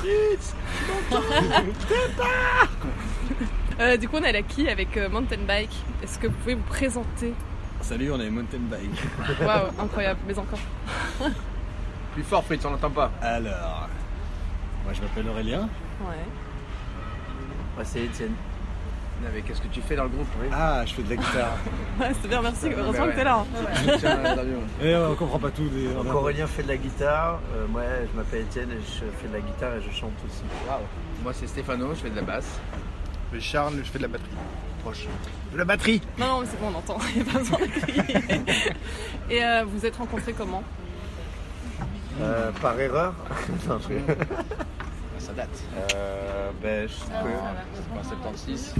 Euh, 3.80 3.96
du 3.96 4.10
coup, 4.10 4.16
on 4.18 4.22
est 4.22 4.28
à 4.28 4.32
la 4.32 4.42
quille 4.42 4.68
avec 4.68 4.94
euh, 4.98 5.08
Mountain 5.08 5.40
Bike? 5.48 5.74
Est-ce 6.02 6.18
que 6.18 6.26
vous 6.26 6.34
pouvez 6.34 6.54
vous 6.54 6.64
présenter? 6.64 7.32
Salut, 7.80 8.12
on 8.12 8.20
est 8.20 8.28
Mountain 8.28 8.58
Bike. 8.58 8.90
Waouh, 9.40 9.68
incroyable, 9.80 10.20
mais 10.26 10.38
encore. 10.38 10.58
Plus 12.12 12.22
fort, 12.22 12.44
Fritz, 12.44 12.62
on 12.66 12.70
n'entend 12.72 12.90
pas. 12.90 13.10
Alors, 13.22 13.88
moi 14.84 14.92
je 14.92 15.00
m'appelle 15.00 15.26
Aurélien. 15.30 15.60
Ouais. 16.02 16.26
Moi, 17.74 17.84
c'est 17.84 18.02
Étienne. 18.02 18.34
Mais 19.22 19.42
qu'est-ce 19.42 19.60
que 19.60 19.68
tu 19.68 19.80
fais 19.82 19.96
dans 19.96 20.04
le 20.04 20.08
groupe 20.08 20.26
oui 20.40 20.48
Ah, 20.52 20.82
je 20.86 20.94
fais 20.94 21.02
de 21.02 21.10
la 21.10 21.16
guitare. 21.16 21.56
Ouais, 22.00 22.12
c'est 22.20 22.28
bien, 22.28 22.40
merci. 22.42 22.66
Heureusement 22.76 23.04
ouais. 23.04 23.10
que 23.12 23.16
t'es 23.16 23.24
là. 23.24 23.44
Tiens, 23.98 24.18
l'interview. 24.22 24.56
Et 24.82 24.96
on 24.96 25.14
comprend 25.14 25.38
pas 25.38 25.50
tout. 25.50 25.68
Des... 25.68 25.88
Donc, 25.88 26.06
Aurélien 26.14 26.46
fait 26.46 26.62
de 26.62 26.68
la 26.68 26.76
guitare. 26.78 27.40
euh, 27.54 27.66
moi, 27.68 27.82
je 28.10 28.16
m'appelle 28.16 28.40
Étienne 28.42 28.70
et 28.72 28.80
je 28.80 29.04
fais 29.20 29.28
de 29.28 29.32
la 29.34 29.40
guitare 29.40 29.74
et 29.76 29.82
je 29.82 29.90
chante 29.94 30.12
aussi. 30.26 30.42
Moi, 31.22 31.32
c'est 31.34 31.46
Stéphano, 31.46 31.90
je 31.94 32.00
fais 32.00 32.10
de 32.10 32.16
la 32.16 32.22
basse. 32.22 32.58
Et 33.34 33.40
Charles, 33.40 33.74
je 33.84 33.90
fais 33.90 33.98
de 33.98 34.04
la 34.04 34.08
batterie. 34.08 34.30
Proche. 34.82 35.06
De 35.52 35.58
la 35.58 35.64
batterie 35.66 36.00
Non, 36.18 36.26
non, 36.26 36.40
mais 36.40 36.46
c'est 36.50 36.58
bon, 36.60 36.68
on 36.74 36.78
entend. 36.78 36.98
Il 37.14 37.22
n'y 37.22 37.28
a 37.28 37.32
pas 37.32 37.38
besoin 37.38 37.58
de 37.58 37.66
crier. 37.66 38.40
Et 39.30 39.44
euh, 39.44 39.64
vous 39.66 39.84
êtes 39.84 39.96
rencontrés 39.96 40.32
comment? 40.32 40.62
Euh, 42.22 42.50
par 42.62 42.78
erreur 42.80 43.14
Non, 43.68 43.78
je- 43.78 43.94
Ça 45.30 45.36
date. 45.36 45.62
Euh, 45.94 46.50
ben, 46.60 46.88
je 46.88 46.92
sais 46.94 47.12
En 47.98 48.02
76. 48.02 48.74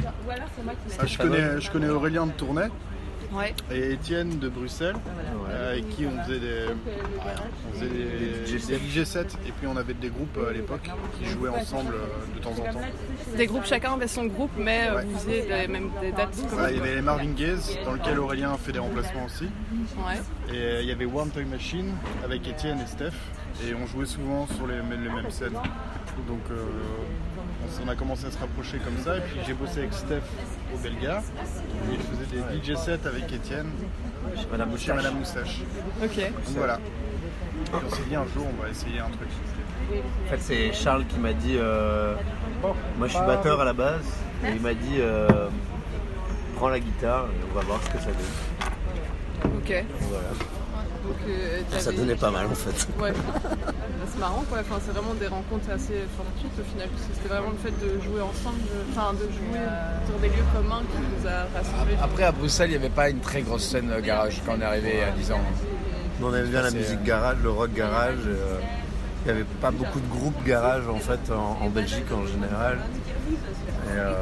Ah, 0.98 1.06
je, 1.06 1.18
connais, 1.18 1.60
je 1.60 1.70
connais 1.70 1.88
Aurélien 1.88 2.26
de 2.26 2.32
Tournai 2.32 2.66
Ouais. 3.32 3.54
et 3.70 3.92
Étienne 3.92 4.40
de 4.40 4.48
Bruxelles, 4.48 4.96
Ouais. 4.96 5.50
euh, 5.52 5.72
avec 5.74 5.88
qui 5.90 6.04
on 6.04 6.20
faisait 6.24 6.40
des, 6.40 6.64
on 7.68 7.72
faisait 7.74 7.88
des, 7.88 8.78
des 8.78 8.78
DJ 9.02 9.04
sets 9.04 9.20
et 9.46 9.52
puis 9.52 9.68
on 9.68 9.76
avait 9.76 9.94
des 9.94 10.08
groupes 10.08 10.36
euh, 10.38 10.50
à 10.50 10.52
l'époque 10.52 10.90
qui 11.16 11.26
jouaient 11.30 11.50
ensemble 11.50 11.94
euh, 11.94 12.36
de 12.36 12.42
temps 12.42 12.50
en 12.50 12.72
temps. 12.72 12.80
Des 13.36 13.46
groupes, 13.46 13.66
chacun 13.66 13.92
avait 13.92 14.08
son 14.08 14.24
groupe, 14.24 14.50
mais 14.58 14.88
euh, 14.88 14.96
Ouais. 14.96 15.04
vous 15.04 15.16
faisiez 15.18 15.42
des, 15.42 15.68
même 15.68 15.90
des 16.00 16.10
dates 16.10 16.34
Voilà, 16.48 16.72
il 16.72 16.78
y 16.78 16.80
avait 16.80 16.96
les 16.96 17.02
Marvin 17.02 17.30
Gaye 17.30 17.54
dans 17.84 17.92
lequel 17.92 18.18
Aurélien 18.18 18.56
fait 18.56 18.72
des 18.72 18.80
remplacements 18.80 19.26
aussi. 19.26 19.44
Ouais. 19.44 20.18
Et 20.52 20.56
euh, 20.58 20.80
il 20.82 20.88
y 20.88 20.92
avait 20.92 21.04
One 21.04 21.30
Time 21.30 21.50
Machine 21.50 21.92
avec 22.24 22.48
Étienne 22.48 22.80
et 22.80 22.86
Steph. 22.88 23.12
Et 23.68 23.74
on 23.74 23.86
jouait 23.86 24.06
souvent 24.06 24.46
sur 24.48 24.66
les, 24.66 24.76
les 24.76 24.82
mêmes 25.10 25.30
scènes. 25.30 25.52
Donc 26.26 26.40
euh, 26.50 26.64
on 27.84 27.88
a 27.88 27.94
commencé 27.94 28.26
à 28.26 28.30
se 28.30 28.38
rapprocher 28.38 28.78
comme 28.78 28.98
ça. 29.02 29.16
Et 29.16 29.20
puis 29.20 29.38
j'ai 29.46 29.54
bossé 29.54 29.80
avec 29.80 29.94
Steph 29.94 30.22
au 30.74 30.78
Belga. 30.78 31.22
Et 31.90 31.96
je 31.96 32.00
faisais 32.02 32.42
des 32.60 32.72
DJ 32.74 32.76
sets 32.76 33.06
avec 33.06 33.32
Étienne 33.32 33.70
Chez 34.36 34.46
Madame 34.50 34.70
Madame 34.96 35.18
Moustache. 35.18 35.60
Ok. 36.02 36.16
Donc 36.18 36.56
voilà. 36.56 36.78
Et 36.78 37.74
on 37.86 37.90
s'est 37.94 38.02
dit 38.08 38.16
un 38.16 38.26
jour 38.34 38.46
on 38.58 38.62
va 38.62 38.68
essayer 38.68 39.00
un 39.00 39.10
truc. 39.10 39.28
En 40.26 40.30
fait, 40.30 40.40
c'est 40.40 40.72
Charles 40.72 41.04
qui 41.06 41.18
m'a 41.18 41.32
dit. 41.32 41.56
euh, 41.58 42.14
moi, 42.96 43.08
je 43.08 43.12
suis 43.14 43.26
batteur 43.26 43.60
à 43.60 43.64
la 43.64 43.72
base. 43.72 44.04
Et 44.46 44.50
il 44.54 44.60
m'a 44.60 44.74
dit 44.74 44.98
euh, 44.98 45.48
prends 46.56 46.68
la 46.68 46.80
guitare 46.80 47.26
et 47.26 47.44
on 47.50 47.54
va 47.54 47.60
voir 47.62 47.80
ce 47.82 47.90
que 47.90 47.98
ça 47.98 48.06
donne. 48.06 49.56
Ok. 49.56 49.84
Voilà. 50.00 50.28
Donc, 51.04 51.16
euh, 51.28 51.60
Ça 51.78 51.92
donnait 51.92 52.14
pas 52.14 52.30
mal 52.30 52.46
en 52.46 52.54
fait. 52.54 52.88
Ouais. 53.00 53.12
c'est 54.12 54.18
marrant 54.18 54.44
quoi. 54.48 54.58
Enfin, 54.60 54.76
c'est 54.84 54.92
vraiment 54.92 55.14
des 55.14 55.26
rencontres 55.26 55.70
assez 55.70 56.04
fortuites 56.16 56.58
au 56.60 56.64
final. 56.64 56.88
Parce 56.88 57.06
que 57.06 57.14
c'était 57.14 57.28
vraiment 57.28 57.50
le 57.50 57.58
fait 57.58 57.74
de 57.84 58.00
jouer 58.02 58.20
ensemble, 58.20 58.58
de- 58.62 58.84
enfin 58.92 59.12
de 59.14 59.26
jouer 59.30 59.62
sur 60.06 60.18
des 60.18 60.28
lieux 60.28 60.48
communs 60.54 60.82
qui 60.90 60.98
nous 60.98 61.28
a 61.28 61.46
rassemblés. 61.56 61.96
Après, 62.02 62.24
à 62.24 62.32
Bruxelles, 62.32 62.70
il 62.70 62.78
n'y 62.78 62.84
avait 62.84 62.94
pas 62.94 63.08
une 63.10 63.20
très 63.20 63.42
grosse 63.42 63.64
scène 63.68 63.90
euh, 63.90 64.00
garage 64.00 64.40
quand 64.44 64.54
on 64.56 64.60
est 64.60 64.64
arrivé 64.64 65.02
à 65.02 65.10
10 65.12 65.32
ans. 65.32 65.40
Nous, 66.20 66.26
on 66.26 66.34
aime 66.34 66.46
bien 66.48 66.62
la 66.62 66.70
musique 66.70 67.02
garage, 67.02 67.38
le 67.42 67.50
rock 67.50 67.72
garage. 67.72 68.18
euh, 68.26 68.58
Il 69.22 69.32
n'y 69.32 69.38
avait 69.38 69.46
pas 69.60 69.70
beaucoup 69.70 70.00
de 70.00 70.08
groupes 70.08 70.42
garage 70.46 70.88
en 70.88 70.98
fait 70.98 71.20
en, 71.30 71.58
en 71.64 71.68
Belgique 71.68 72.10
en 72.12 72.26
général. 72.26 72.78
Et, 73.30 73.98
euh, 73.98 74.12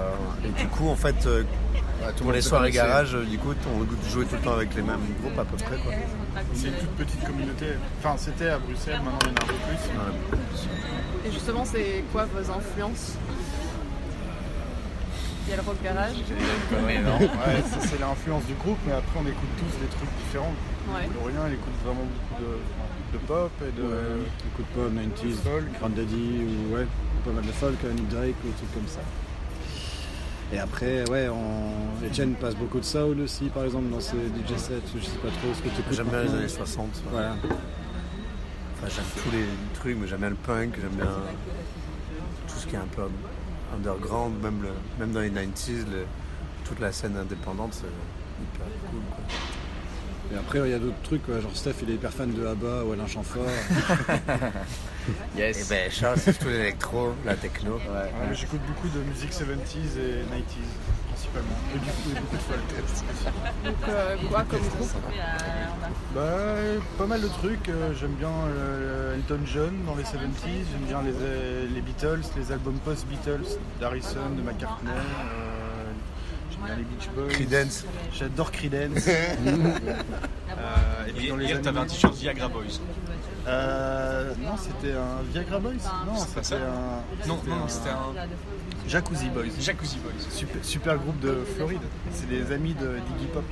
et 0.44 0.61
du 0.61 0.66
coup, 0.69 0.89
en 0.89 0.97
fait, 0.97 1.27
euh, 2.00 2.06
Ouais, 2.06 2.12
tout 2.12 2.12
le 2.12 2.16
pour 2.18 2.27
monde 2.27 2.34
les 2.34 2.42
soirées 2.42 2.70
garage, 2.70 3.14
euh, 3.14 3.24
du 3.24 3.38
coup, 3.38 3.52
on 3.52 4.10
jouait 4.10 4.24
tout 4.24 4.36
le 4.36 4.41
temps 4.42 4.54
avec 4.54 4.74
les 4.74 4.82
mêmes 4.82 5.00
groupes 5.20 5.38
à 5.38 5.44
peu 5.44 5.56
près. 5.56 5.76
Quoi. 5.76 5.92
C'est 6.54 6.69
une 6.69 6.75
toute 6.75 6.91
petite 6.91 7.25
communauté. 7.25 7.66
Enfin 7.98 8.14
c'était 8.16 8.48
à 8.50 8.59
Bruxelles, 8.59 9.00
maintenant 9.04 9.19
il 9.22 9.28
y 9.28 9.31
en 9.31 9.34
a 9.34 9.42
un 9.42 9.47
peu 9.47 9.54
plus. 9.54 10.38
Ouais. 10.38 11.28
Et 11.28 11.32
justement, 11.32 11.64
c'est 11.64 12.04
quoi 12.12 12.26
vos 12.26 12.50
influences? 12.50 13.14
Il 15.47 15.50
y 15.50 15.54
a 15.54 15.56
le 15.56 15.62
rock 15.62 15.76
garage. 15.82 16.12
Connerie, 16.69 16.98
non 17.00 17.19
Ouais, 17.19 17.62
ça 17.64 17.81
c'est 17.81 17.98
l'influence 17.98 18.44
du 18.44 18.54
groupe, 18.54 18.78
mais 18.86 18.92
après 18.92 19.19
on 19.19 19.26
écoute 19.26 19.48
tous 19.59 19.80
des 19.80 19.88
trucs 19.88 20.10
différents. 20.25 20.53
Ouais. 20.92 21.09
Aurélien 21.22 21.48
il 21.48 21.54
écoute 21.54 21.72
vraiment 21.84 22.04
beaucoup 22.04 22.42
de, 22.42 23.19
de 23.19 23.25
pop 23.25 23.50
et 23.62 23.72
de. 23.72 24.28
Écoute 24.53 24.66
pas 24.76 24.88
90s, 24.92 25.36
Folk. 25.42 25.65
Grand 25.80 25.88
Daddy 25.88 26.44
ou 26.44 26.75
ouais, 26.75 26.86
pas 27.25 27.30
mal 27.32 27.44
de 27.44 27.53
folk, 27.53 27.78
Nick 27.82 28.09
Drake 28.09 28.34
ou 28.44 28.48
des 28.48 28.54
trucs 28.54 28.75
comme 28.75 28.88
ça. 28.88 29.00
Et 30.53 30.59
après, 30.59 31.09
ouais, 31.10 31.28
on... 31.28 32.04
Etienne 32.06 32.34
passe 32.34 32.54
beaucoup 32.54 32.78
de 32.78 32.84
soul 32.84 33.20
aussi, 33.20 33.47
par 33.50 33.64
exemple, 33.64 33.91
dans 33.91 34.00
ses 34.00 34.16
DJ 34.16 34.56
sets. 34.56 34.75
Je 34.97 35.04
sais 35.04 35.19
pas 35.19 35.28
trop 35.28 35.53
ce 35.54 35.60
que 35.62 35.69
tu 35.69 35.81
écoutes. 35.81 35.92
J'aime 35.94 36.06
bien 36.09 36.22
les 36.22 36.31
années 36.34 36.48
60. 36.48 36.86
ouais. 36.86 36.92
Voilà. 37.10 37.36
Enfin, 38.81 38.86
j'aime 38.88 39.22
tous 39.22 39.31
les 39.31 39.44
trucs, 39.75 39.97
mais 40.00 40.06
j'aime 40.06 40.20
bien 40.20 40.31
le 40.31 40.36
punk, 40.36 40.75
j'aime 40.81 40.91
bien 40.92 41.10
tout 42.47 42.54
ce 42.59 42.66
qui 42.66 42.76
est 42.76 42.78
un 42.78 42.86
peu 42.94 43.03
underground, 43.75 44.41
même, 44.42 44.62
le, 44.62 44.69
même 44.98 45.12
dans 45.12 45.20
les 45.20 45.31
90s, 45.31 45.84
le- 45.91 46.06
toute 46.65 46.78
la 46.80 46.92
scène 46.92 47.16
indépendante, 47.16 47.72
c'est 47.75 47.86
hyper 48.42 48.66
cool. 48.91 49.00
Quoi. 49.10 49.25
Et 50.33 50.37
après, 50.37 50.59
il 50.61 50.71
y 50.71 50.75
a 50.75 50.78
d'autres 50.78 51.00
trucs, 51.03 51.25
quoi, 51.25 51.41
genre 51.41 51.50
Steph, 51.55 51.75
il 51.83 51.91
est 51.91 51.94
hyper 51.94 52.12
fan 52.12 52.31
de 52.33 52.47
ABBA 52.47 52.84
ou 52.84 52.93
Alain 52.93 53.06
Chamfort. 53.06 53.47
Et 55.37 55.39
Yes. 55.39 55.69
ben 55.71 55.91
Charles, 55.91 56.19
c'est 56.19 56.39
tout 56.39 56.49
l'électro, 56.49 57.15
la 57.25 57.34
techno. 57.34 57.77
Ouais. 57.77 57.81
Ouais, 57.81 58.11
mais 58.28 58.34
J'écoute 58.34 58.61
beaucoup 58.66 58.89
de 58.89 59.03
musique 59.05 59.33
70s 59.33 59.97
et 59.99 60.21
90s 60.28 60.69
principalement. 61.09 61.56
Et 61.75 61.78
du 61.78 61.87
coup, 61.87 62.11
et 62.15 62.21
beaucoup 62.21 62.37
de 62.37 62.43
folk. 62.43 62.61
Donc, 63.65 63.75
euh, 63.89 64.16
quoi 64.28 64.44
comme 64.50 64.61
groupe 64.61 64.91
Bah, 66.15 66.22
pas 66.99 67.06
mal 67.06 67.22
de 67.22 67.28
trucs. 67.28 67.69
euh, 67.71 67.95
J'aime 67.99 68.12
bien 68.19 68.28
euh, 68.49 69.15
Elton 69.16 69.41
John 69.47 69.72
dans 69.87 69.95
les 69.95 70.03
70s. 70.05 70.66
J'aime 70.72 70.84
bien 70.87 71.00
les, 71.03 71.15
euh, 71.22 71.66
les 71.75 71.81
Beatles, 71.81 72.21
les 72.37 72.53
albums 72.53 72.78
post-Beatles 72.84 73.56
d'Harrison, 73.81 74.28
de 74.37 74.43
McCartney. 74.43 74.91
euh, 74.91 75.57
bien 76.64 76.76
les 76.76 76.84
Beach 76.84 77.08
Boys. 77.14 77.28
Creedence. 77.28 77.84
J'adore 78.12 78.52
Creedence. 78.52 79.08
Euh, 80.58 81.06
et 81.06 81.12
puis 81.12 81.28
dans 81.28 81.36
les 81.36 81.60
t'avais 81.60 81.78
un 81.78 81.86
t-shirt 81.86 82.16
Viagra 82.16 82.48
Boys. 82.48 82.80
Euh, 83.46 84.32
non, 84.42 84.56
c'était 84.56 84.94
un 84.94 85.22
Viagra 85.30 85.60
Boys 85.60 85.72
Non, 86.04 86.16
C'est 86.16 86.34
pas 86.34 86.42
c'était 86.42 86.42
ça 86.42 86.56
un. 86.56 87.28
Non, 87.28 87.41
non, 87.47 87.56
non, 87.56 87.68
c'était 87.68 87.91
un 87.91 88.88
Jacuzzi 88.88 89.28
Boys. 89.28 89.44
Jacuzzi 89.60 89.98
Boys. 89.98 90.12
Super, 90.30 90.64
super 90.64 90.97
groupe 90.98 91.20
de 91.20 91.44
Floride. 91.54 91.82
C'est 92.12 92.28
des 92.28 92.50
amis 92.50 92.74
de 92.74 92.86
d'Iggy 92.88 93.26
Pop. 93.32 93.44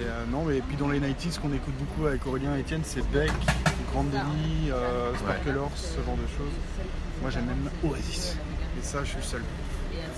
Et 0.00 0.04
euh, 0.04 0.24
non, 0.30 0.44
mais 0.44 0.60
puis 0.60 0.76
dans 0.76 0.88
les 0.88 1.00
90s, 1.00 1.32
ce 1.32 1.40
qu'on 1.40 1.52
écoute 1.52 1.74
beaucoup 1.78 2.06
avec 2.06 2.26
Aurélien 2.26 2.56
et 2.56 2.60
Etienne, 2.60 2.80
c'est 2.82 3.06
Beck, 3.10 3.30
Grand 3.92 4.04
Denny, 4.04 4.70
euh, 4.70 5.14
Sparklers, 5.16 5.76
ce 5.76 5.96
genre 5.96 6.16
de 6.16 6.26
choses. 6.36 6.54
Moi, 7.20 7.30
j'aime 7.30 7.44
même 7.46 7.68
Oasis. 7.84 8.36
Et 8.78 8.82
ça, 8.82 9.04
je 9.04 9.10
suis 9.10 9.22
seul. 9.22 9.42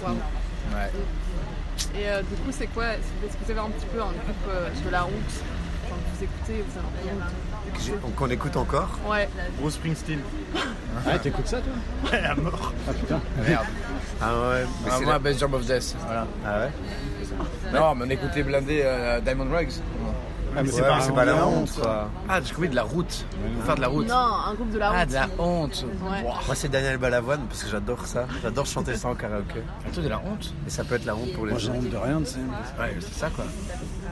Waouh. 0.03 0.17
Ouais. 0.73 0.91
Et 2.01 2.09
euh, 2.09 2.21
du 2.23 2.35
coup, 2.37 2.51
c'est 2.53 2.67
quoi 2.69 2.87
Est-ce 2.95 3.33
que 3.37 3.45
vous 3.45 3.51
avez 3.51 3.61
un 3.61 3.71
petit 3.71 3.87
peu 3.87 4.01
un 4.01 4.07
groupe 4.07 4.49
euh, 4.49 4.69
de 4.85 4.91
la 4.91 5.03
route 5.03 5.13
que 5.13 6.19
vous 6.19 6.25
écoutez, 6.25 6.65
vous 6.67 6.79
avez 6.79 7.11
un 7.11 7.25
peu 7.25 7.81
J'ai- 7.85 8.13
Qu'on 8.17 8.31
écoute 8.31 8.57
encore. 8.57 8.99
Ouais. 9.09 9.29
Bruce 9.61 9.75
Springsteen. 9.75 10.21
ah, 11.07 11.19
t'écoutes 11.19 11.47
ça, 11.47 11.59
toi? 11.61 12.11
Ouais, 12.13 12.25
à 12.25 12.35
mort. 12.37 12.73
Ah 12.89 12.93
putain. 12.93 13.21
Merde. 13.47 13.67
Ah 14.21 14.33
ouais, 14.51 14.65
mais 14.85 14.91
Ah, 14.91 14.95
c'est 14.99 15.05
moi, 15.05 15.13
la- 15.15 15.19
Best 15.19 15.41
Jump 15.41 15.55
of 15.55 15.67
Death. 15.67 15.97
Voilà. 16.07 16.27
Ah 16.47 16.59
ouais 16.61 16.71
Non, 17.73 17.95
mais 17.97 18.05
on 18.07 18.11
écoutait 18.11 18.43
blindé 18.43 18.83
euh, 18.85 19.21
Diamond 19.21 19.49
Rugs. 19.53 19.73
Ah, 20.57 20.63
mais 20.63 20.73
Ouais, 20.73 20.83
c'est 21.01 21.15
pas 21.15 21.25
la 21.25 21.47
honte, 21.47 21.71
quoi. 21.81 22.09
Ah, 22.29 22.41
j'ai 22.43 22.55
compris 22.55 22.69
de 22.69 22.75
la 22.77 22.83
route. 22.83 23.27
Pour 23.57 23.65
faire 23.65 23.75
de 23.77 23.81
la 23.81 23.89
route. 23.89 24.09
Non, 24.09 24.15
un 24.15 24.55
groupe 24.55 24.71
de 24.71 24.79
la 24.79 24.89
route. 24.91 24.99
Ah, 25.01 25.07
de 25.07 25.13
la 25.15 25.29
honte. 25.39 25.85
Ouais. 26.03 26.23
Ouah. 26.23 26.35
Moi, 26.47 26.55
c'est 26.55 26.69
Daniel 26.69 26.99
Balavoine 26.99 27.41
parce 27.49 27.63
que 27.65 27.71
j'adore 27.71 28.07
ça. 28.07 28.27
J'adore 28.43 28.67
chanter 28.67 28.95
ça 28.97 29.09
en 29.09 29.15
karaoké. 29.15 29.63
Ah, 29.87 29.91
toi, 29.93 30.03
de 30.03 30.09
la 30.09 30.19
honte 30.19 30.55
Et 30.67 30.71
ça 30.71 30.85
peut 30.85 30.95
être 30.97 31.05
la 31.05 31.15
honte 31.17 31.33
pour 31.35 31.47
les 31.47 31.53
Moi, 31.53 31.61
j'ai 31.61 31.67
gens. 31.69 31.75
honte 31.75 31.91
de 31.91 31.97
rien, 31.97 32.19
tu 32.21 32.27
sais. 32.27 32.39
Ouais, 32.81 32.97
c'est 33.01 33.15
ça 33.15 33.31
quoi. 33.31 33.45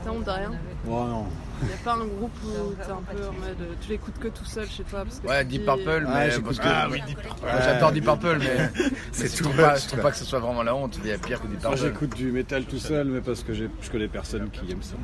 T'as 0.05 0.11
honte 0.11 0.25
de 0.25 0.31
rien? 0.31 0.51
Oh 0.89 1.05
non. 1.09 1.27
Il 1.63 1.69
n'y 1.69 1.75
a 1.75 1.77
pas 1.85 1.93
un 1.95 2.05
groupe 2.07 2.33
où 2.45 2.75
t'es 2.75 2.83
un 2.91 2.97
peu 3.17 3.23
en 3.29 3.33
mode. 3.33 3.69
Tu 3.81 3.91
l'écoutes 3.91 4.19
que 4.19 4.29
tout 4.29 4.45
seul 4.45 4.69
chez 4.69 4.83
toi 4.85 5.05
parce 5.05 5.21
que 5.21 5.27
Ouais, 5.29 5.45
Deep 5.45 5.65
Purple, 5.65 6.05
Ah, 6.09 6.25
mais. 6.27 6.39
parce 6.41 6.59
que- 6.59 6.63
Ah 6.67 6.89
oui, 6.91 7.01
Deep 7.07 7.19
Purple. 7.21 7.45
Ouais, 7.45 7.51
J'adore 7.63 7.93
Deep 7.93 8.05
Purple, 8.05 8.39
mais. 8.41 8.71
C'est 9.13 9.37
je 9.37 9.43
tout 9.43 9.51
pas, 9.51 9.77
je 9.77 9.87
trouve 9.89 10.01
pas 10.01 10.11
que 10.11 10.17
ce 10.17 10.25
soit 10.25 10.39
vraiment 10.41 10.63
la 10.63 10.75
honte. 10.75 10.99
Il 11.03 11.09
y 11.09 11.13
a 11.13 11.19
pire 11.19 11.41
que 11.41 11.47
Deep 11.47 11.63
Moi, 11.63 11.71
Purple. 11.73 11.87
j'écoute 11.87 12.15
du 12.17 12.33
métal 12.33 12.65
tout 12.65 12.79
seul, 12.79 13.07
mais 13.09 13.21
parce 13.21 13.43
que 13.43 13.53
j'ai- 13.55 13.71
je 13.81 13.91
connais 13.91 14.09
personne 14.09 14.51
qui 14.51 14.71
aime 14.73 14.83
ça. 14.83 14.95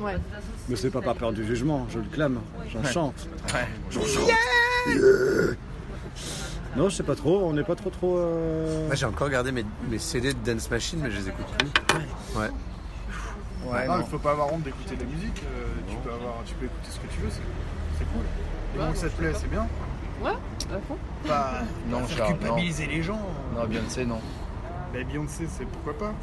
Ouais. 0.00 0.16
Mais 0.68 0.76
c'est 0.76 0.90
pas 0.90 1.00
par 1.02 1.14
peur 1.14 1.32
du 1.32 1.44
jugement, 1.46 1.86
je 1.90 1.98
le 1.98 2.04
clame, 2.04 2.40
j'en 2.72 2.84
chante. 2.84 3.28
Ouais. 3.54 3.66
Non, 6.76 6.88
je 6.88 6.96
sais 6.96 7.02
pas 7.02 7.14
trop, 7.14 7.44
on 7.44 7.52
n'est 7.52 7.64
pas 7.64 7.74
trop 7.74 7.90
trop. 7.90 8.16
euh, 8.18 8.86
Moi, 8.86 8.94
j'ai 8.94 9.04
encore 9.04 9.28
gardé 9.28 9.52
mes, 9.52 9.64
mes 9.90 9.98
CD 9.98 10.32
de 10.32 10.38
Dance 10.52 10.70
Machine, 10.70 11.00
mais 11.02 11.10
je 11.10 11.18
les 11.18 11.28
écoute 11.28 11.44
plus. 11.58 11.68
Ouais. 12.40 12.48
Ouais, 13.66 13.86
non, 13.86 13.94
non. 13.98 14.04
il 14.06 14.10
faut 14.10 14.18
pas 14.18 14.32
avoir 14.32 14.52
honte 14.52 14.62
d'écouter 14.62 14.96
de 14.96 15.00
la 15.00 15.06
musique. 15.06 15.42
euh, 15.44 15.66
tu, 15.88 15.96
peux 15.96 16.10
avoir, 16.12 16.34
tu 16.44 16.54
peux 16.54 16.66
écouter 16.66 16.88
ce 16.90 16.98
que 16.98 17.06
tu 17.14 17.20
veux, 17.20 17.30
c'est 17.30 18.04
cool. 18.12 18.22
Et 18.74 18.78
donc, 18.78 18.96
ça 18.96 19.08
te 19.08 19.16
plaît, 19.16 19.32
c'est 19.34 19.50
bien. 19.50 19.66
Ouais, 20.22 20.30
à 20.30 20.78
fond. 20.88 20.96
Pas 21.26 21.60
Non, 21.88 22.00
faire 22.06 22.18
Charles, 22.18 22.38
culpabiliser 22.38 22.86
les 22.86 23.02
gens. 23.02 23.20
Non, 23.54 23.66
Beyoncé, 23.66 24.04
non. 24.04 24.20
Mais 24.92 25.04
Beyoncé, 25.04 25.46
c'est 25.48 25.64
pourquoi 25.66 25.96
pas 25.98 26.14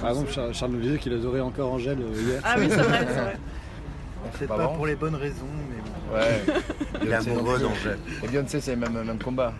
Par 0.00 0.10
exemple, 0.10 0.30
Charles, 0.32 0.54
Charles 0.54 0.72
nous 0.72 0.80
disait 0.80 0.98
qu'il 0.98 1.12
adorait 1.12 1.40
encore 1.40 1.72
Angèle 1.72 2.00
euh, 2.00 2.20
hier. 2.22 2.40
Ah 2.44 2.54
oui, 2.58 2.66
c'est 2.68 2.76
vrai, 2.76 3.06
c'est 3.08 3.20
vrai. 3.20 3.36
Peut-être 4.38 4.56
Pas 4.56 4.68
pour 4.68 4.86
les 4.86 4.96
bonnes 4.96 5.16
raisons, 5.16 5.44
mais 5.68 5.76
bon. 5.82 6.16
Ouais. 6.16 6.62
Il 7.02 7.10
est 7.10 7.14
amoureux 7.14 7.58
d'Angèle. 7.58 7.98
Et 8.22 8.28
Beyoncé, 8.28 8.60
c'est 8.60 8.74
le 8.74 8.80
même, 8.80 9.02
même 9.04 9.18
combat. 9.18 9.52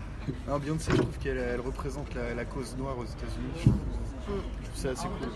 Non, 0.47 0.57
Beyoncé, 0.57 0.91
je 0.91 0.97
trouve 0.97 1.17
qu'elle 1.19 1.37
elle 1.37 1.61
représente 1.61 2.13
la, 2.15 2.33
la 2.33 2.45
cause 2.45 2.75
noire 2.77 2.95
aux 2.97 3.03
États-Unis. 3.05 3.77
C'est 4.73 4.89
assez 4.89 5.07
cool. 5.07 5.29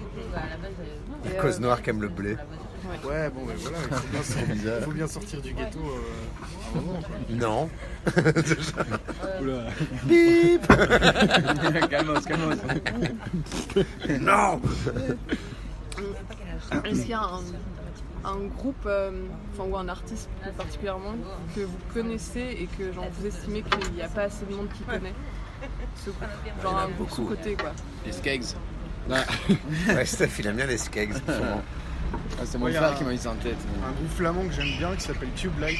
La 1.25 1.31
cause 1.41 1.59
noire 1.59 1.81
qui 1.81 1.89
aime 1.91 2.01
le 2.01 2.09
blé. 2.09 2.35
Ouais, 3.05 3.29
bon, 3.29 3.41
mais 3.45 3.53
voilà, 3.55 3.77
il 3.83 3.95
faut 3.95 4.07
bien, 4.11 4.23
sortir, 4.23 4.55
il 4.55 4.83
faut 4.83 4.91
bien 4.91 5.07
sortir 5.07 5.41
du 5.41 5.53
ghetto 5.53 5.79
euh, 5.79 6.75
à 6.75 6.77
un 6.77 6.81
moment. 6.81 6.99
quoi. 7.01 7.15
Non. 7.29 7.69
Oula. 9.41 9.65
calmos, 11.89 12.25
calmos. 12.25 12.57
Non 14.21 14.61
Est-ce 16.85 17.01
qu'il 17.01 17.09
y 17.09 17.13
a 17.13 17.21
un, 17.21 17.41
un 18.25 18.45
groupe, 18.57 18.85
euh, 18.85 19.11
enfin, 19.53 19.69
ou 19.69 19.77
un 19.77 19.87
artiste 19.87 20.29
plus 20.41 20.51
particulièrement, 20.51 21.15
que 21.55 21.61
vous 21.61 21.77
connaissez 21.93 22.57
et 22.61 22.67
que 22.77 22.91
genre, 22.91 23.07
vous 23.19 23.25
estimez 23.27 23.61
qu'il 23.61 23.93
n'y 23.93 24.01
a 24.01 24.09
pas 24.09 24.23
assez 24.23 24.45
de 24.45 24.53
monde 24.55 24.69
qui 24.75 24.83
connaît 24.83 25.13
ce 26.05 26.09
groupe? 26.09 26.23
Genre 26.63 26.77
un 26.77 26.89
beaucoup. 26.97 27.15
sous-côté 27.15 27.55
quoi. 27.55 27.71
Les 28.05 28.11
Skeggs. 28.13 28.55
Ouais, 29.87 30.05
Steph, 30.05 30.29
il 30.39 30.47
aime 30.47 30.55
bien 30.57 30.65
les 30.67 30.77
skegs. 30.77 31.13
Ah, 32.41 32.43
c'est 32.45 32.57
mon 32.57 32.65
Ouais, 32.65 32.73
frère 32.73 32.91
un- 32.91 32.95
qui 32.95 33.03
m'a 33.03 33.11
mis 33.11 33.17
ça 33.19 33.31
en 33.31 33.35
tête. 33.35 33.57
Un 33.85 33.91
groupe 33.91 34.09
flamand 34.15 34.43
que 34.47 34.53
j'aime 34.53 34.77
bien 34.77 34.95
qui 34.95 35.01
s'appelle 35.01 35.29
Tube 35.35 35.59
Light 35.59 35.77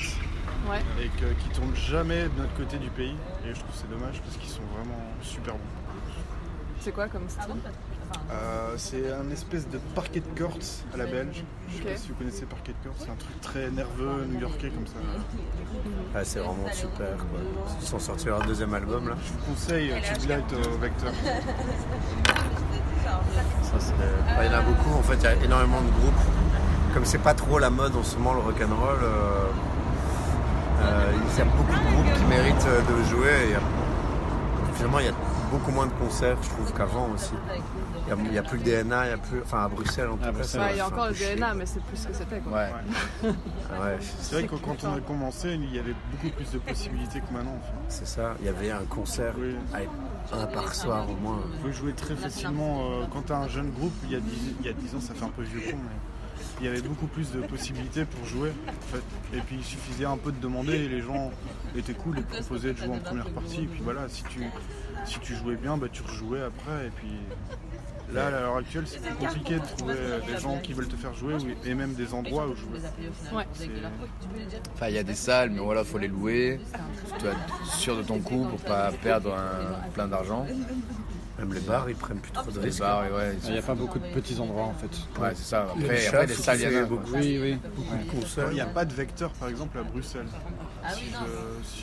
Ouais. 0.70 0.80
et 1.02 1.08
que- 1.20 1.34
qui 1.42 1.50
tourne 1.50 1.74
jamais 1.76 2.24
de 2.24 2.32
notre 2.38 2.54
côté 2.56 2.78
du 2.78 2.90
pays. 2.90 3.16
Et 3.46 3.50
je 3.54 3.60
trouve 3.60 3.72
que 3.72 3.78
c'est 3.78 3.90
dommage 3.90 4.22
parce 4.22 4.36
qu'ils 4.38 4.50
sont 4.50 4.62
vraiment 4.76 5.00
super 5.24 5.54
bons. 5.54 5.60
C'est 6.82 6.92
quoi 6.92 7.08
comme 7.08 7.28
style? 7.30 7.56
Euh, 8.32 8.74
c'est 8.78 9.12
un 9.12 9.30
espèce 9.32 9.68
de 9.70 9.78
parquet 9.96 10.20
de 10.20 10.40
courts 10.40 10.58
à 10.94 10.98
la 10.98 11.06
belge. 11.06 11.44
Je 11.72 11.78
sais 11.78 11.84
pas 11.84 11.98
si 11.98 12.10
vous 12.10 12.16
connaissez 12.16 12.46
parquet 12.46 12.74
de 12.84 12.88
courts, 12.88 12.98
c'est 13.00 13.10
un 13.12 13.16
truc 13.16 13.42
très 13.42 13.70
nerveux, 13.72 14.26
new-yorkais 14.28 14.70
comme 14.70 14.88
ça. 14.88 14.94
Ah, 16.14 16.24
c'est 16.24 16.40
vraiment 16.40 16.72
super. 16.74 17.16
Quoi. 17.18 17.40
Ils 17.82 17.88
sont 17.88 18.00
sortis 18.00 18.26
leur 18.28 18.42
deuxième 18.46 18.74
album 18.74 19.08
là. 19.10 19.16
Je 19.26 19.32
vous 19.34 19.54
conseille 19.54 19.92
euh, 19.92 20.00
Tube 20.14 20.30
Light 20.30 20.46
au 20.54 20.78
Vecteur. 20.78 21.14
Ça, 23.64 23.78
il 24.44 24.52
y 24.52 24.56
en 24.56 24.58
a 24.58 24.62
beaucoup. 24.62 24.98
En 24.98 25.04
fait, 25.04 25.16
il 25.16 25.24
y 25.24 25.28
a 25.28 25.34
énormément 25.46 25.82
de 25.82 25.90
groupes. 26.00 26.22
Comme 26.94 27.06
c'est 27.06 27.20
pas 27.20 27.34
trop 27.36 27.60
la 27.60 27.70
mode 27.70 27.96
en 27.96 28.04
ce 28.04 28.16
moment 28.18 28.34
le 28.34 28.40
rock'n'roll, 28.40 28.98
euh, 29.04 29.46
euh, 30.82 31.12
il 31.34 31.38
y 31.38 31.42
a 31.42 31.46
beaucoup 31.46 31.74
de 31.74 31.92
groupes 31.94 32.14
qui 32.18 32.24
méritent 32.26 32.68
euh, 32.68 32.82
de 32.82 33.04
jouer. 33.10 33.52
et 33.52 34.74
Finalement, 34.76 35.00
il 35.00 35.06
y 35.06 35.10
a 35.10 35.14
beaucoup 35.52 35.72
moins 35.72 35.86
de 35.88 35.92
concerts, 35.94 36.38
je 36.42 36.50
trouve, 36.50 36.74
qu'avant 36.74 37.10
aussi. 37.14 37.34
Il 38.08 38.10
y 38.10 38.12
a- 38.14 38.16
Il 38.26 38.32
n'y 38.32 38.38
a, 38.40 38.44
plus 38.44 38.58
le 38.58 38.64
DNA, 38.64 39.06
il 39.06 39.10
y 39.10 39.14
a 39.14 39.18
plus. 39.18 39.42
Enfin, 39.44 39.66
à 39.66 39.68
Bruxelles 39.68 40.08
en 40.10 40.16
tout 40.18 40.24
cas. 40.24 40.32
Bruxelles, 40.32 40.62
ça- 40.62 40.66
Ouais, 40.68 40.74
Il 40.74 40.78
y 40.78 40.80
a 40.82 40.88
encore 40.88 41.08
le 41.10 41.14
chier. 41.14 41.36
DNA, 41.36 41.54
mais 41.54 41.66
c'est 41.68 41.84
plus 41.84 41.98
ce 41.98 42.08
que 42.08 42.14
c'était 42.14 42.40
quoi. 42.40 42.54
Ouais. 42.58 42.70
Ouais, 43.24 43.98
C'est 44.20 44.36
vrai 44.36 44.44
que 44.46 44.56
quand 44.56 44.84
on 44.84 44.96
a 44.96 45.00
commencé, 45.02 45.50
il 45.54 45.76
y 45.76 45.80
avait 45.80 45.94
beaucoup 46.12 46.36
plus 46.36 46.52
de 46.52 46.58
possibilités 46.58 47.20
que 47.20 47.32
maintenant. 47.34 47.60
C'est 47.88 48.08
ça. 48.08 48.34
Il 48.40 48.46
y 48.48 48.50
avait 48.50 48.72
un 48.72 48.86
concert 48.90 49.34
Oui. 49.38 49.56
Par 50.30 50.74
soir 50.76 51.10
au 51.10 51.16
moins. 51.16 51.40
On 51.60 51.64
peut 51.64 51.72
jouer 51.72 51.94
très 51.94 52.16
facilement. 52.16 52.92
euh, 52.92 53.06
quand 53.12 53.24
tu 53.24 53.34
as 53.34 53.38
un 53.38 53.48
jeune 53.48 53.72
groupe, 53.72 53.94
il 54.06 54.12
y, 54.12 54.16
a 54.16 54.20
10, 54.20 54.32
il 54.60 54.66
y 54.66 54.70
a 54.70 54.74
10 54.74 54.96
ans, 54.96 55.02
ça 55.02 55.14
fait 55.14 55.26
un 55.26 55.30
peu 55.30 55.44
vieux 55.44 55.72
con, 55.72 55.78
mais 55.78 55.96
il 56.60 56.66
y 56.66 56.70
avait 56.70 56.82
beaucoup 56.82 57.08
plus 57.08 57.32
de 57.32 57.42
possibilités 57.42 58.06
pour 58.06 58.26
jouer. 58.26 58.52
Et 59.34 59.40
puis 59.40 59.58
il 59.58 59.64
suffisait 59.64 60.06
un 60.06 60.18
peu 60.18 60.32
de 60.32 60.40
demander 60.40 60.74
et 60.74 60.90
les 60.90 61.02
gens 61.02 61.32
étaient 61.76 61.94
cool 61.94 62.20
et 62.20 62.22
proposaient 62.22 62.74
de 62.74 62.78
jouer 62.78 62.96
en 62.96 63.00
première 63.00 63.30
partie. 63.30 63.62
Et 63.62 63.68
puis 63.68 63.82
voilà, 63.84 64.08
si 64.10 64.24
tu, 64.24 65.36
jouais 65.36 65.56
bien, 65.56 65.78
bah, 65.78 65.88
tu 65.92 66.02
rejouais 66.04 66.42
après. 66.42 66.92
Puis 66.98 67.12
là, 68.14 68.28
à 68.28 68.30
l'heure 68.32 68.58
actuelle, 68.58 68.84
c'est 68.88 69.02
plus 69.02 69.14
compliqué 69.16 69.56
de 69.56 69.78
trouver 69.78 69.96
des 70.28 70.40
gens 70.40 70.58
qui 70.60 70.74
veulent 70.74 70.88
te 70.88 70.96
faire 70.96 71.14
jouer 71.14 71.36
ou- 71.36 71.68
et 71.68 71.74
même 71.76 71.94
des 71.94 72.14
endroits 72.14 72.48
où 72.48 72.56
jouer. 72.56 72.80
Ouais. 73.34 73.46
Enfin, 74.74 74.88
il 74.90 74.96
y 74.96 74.98
a 74.98 75.04
des 75.04 75.16
salles, 75.16 75.50
mais 75.52 75.60
voilà, 75.60 75.84
faut 75.84 75.98
les 75.98 76.08
louer. 76.08 76.60
Tu 77.18 77.24
dois 77.24 77.32
être 77.34 77.66
sûr 77.76 77.98
de 77.98 78.04
ton 78.04 78.20
coup 78.20 78.46
pour 78.50 78.60
pas 78.60 78.92
perdre 79.04 79.34
un- 79.36 79.90
plein 79.94 80.08
d'argent. 80.08 80.46
Même 81.38 81.54
les 81.54 81.62
bars, 81.62 81.90
ils 81.90 81.96
prennent 81.96 82.20
plus 82.20 82.34
trop 82.34 82.52
de 82.52 82.60
Les 82.60 82.66
risques. 82.66 82.82
ouais, 82.84 83.38
Il 83.46 83.52
n'y 83.54 83.58
a 83.58 83.62
pas 83.62 83.74
beaucoup 83.74 83.98
de 83.98 84.08
petits 84.08 84.38
endroits 84.42 84.66
en 84.66 84.74
fait. 84.74 85.22
ouais, 85.22 85.30
c'est 85.36 85.44
ça. 85.46 85.68
Après, 85.74 85.98
Chaff, 85.98 86.14
après 86.16 86.28
des 86.28 86.34
salles, 86.34 86.60
il 86.62 86.70
y 86.74 86.78
en 86.78 86.82
a. 86.82 86.86
beaucoup. 86.86 87.12
Oui, 87.14 87.40
oui. 87.42 87.58
Beaucoup 87.78 87.96
de 87.96 88.12
concerts. 88.22 88.48
Il 88.52 88.56
n'y 88.56 88.60
a 88.62 88.66
pas 88.66 88.84
de 88.84 88.94
vecteur, 88.94 89.32
par 89.32 89.48
exemple, 89.48 89.78
à 89.78 89.84
Bruxelles. 89.84 90.28
Si 90.94 91.06
je- 91.06 91.10
si- 91.64 91.80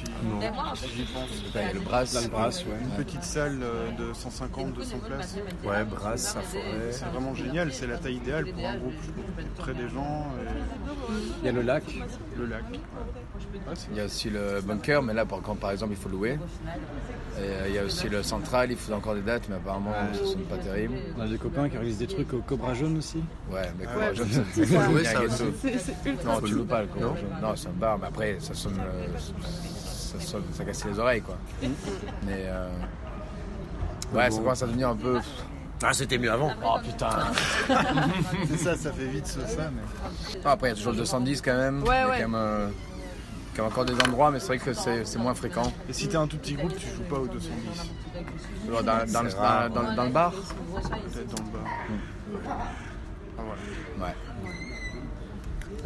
si 0.89 0.97
j'y 0.97 1.03
pense. 1.05 1.29
Il 1.55 1.61
y 1.61 1.65
a 1.65 1.73
le 1.73 1.81
brass. 1.81 2.15
Là, 2.15 2.21
le 2.23 2.29
brasse, 2.29 2.65
ouais. 2.65 2.77
Une 2.81 3.05
petite 3.05 3.23
salle 3.23 3.59
euh, 3.63 3.91
de 3.93 4.13
150, 4.15 4.73
200 4.73 4.99
places. 5.07 5.37
Ouais, 5.65 5.85
Brass, 5.85 6.21
ça 6.35 6.41
forêt. 6.41 6.63
C'est 6.93 7.05
vraiment 7.07 7.35
génial, 7.35 7.73
c'est 7.73 7.87
la 7.87 7.99
taille 7.99 8.17
idéale 8.17 8.47
pour 8.47 8.67
un 8.67 8.77
groupe, 8.77 8.95
je 9.03 9.11
trouve. 9.11 9.25
Près 9.59 9.75
des 9.75 9.89
gens, 9.89 10.27
Il 11.41 11.47
y 11.47 11.49
a 11.49 11.53
le 11.53 11.63
lac. 11.63 11.85
le 12.39 12.47
lac. 12.47 12.65
Ouais, 12.71 13.75
Il 13.91 13.97
y 13.97 14.01
a 14.01 14.05
aussi 14.05 14.31
le 14.31 14.61
bunker, 14.63 15.03
mais 15.03 15.13
là, 15.15 15.25
par, 15.27 15.41
quand 15.43 15.55
par 15.57 15.71
exemple, 15.71 15.93
il 15.93 15.99
faut 15.99 16.09
louer. 16.09 16.39
Et, 17.39 17.41
euh, 17.43 17.69
il 17.69 17.75
y 17.75 17.79
a 17.79 17.85
aussi 17.85 18.09
le 18.09 18.23
central, 18.23 18.71
il 18.71 18.77
faut 18.77 18.93
encore 18.93 19.15
des 19.15 19.21
dates, 19.21 19.49
mais 19.49 19.57
apparemment, 19.57 19.93
ce 20.15 20.21
ne 20.21 20.27
sont 20.27 20.39
pas 20.41 20.57
terribles. 20.57 20.95
On 21.19 21.21
a 21.23 21.27
des 21.27 21.39
copains 21.39 21.69
qui 21.69 21.77
réalisent 21.77 21.99
des 21.99 22.07
trucs 22.07 22.33
au 22.33 22.39
Cobra 22.39 22.73
Jaune 22.75 22.97
aussi. 22.99 23.23
Ouais, 23.51 23.63
mais 23.79 23.85
Ah 23.89 23.93
quoi, 23.95 24.03
ouais, 24.05 24.15
je- 24.15 24.23
c'est 24.25 24.43
c'est- 24.55 24.65
ça. 24.67 24.81
faut 24.81 24.91
jouer, 24.91 25.01
il 25.01 25.05
y 25.05 25.07
a 25.07 25.11
ça 25.13 25.19
un 25.19 25.25
aussi. 25.25 25.43
ghetto. 25.45 25.53
C'est 25.63 25.79
c'est 25.79 26.11
ultra 26.11 26.33
Non, 26.35 26.41
tu 26.41 26.55
loues 26.55 26.65
pas 26.65 26.81
le 26.83 26.87
Cobra 26.89 27.09
Jaune. 27.17 27.25
Non, 27.43 27.57
c'est 27.57 27.69
un 27.69 27.73
bar, 27.73 27.99
mais 27.99 28.07
après, 28.07 28.37
ça 28.41 28.55
sonne. 28.55 28.81
Ça, 29.19 30.39
ça 30.53 30.65
casse 30.65 30.85
les 30.85 30.99
oreilles, 30.99 31.23
quoi. 31.23 31.37
Mais. 32.25 32.45
euh, 32.47 32.69
Ouais, 34.15 34.31
ça 34.31 34.39
commence 34.39 34.63
à 34.63 34.67
devenir 34.67 34.89
un 34.91 34.97
peu. 34.97 35.19
Ah, 35.83 35.93
c'était 35.93 36.17
mieux 36.17 36.31
avant. 36.31 36.53
Oh 36.65 36.77
putain! 36.83 37.09
C'est 38.49 38.57
ça, 38.57 38.77
ça 38.77 38.93
fait 38.93 39.07
vite 39.07 39.27
ça, 39.27 39.47
ça, 39.47 39.71
mais. 39.75 39.83
Ah, 40.45 40.53
après, 40.53 40.69
il 40.69 40.71
y 40.71 40.73
a 40.73 40.77
toujours 40.77 40.93
le 40.93 40.99
210 40.99 41.43
quand 41.43 41.55
même. 41.57 41.83
Ouais, 41.83 41.89
il 41.89 41.91
y 41.91 42.03
a 42.03 42.05
quand 42.23 42.29
même, 42.31 42.35
euh, 42.37 42.69
quand 43.57 43.63
même 43.65 43.73
encore 43.73 43.85
des 43.85 43.95
endroits, 43.95 44.31
mais 44.31 44.39
c'est 44.39 44.47
vrai 44.47 44.59
que 44.59 44.73
c'est 44.73 45.05
c'est 45.05 45.19
moins 45.19 45.35
fréquent. 45.35 45.71
Et 45.89 45.93
si 45.93 46.09
t'es 46.09 46.17
un 46.17 46.27
tout 46.29 46.39
petit 46.39 46.55
groupe, 46.55 46.75
tu 46.77 46.87
joues 46.89 47.03
pas 47.11 47.17
au 47.19 47.27
210. 47.27 47.51
Dans, 48.71 48.83
dans- 48.83 49.13
dans 49.13 49.23
le, 49.23 49.31
rare, 49.35 49.71
dans- 49.71 49.83
dans- 49.83 49.95
dans 49.95 50.05
le 50.05 50.11
bar? 50.11 50.33
Peut-être 50.33 51.35
dans 51.35 51.43
le 51.45 51.51
bar. 51.51 51.63
Ah, 53.39 53.43
voilà. 53.99 54.09
Ouais. 54.09 54.15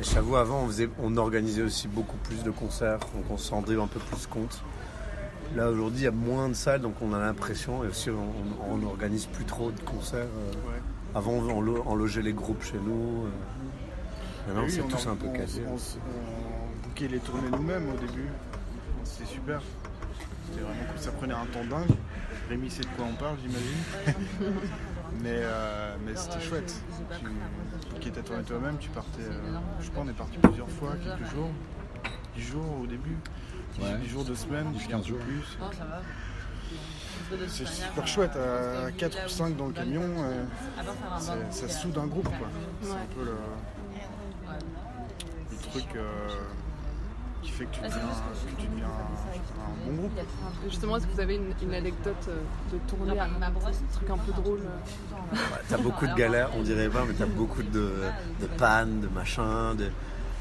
Et 0.01 0.03
J'avoue, 0.03 0.37
avant, 0.37 0.63
on, 0.63 0.67
faisait, 0.69 0.89
on 1.03 1.17
organisait 1.19 1.63
aussi 1.63 1.87
beaucoup 1.89 2.17
plus 2.19 2.43
de 2.43 2.51
concerts, 2.51 3.01
donc 3.15 3.25
on 3.31 3.37
s'en 3.37 3.57
rendait 3.57 3.79
un 3.79 3.87
peu 3.87 4.01
plus 4.01 4.27
compte. 4.27 4.63
Là, 5.57 5.69
aujourd'hui, 5.69 6.01
il 6.01 6.05
y 6.05 6.09
a 6.09 6.11
moins 6.13 6.49
de 6.49 6.55
salles, 6.55 6.81
donc 6.81 6.95
on 7.03 7.13
a 7.13 7.19
l'impression, 7.19 7.85
et 7.85 7.89
aussi, 7.89 8.09
on, 8.11 8.15
on, 8.73 8.83
on 8.83 8.87
organise 8.87 9.27
plus 9.27 9.45
trop 9.45 9.71
de 9.71 9.81
concerts. 9.81 10.21
euh. 10.25 10.53
Ouais. 10.71 10.81
Avant, 11.15 11.33
on, 11.33 11.61
lo- 11.61 11.83
on 11.87 11.97
logeait 11.97 12.23
les 12.23 12.33
groupes 12.33 12.63
chez 12.63 12.79
nous. 12.79 13.25
euh. 13.27 13.29
Maintenant, 14.49 14.63
Oui, 14.65 14.71
c'est 14.73 14.83
tous 14.89 15.07
un 15.07 15.17
peu 15.17 15.27
on- 15.27 15.33
casé. 15.33 15.63
On, 15.69 15.77
bookait 16.89 17.09
les 17.09 17.19
tournées 17.19 17.51
nous-mêmes 17.51 17.89
au 17.93 17.99
début. 17.99 18.29
C'était 19.05 19.27
super. 19.31 19.61
C'était 20.49 20.63
vraiment 20.63 20.81
cool. 20.89 20.99
Ça 21.01 21.11
prenait 21.13 21.35
un 21.35 21.47
temps 21.53 21.65
dingue. 21.69 21.97
Rémi 22.49 22.71
sait 22.71 22.83
de 22.83 22.87
quoi 22.97 23.07
on 23.11 23.15
parle, 23.17 23.37
j'imagine. 23.43 23.83
mais 25.23 25.41
euh, 25.43 25.97
mais 26.05 26.15
c'était 26.17 26.41
chouette. 26.41 26.75
Tu 28.01 28.11
ta 28.13 28.23
tournée 28.23 28.43
toi-même, 28.45 28.79
tu 28.79 28.89
partais. 28.91 29.23
euh, 29.23 29.59
je 29.81 29.87
sais 29.87 29.91
pas, 29.93 30.01
on 30.05 30.09
est 30.09 30.13
parti 30.13 30.39
plusieurs 30.39 30.71
fois, 30.71 30.93
quelques 31.03 31.31
jours. 31.31 31.51
10 32.37 32.43
jours 32.43 32.81
au 32.83 32.87
début. 32.87 33.17
10, 33.79 33.83
Ouais. 33.83 34.09
jours 34.09 34.25
de 34.25 34.35
semaine, 34.35 34.73
puis 34.77 34.87
un 34.87 34.97
15 34.99 35.03
peu 35.03 35.09
jours. 35.09 35.19
plus. 35.21 35.59
C'est 37.49 37.67
super 37.67 38.07
chouette, 38.07 38.37
à 38.37 38.91
4 38.93 39.27
ou 39.27 39.29
5 39.29 39.57
dans 39.57 39.67
le 39.67 39.73
camion, 39.73 40.03
euh, 40.03 40.45
ça 41.51 41.69
soude 41.69 41.97
un 41.99 42.07
groupe 42.07 42.25
quoi. 42.29 42.49
C'est 42.83 42.91
un 42.91 43.07
peu 43.15 43.25
le, 43.25 43.37
le 45.51 45.57
truc 45.71 45.85
euh, 45.97 46.29
qui 47.43 47.51
fait 47.51 47.65
que 47.65 47.75
tu 47.75 47.81
deviens, 47.81 47.99
que 47.99 48.61
tu 48.61 48.67
deviens 48.69 48.87
un, 48.87 49.91
un 49.91 49.91
bon 49.91 49.97
groupe. 50.03 50.13
Justement, 50.69 50.97
est-ce 50.97 51.07
que 51.07 51.13
vous 51.13 51.21
avez 51.21 51.37
une, 51.37 51.55
une 51.63 51.75
anecdote 51.75 52.29
euh, 52.29 52.41
de 52.73 52.79
tournée, 52.89 53.19
un 53.19 53.29
truc 53.93 54.11
un 54.11 54.19
peu 54.19 54.33
drôle 54.33 54.61
euh, 54.61 55.33
Ouais, 55.37 55.61
t'as 55.69 55.79
beaucoup 55.79 56.07
de 56.07 56.15
galères, 56.15 56.51
on 56.57 56.63
dirait 56.63 56.89
pas, 56.89 57.05
mais 57.07 57.15
t'as 57.15 57.27
beaucoup 57.27 57.63
de, 57.63 57.95
de 58.41 58.47
pannes, 58.59 59.01
de 59.01 59.09
machins, 59.09 59.75
de, 59.77 59.91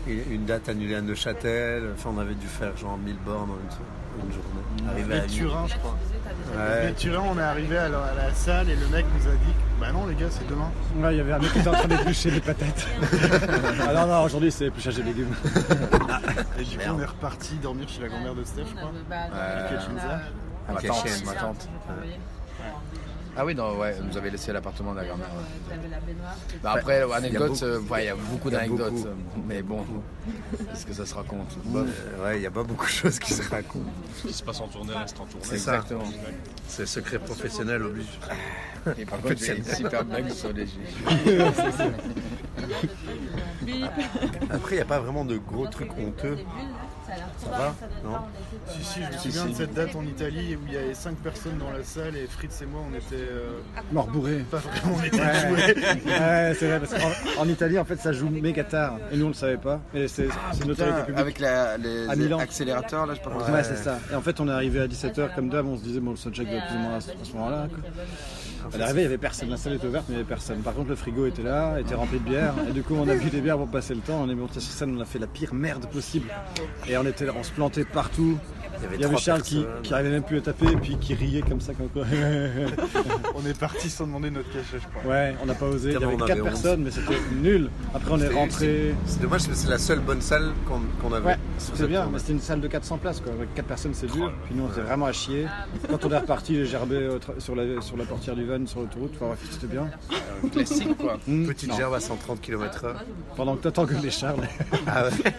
une, 0.07 0.31
une 0.31 0.45
date 0.45 0.69
annulée 0.69 0.95
à 0.95 1.01
Neuchâtel. 1.01 1.89
Enfin, 1.93 2.11
on 2.15 2.19
avait 2.19 2.35
dû 2.35 2.47
faire 2.47 2.75
genre 2.77 2.97
1000 2.97 3.15
bornes 3.25 3.51
en 3.51 3.55
une, 3.55 4.25
une 4.25 4.33
journée. 4.33 4.89
Arrivé 4.89 5.15
à 5.15 5.21
Turin, 5.21 5.67
je 5.67 5.75
crois. 5.77 5.97
Ouais. 6.57 6.93
Turin, 6.93 7.23
on 7.25 7.37
est 7.37 7.41
arrivé 7.41 7.77
à 7.77 7.89
la, 7.89 8.03
à 8.03 8.13
la 8.15 8.33
salle 8.33 8.69
et 8.69 8.75
le 8.75 8.87
mec 8.87 9.05
nous 9.17 9.27
a 9.27 9.31
dit 9.35 9.53
Bah 9.79 9.91
non, 9.93 10.05
les 10.07 10.15
gars, 10.15 10.27
c'est 10.29 10.48
demain. 10.48 10.69
Ouais, 10.98 11.15
il 11.15 11.17
y 11.17 11.21
avait 11.21 11.31
un 11.31 11.39
mec 11.39 11.51
qui 11.53 11.59
était 11.59 11.69
en 11.69 11.74
train 11.74 11.88
d'éplucher 11.88 12.31
des 12.31 12.41
patates. 12.41 12.88
ah 13.88 13.93
non, 13.93 14.07
non, 14.07 14.24
aujourd'hui 14.24 14.51
c'est 14.51 14.65
épluchage 14.65 14.98
de 14.98 15.03
légumes. 15.03 15.33
Et 16.59 16.63
du 16.63 16.77
coup, 16.77 16.83
on 16.89 17.00
est 17.00 17.05
reparti 17.05 17.55
dormir 17.55 17.88
chez 17.88 18.01
la 18.01 18.09
grand-mère 18.09 18.36
de 18.36 18.43
Steph, 18.43 18.65
je 18.69 18.75
crois. 18.75 18.91
Euh, 19.33 19.69
ma 20.67 20.81
tante, 20.81 21.07
chienne. 21.07 21.25
ma 21.25 21.33
tante. 21.33 21.69
Ah 23.41 23.46
oui, 23.46 23.55
non, 23.55 23.77
ouais, 23.77 23.96
on 24.01 24.03
nous 24.03 24.17
avait 24.17 24.31
laissé 24.31 24.51
l'appartement 24.51 24.91
de 24.91 24.98
la 24.98 25.05
grand-mère. 25.05 25.27
ouais. 25.27 25.77
Bah, 26.62 26.74
après, 26.75 26.98
il 26.98 27.08
y 27.08 27.12
a 27.12 27.15
anecdotes, 27.15 27.48
beaucoup- 27.48 27.63
euh, 27.63 27.79
ouais, 27.79 28.03
il 28.03 28.08
y 28.08 28.10
a 28.10 28.15
beaucoup 28.15 28.50
il 28.50 28.51
y 28.51 28.55
a 28.55 28.60
d'anecdotes. 28.60 29.08
Mais 29.48 29.62
bon, 29.62 29.86
est-ce 30.74 30.86
que 30.86 30.91
ça 30.91 31.05
se 31.05 31.15
raconte? 31.15 31.55
Euh, 31.74 31.86
ouais, 32.22 32.36
il 32.36 32.41
n'y 32.41 32.48
a 32.48 32.51
pas 32.51 32.63
beaucoup 32.63 32.86
de 32.86 32.91
choses 32.91 33.17
qui 33.17 33.34
se 33.34 33.50
racontent. 33.50 33.89
Ce 34.17 34.27
qui 34.27 34.34
se 34.34 34.43
passe 34.43 34.60
en 34.60 34.67
tournée 34.67 34.91
reste 34.93 35.17
en 35.22 35.25
tournée. 35.25 35.46
C'est 35.46 35.58
ça. 35.58 35.75
Exactement. 35.75 36.03
C'est 36.67 36.86
secret 36.86 37.19
professionnel 37.19 37.81
oblige. 37.84 38.19
Et 38.98 39.05
par 39.05 39.22
contre, 39.22 39.38
j'ai 39.38 39.55
une 39.55 39.63
super 39.63 40.03
blague 40.03 40.29
sur 40.31 40.51
les 40.51 40.65
Après, 44.50 44.75
il 44.75 44.79
n'y 44.79 44.81
a 44.81 44.86
pas 44.86 45.00
vraiment 45.00 45.24
de 45.24 45.38
gros 45.38 45.65
trucs 45.67 45.98
honteux. 45.98 46.39
Ça 47.41 47.49
va 47.57 47.75
Non 48.03 48.17
Si, 48.69 48.83
si, 48.83 48.99
je 49.01 49.07
me 49.07 49.17
souviens 49.19 49.45
de 49.47 49.53
cette 49.55 49.73
date 49.73 49.95
en 49.95 50.03
Italie 50.03 50.55
où 50.55 50.59
il 50.67 50.73
y 50.73 50.77
avait 50.77 50.93
5 50.93 51.15
personnes 51.17 51.57
dans 51.57 51.71
la 51.71 51.83
salle 51.83 52.15
et 52.15 52.27
Fritz 52.27 52.61
et 52.61 52.65
moi 52.65 52.81
on 52.89 52.95
était 52.95 53.15
euh, 53.15 53.59
Mort 53.91 54.07
bourré. 54.07 54.43
pas 54.51 54.57
vraiment 54.57 54.97
on 54.99 55.03
était 55.03 55.19
Ouais, 55.19 55.39
joués. 55.39 56.11
Ouais, 56.11 56.53
c'est 56.59 56.67
vrai, 56.67 56.79
parce 56.79 56.93
qu'en 56.93 57.41
en 57.41 57.47
Italie, 57.47 57.79
en 57.79 57.85
fait, 57.85 57.97
ça 57.97 58.11
joue 58.11 58.29
méga 58.29 58.63
tard. 58.63 58.97
Et 59.11 59.17
nous, 59.17 59.25
on 59.25 59.29
le 59.29 59.33
savait 59.33 59.57
pas. 59.57 59.79
Et 59.93 60.07
c'est 60.07 60.27
c'est 60.53 60.63
une 60.63 60.71
autorité 60.71 60.99
publique. 61.01 61.19
avec 61.19 61.39
la- 61.39 61.77
les, 61.77 62.07
À 62.07 62.15
les 62.15 62.23
Milan. 62.23 62.39
accélérateurs, 62.39 63.05
là, 63.05 63.13
je 63.13 63.19
sais 63.19 63.23
pas 63.25 63.31
comment 63.35 63.53
Ouais, 63.53 63.63
c'est 63.63 63.75
ça. 63.77 63.99
Et 64.11 64.15
en 64.15 64.21
fait, 64.21 64.39
on 64.39 64.47
est 64.47 64.51
arrivé 64.51 64.79
à 64.81 64.87
17h 64.87 65.33
comme 65.35 65.49
d'hab, 65.49 65.65
on 65.65 65.77
se 65.77 65.83
disait, 65.83 65.99
bon, 65.99 66.11
le 66.11 66.17
soundcheck 66.17 66.49
doit 66.49 66.61
plus 66.61 66.75
ou 66.75 66.79
moins 66.79 66.95
à 66.95 67.01
ce 67.01 67.11
à 67.11 67.13
ce 67.23 67.33
moment-là. 67.33 67.67
Est 68.73 68.81
arrivé, 68.81 69.01
il 69.01 69.03
n'y 69.03 69.05
avait 69.05 69.17
personne. 69.17 69.49
La 69.49 69.57
salle 69.57 69.73
était 69.73 69.87
ouverte, 69.87 70.05
mais 70.09 70.15
il 70.15 70.17
n'y 70.17 70.21
avait 70.21 70.29
personne. 70.29 70.59
Par 70.61 70.73
contre, 70.73 70.89
le 70.89 70.95
frigo 70.95 71.25
était 71.25 71.43
là, 71.43 71.79
était 71.79 71.95
rempli 71.95 72.19
de 72.19 72.23
bière. 72.23 72.53
Et 72.67 72.71
du 72.71 72.83
coup, 72.83 72.95
on 72.95 73.07
a 73.07 73.15
bu 73.15 73.29
des 73.29 73.41
bières 73.41 73.57
pour 73.57 73.67
passer 73.67 73.93
le 73.93 74.01
temps. 74.01 74.21
On 74.21 74.29
est 74.29 74.35
monté 74.35 74.59
sur 74.59 74.71
scène, 74.71 74.95
on 74.97 75.01
a 75.01 75.05
fait 75.05 75.19
la 75.19 75.27
pire 75.27 75.53
merde 75.53 75.85
possible. 75.87 76.29
Et 76.87 76.97
on, 76.97 77.05
était, 77.05 77.29
on 77.29 77.43
se 77.43 77.51
plantait 77.51 77.85
partout. 77.85 78.37
Il 78.79 78.83
y 78.83 78.86
avait, 78.88 78.95
Il 78.95 79.01
y 79.01 79.03
avait 79.05 79.13
trois 79.15 79.21
Charles 79.21 79.41
qui, 79.41 79.65
qui 79.83 79.93
arrivait 79.93 80.09
même 80.12 80.24
plus 80.24 80.38
à 80.38 80.41
taper, 80.41 80.67
et 80.71 80.75
puis 80.77 80.98
qui 80.98 81.13
riait 81.13 81.41
comme 81.41 81.59
ça, 81.62 81.74
comme 81.74 81.89
quoi. 81.89 82.05
On 83.36 83.45
est 83.45 83.57
parti 83.57 83.89
sans 83.89 84.05
demander 84.07 84.29
notre 84.31 84.48
cachet 84.51 84.77
je 84.81 85.00
crois. 85.00 85.12
Ouais, 85.12 85.36
on 85.41 85.45
n'a 85.45 85.53
pas 85.53 85.65
osé. 85.67 85.89
Il 85.89 85.93
y 85.93 85.95
avait 85.95 86.05
on 86.05 86.17
4 86.17 86.31
avait 86.31 86.41
honte. 86.41 86.48
personnes, 86.48 86.81
mais 86.83 86.91
c'était 86.91 87.17
nul. 87.41 87.69
Après, 87.93 88.12
on 88.12 88.19
est 88.19 88.27
rentré. 88.29 88.95
c'est- 89.05 89.21
dommage, 89.21 89.41
parce 89.45 89.48
que 89.48 89.53
c'est 89.55 89.69
la 89.69 89.77
seule 89.77 90.00
bonne 90.00 90.21
salle 90.21 90.51
qu'on 91.01 91.13
avait. 91.13 91.25
Ouais, 91.25 91.38
c'était 91.57 91.88
bien, 91.88 92.01
tournée. 92.01 92.13
mais 92.13 92.19
c'était 92.19 92.33
une 92.33 92.39
salle 92.41 92.62
de 92.62 92.67
400 92.67 92.98
places 92.98 93.21
quoi. 93.21 93.33
Avec 93.33 93.53
4 93.53 93.65
personnes, 93.65 93.93
c'est 93.93 94.12
dur. 94.12 94.31
Puis 94.45 94.55
nous, 94.55 94.63
on 94.63 94.71
était 94.71 94.81
vraiment 94.81 95.05
à 95.05 95.12
chier. 95.12 95.45
Quand 95.89 96.03
on 96.05 96.12
est 96.12 96.17
reparti, 96.17 96.55
j'ai 96.55 96.65
gerbé 96.65 97.07
tra- 97.19 97.39
sur 97.39 97.55
la, 97.55 97.81
sur 97.81 97.98
la 97.98 98.05
portière 98.05 98.36
du 98.36 98.45
van, 98.45 98.65
sur 98.65 98.81
l'autoroute. 98.81 99.13
Enfin, 99.21 99.36
c'était 99.51 99.67
bien. 99.67 99.88
classique, 100.51 100.98
quoi. 100.98 101.17
Hmm, 101.27 101.45
Petite 101.48 101.69
non. 101.69 101.77
gerbe 101.77 101.93
à 101.93 102.00
130 102.00 102.41
km/h. 102.41 102.93
Pendant 103.36 103.55
que 103.55 103.63
t'attends 103.63 103.86
que 103.86 103.93
les 103.95 104.09
Charles, 104.12 104.41
Ah 104.88 105.05
ouais. 105.05 105.31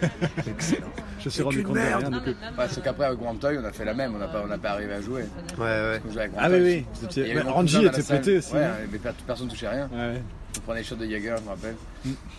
Excellent. 0.47 0.87
je 1.19 1.25
me 1.25 1.29
suis 1.29 1.43
rendu 1.43 1.63
compte 1.63 1.75
de 1.75 1.79
rien. 1.81 2.09
du 2.09 2.19
coup. 2.19 2.37
Sauf 2.69 2.83
qu'après, 2.83 3.05
avec 3.05 3.19
On 3.61 3.65
a 3.65 3.71
fait 3.71 3.85
la 3.85 3.93
même, 3.93 4.13
on 4.15 4.19
n'a 4.19 4.27
pas, 4.27 4.41
on 4.43 4.47
n'a 4.47 4.57
pas 4.57 4.71
arrivé 4.71 4.93
à 4.93 5.01
jouer. 5.01 5.23
Ouais, 5.57 5.63
ouais. 5.65 6.01
On 6.07 6.11
jouait 6.11 6.21
avec 6.23 6.33
Ah 6.37 6.49
oui, 6.49 6.59
oui. 6.61 6.85
Mais 7.17 7.33
la 7.43 7.87
était 7.87 8.03
pété 8.03 8.37
aussi. 8.37 8.53
Ouais, 8.53 8.67
mais 8.91 8.97
per- 8.97 9.09
personne 9.25 9.47
touchait 9.47 9.67
rien. 9.69 9.89
Ouais. 9.93 10.21
On 10.57 10.59
prenait 10.61 10.81
des 10.81 10.85
shots 10.85 10.95
de 10.95 11.05
Jaeger, 11.05 11.37
je 11.37 11.43
me 11.43 11.49
rappelle. 11.49 11.75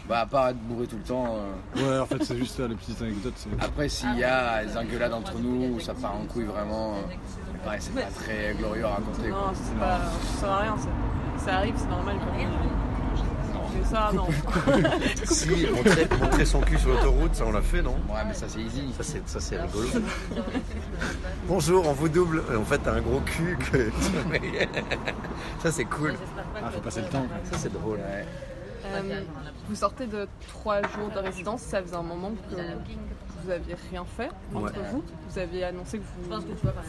Bah, 0.09 0.21
à 0.21 0.27
part 0.27 0.49
être 0.49 0.59
bourré 0.59 0.87
tout 0.87 0.97
le 0.97 1.03
temps. 1.03 1.37
euh, 1.77 1.91
ouais, 1.95 1.99
en 2.01 2.07
fait, 2.07 2.23
c'est 2.25 2.37
juste 2.37 2.57
ça, 2.57 2.69
les 2.69 2.75
petites 2.75 3.01
anecdotes. 3.01 3.33
Après, 3.61 3.89
s'il 3.89 4.19
y 4.19 4.25
a 4.25 4.65
des 4.65 4.77
engueulades 4.77 5.15
entre 5.15 5.39
nous, 5.39 5.77
où 5.77 5.81
ça 5.81 5.95
part 5.95 6.15
en 6.17 6.27
couille 6.27 6.45
vraiment, 6.45 6.93
euh, 6.97 7.65
pareil, 7.65 7.81
c'est 7.81 7.95
pas 7.95 8.03
très 8.03 8.55
glorieux 8.59 8.85
à 8.85 8.89
raconter. 8.91 9.29
Non, 9.31 9.55
ça, 9.55 9.61
c'est 9.65 9.79
pas, 9.79 9.99
ça 10.35 10.41
sert 10.41 10.51
à 10.51 10.59
rien. 10.61 10.77
Ça, 10.77 11.45
ça 11.47 11.55
arrive, 11.57 11.75
c'est 11.79 11.89
normal. 11.89 12.17
Quoi. 12.17 12.47
Ça, 13.93 14.11
non. 14.15 14.27
Si, 15.25 15.67
montrer, 15.71 16.09
montrer 16.21 16.45
son 16.47 16.61
cul 16.61 16.79
sur 16.79 16.89
l'autoroute, 16.91 17.35
ça 17.35 17.45
on 17.47 17.53
l'a 17.53 17.61
fait, 17.63 17.83
non? 17.83 17.93
Ouais, 18.09 18.23
mais 18.27 18.33
ça, 18.35 18.47
c'est 18.49 18.61
easy. 18.61 18.93
Ça 18.97 19.03
c'est, 19.03 19.29
ça 19.29 19.39
c'est 19.41 19.61
rigolo. 19.61 19.87
Bonjour, 21.47 21.87
on 21.87 21.93
vous 21.93 22.09
double. 22.09 22.43
Et 22.53 22.57
en 22.57 22.65
fait, 22.65 22.79
t'as 22.79 22.95
un 22.95 23.01
gros 23.01 23.21
cul 23.21 23.59
que. 23.71 23.91
ça 25.63 25.71
c'est 25.71 25.85
cool. 25.85 26.15
Ah, 26.57 26.71
faut 26.71 26.81
passer 26.81 27.03
le 27.03 27.09
temps. 27.09 27.27
Ça 27.51 27.59
c'est 27.59 27.73
drôle. 27.73 27.99
Ouais. 27.99 28.25
Euh, 28.87 29.21
vous 29.69 29.75
sortez 29.77 30.07
de 30.07 30.27
trois 30.49 30.81
jours 30.83 31.11
de 31.15 31.19
résidence, 31.21 31.61
ça 31.63 31.81
faisait 31.83 31.95
un 31.95 32.03
moment 32.03 32.33
que 32.51 32.57
vous 33.45 33.51
aviez 33.51 33.77
rien 33.91 34.05
fait 34.17 34.29
entre 34.55 34.73
Ouais. 34.73 34.89
vous. 34.91 35.05
Vous 35.31 35.39
aviez 35.39 35.65
annoncé 35.65 35.99
que 35.99 36.05
vous 36.31 36.41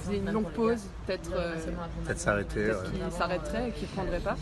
faisiez 0.02 0.18
une 0.18 0.32
longue 0.32 0.50
pause, 0.52 0.82
peut-être 1.06 1.30
euh, 1.36 1.54
Peut-être 2.06 2.20
s'arrêter. 2.20 2.56
peut-être 2.66 2.84
ouais. 2.94 3.00
qu'il 3.00 3.12
s'arrêterait 3.12 3.70
et 3.70 3.72
qu'il 3.74 3.88
ne 3.90 3.94
prendrait 3.94 4.20
pas. 4.20 4.36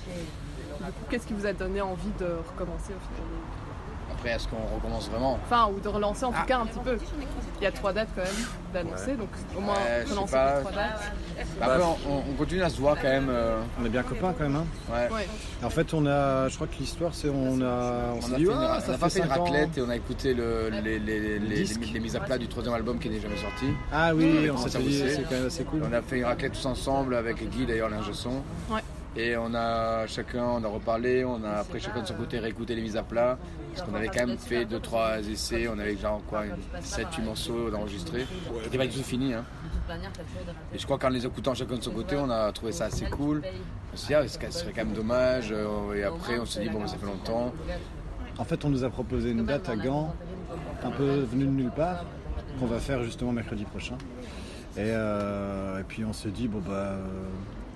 Du 0.80 0.86
coup, 0.86 1.06
qu'est-ce 1.10 1.28
qui 1.28 1.34
vous 1.34 1.46
a 1.46 1.54
donné 1.54 1.82
envie 1.82 2.12
de 2.20 2.26
recommencer 2.26 2.94
au 2.94 3.02
final 3.16 3.28
Après, 4.14 4.30
est-ce 4.32 4.48
qu'on 4.48 4.76
recommence 4.76 5.10
vraiment 5.10 5.40
Enfin, 5.46 5.70
ou 5.76 5.80
de 5.80 5.88
relancer 5.88 6.26
en 6.26 6.32
tout 6.32 6.46
cas 6.46 6.60
un 6.60 6.66
petit 6.66 6.80
peu. 6.80 6.98
Il 7.60 7.64
y 7.64 7.68
a 7.68 7.72
trois 7.72 7.94
dates 7.94 8.10
quand 8.16 8.24
même 8.24 8.46
d'annoncer, 8.74 9.14
donc 9.16 9.30
au 9.56 9.62
moins 9.62 9.76
relancer 10.10 10.36
les 10.36 10.60
trois 10.62 10.72
dates. 10.72 11.12
Bah, 11.60 11.66
Après, 11.68 11.84
on, 12.08 12.18
on 12.32 12.34
continue 12.36 12.64
à 12.64 12.70
se 12.70 12.80
voir 12.80 12.96
quand 12.96 13.08
même. 13.08 13.28
euh, 13.30 13.62
On 13.82 13.86
est 13.86 13.90
bien 13.90 14.02
copains 14.04 14.34
quand 14.38 14.44
même. 14.44 14.56
Hein. 14.56 14.66
ouais. 14.92 15.10
Ouais. 15.16 15.28
En 15.64 15.70
fait, 15.70 15.94
on 15.94 16.06
a, 16.08 16.48
je 16.50 16.56
crois 16.56 16.68
que 16.68 16.76
l'histoire, 16.80 17.14
c'est 17.14 17.30
on 17.30 17.62
a, 17.62 18.14
on, 18.14 18.20
On 18.30 18.34
a, 18.34 18.38
dit, 18.38 18.46
fait 18.46 18.52
une, 18.52 18.58
Ah, 18.60 18.80
on 18.88 18.94
a 18.94 18.98
pas 18.98 19.10
fait 19.10 19.20
fait 19.20 19.26
une 19.26 19.30
5 19.32 19.38
ans. 19.40 19.44
raclette 19.44 19.78
et 19.78 19.82
on 19.82 19.90
a 19.90 19.96
écouté 19.96 20.34
le- 20.34 20.70
les, 20.70 20.98
les, 21.00 21.20
les, 21.20 21.40
les- 21.40 22.00
mises 22.00 22.16
à 22.16 22.20
plat 22.22 22.38
du 22.40 22.48
troisième 22.48 22.74
album 22.74 22.98
qui 23.00 23.10
n'est 23.10 23.20
jamais 23.20 23.38
sorti. 23.38 23.66
Ah 23.94 24.12
oui, 24.16 24.50
on 24.50 24.56
commence 24.56 24.70
s'est 24.70 24.80
dit, 24.80 24.98
c'est 24.98 25.24
quand 25.24 25.32
même 25.36 25.48
assez 25.48 25.64
cool. 25.64 25.84
On 25.88 25.94
a 25.94 26.02
fait 26.02 26.18
une 26.18 26.26
raclette 26.26 26.54
tous 26.54 26.66
ensemble 26.66 27.16
avec 27.16 27.48
Guy 27.50 27.66
d'ailleurs, 27.68 27.90
l'ingé 27.90 28.14
son. 28.14 28.42
Ouais. 28.70 28.82
Et 29.18 29.36
on 29.36 29.54
a 29.54 30.08
chacun, 30.08 30.44
on 30.46 30.64
a 30.64 30.68
reparlé, 30.70 31.26
on 31.26 31.44
a 31.44 31.52
après 31.60 31.80
chacun 31.82 32.02
de 32.02 32.08
son 32.08 32.14
côté 32.14 32.40
réécouté 32.40 32.76
les 32.76 32.82
mises 32.82 32.96
à 32.96 33.04
plat. 33.04 33.38
Parce 33.74 33.86
qu'on 33.88 33.94
avait 33.96 34.08
quand 34.08 34.26
même 34.26 34.38
fait 34.38 34.64
2-3 34.66 35.30
essais, 35.30 35.68
on 35.68 35.78
avait 35.80 35.98
genre 35.98 36.22
quoi, 36.28 36.44
7-8 36.82 37.22
morceaux 37.24 37.70
d'enregistrés. 37.70 38.26
C'était 38.64 38.78
pas 38.78 38.88
du 38.88 38.96
tout 38.98 39.04
fini. 39.04 39.34
Hein. 39.34 39.44
Et 40.74 40.80
je 40.80 40.86
crois 40.86 40.98
qu'en 40.98 41.10
les 41.10 41.26
écoutant 41.26 41.54
chacun 41.54 41.76
de 41.76 41.82
son 41.82 41.92
côté, 41.92 42.16
on 42.18 42.30
a 42.30 42.52
trouvé 42.54 42.72
ça 42.72 42.86
assez 42.86 43.06
cool. 43.06 43.42
On 43.94 43.98
s'est 43.98 44.08
dit, 44.08 44.14
ah, 44.14 44.26
ce 44.28 44.40
serait 44.60 44.72
quand 44.72 44.86
même 44.86 44.94
dommage. 44.94 45.50
euh, 45.52 45.94
Et 45.94 46.04
après, 46.04 46.40
on 46.40 46.46
s'est 46.46 46.62
dit, 46.62 46.70
bon, 46.70 46.88
ça 46.88 46.98
fait 46.98 47.06
longtemps. 47.06 47.54
En 48.38 48.46
fait, 48.46 48.64
on 48.64 48.70
nous 48.70 48.86
a 48.86 48.90
proposé 48.90 49.32
une 49.32 49.46
date 49.46 49.68
à 49.68 49.76
Gand, 49.76 50.16
un 50.84 50.92
peu 50.92 51.20
venue 51.30 51.46
de 51.46 51.50
nulle 51.52 51.72
part, 51.72 52.06
qu'on 52.60 52.66
va 52.66 52.80
faire 52.80 53.04
justement 53.04 53.34
mercredi 53.34 53.66
prochain. 53.66 53.98
Et, 54.78 54.88
euh, 54.88 55.80
et 55.82 55.84
puis 55.84 56.06
on 56.06 56.14
s'est 56.14 56.30
dit, 56.32 56.48
bon 56.48 56.62
bah. 56.66 56.96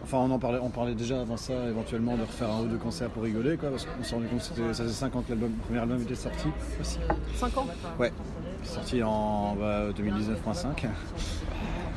Enfin, 0.08 0.18
on 0.20 0.30
en 0.30 0.38
parlait, 0.38 0.60
on 0.62 0.70
parlait 0.70 0.94
déjà 0.94 1.20
avant 1.22 1.36
ça, 1.36 1.54
éventuellement 1.68 2.16
de 2.16 2.22
refaire 2.22 2.52
un 2.52 2.62
ou 2.62 2.68
deux 2.68 2.78
concerts 2.78 3.10
pour 3.10 3.24
rigoler, 3.24 3.58
quoi, 3.58 3.70
parce 3.72 3.86
qu'on 3.86 4.04
s'est 4.04 4.14
rendu 4.14 4.28
compte 4.28 4.38
que 4.56 4.72
ça 4.74 4.84
faisait 4.84 4.94
5 4.94 5.16
ans 5.16 5.22
que 5.28 5.32
l'album- 5.32 5.50
le 5.58 5.64
premier 5.66 5.80
album 5.80 6.00
était 6.04 6.14
sorti 6.14 6.48
aussi. 6.80 7.00
5 7.36 7.58
ans 7.58 7.66
Ouais, 7.98 8.12
sorti 8.64 9.02
en 9.02 9.56
bah, 9.60 9.86
2019.5. 9.98 10.88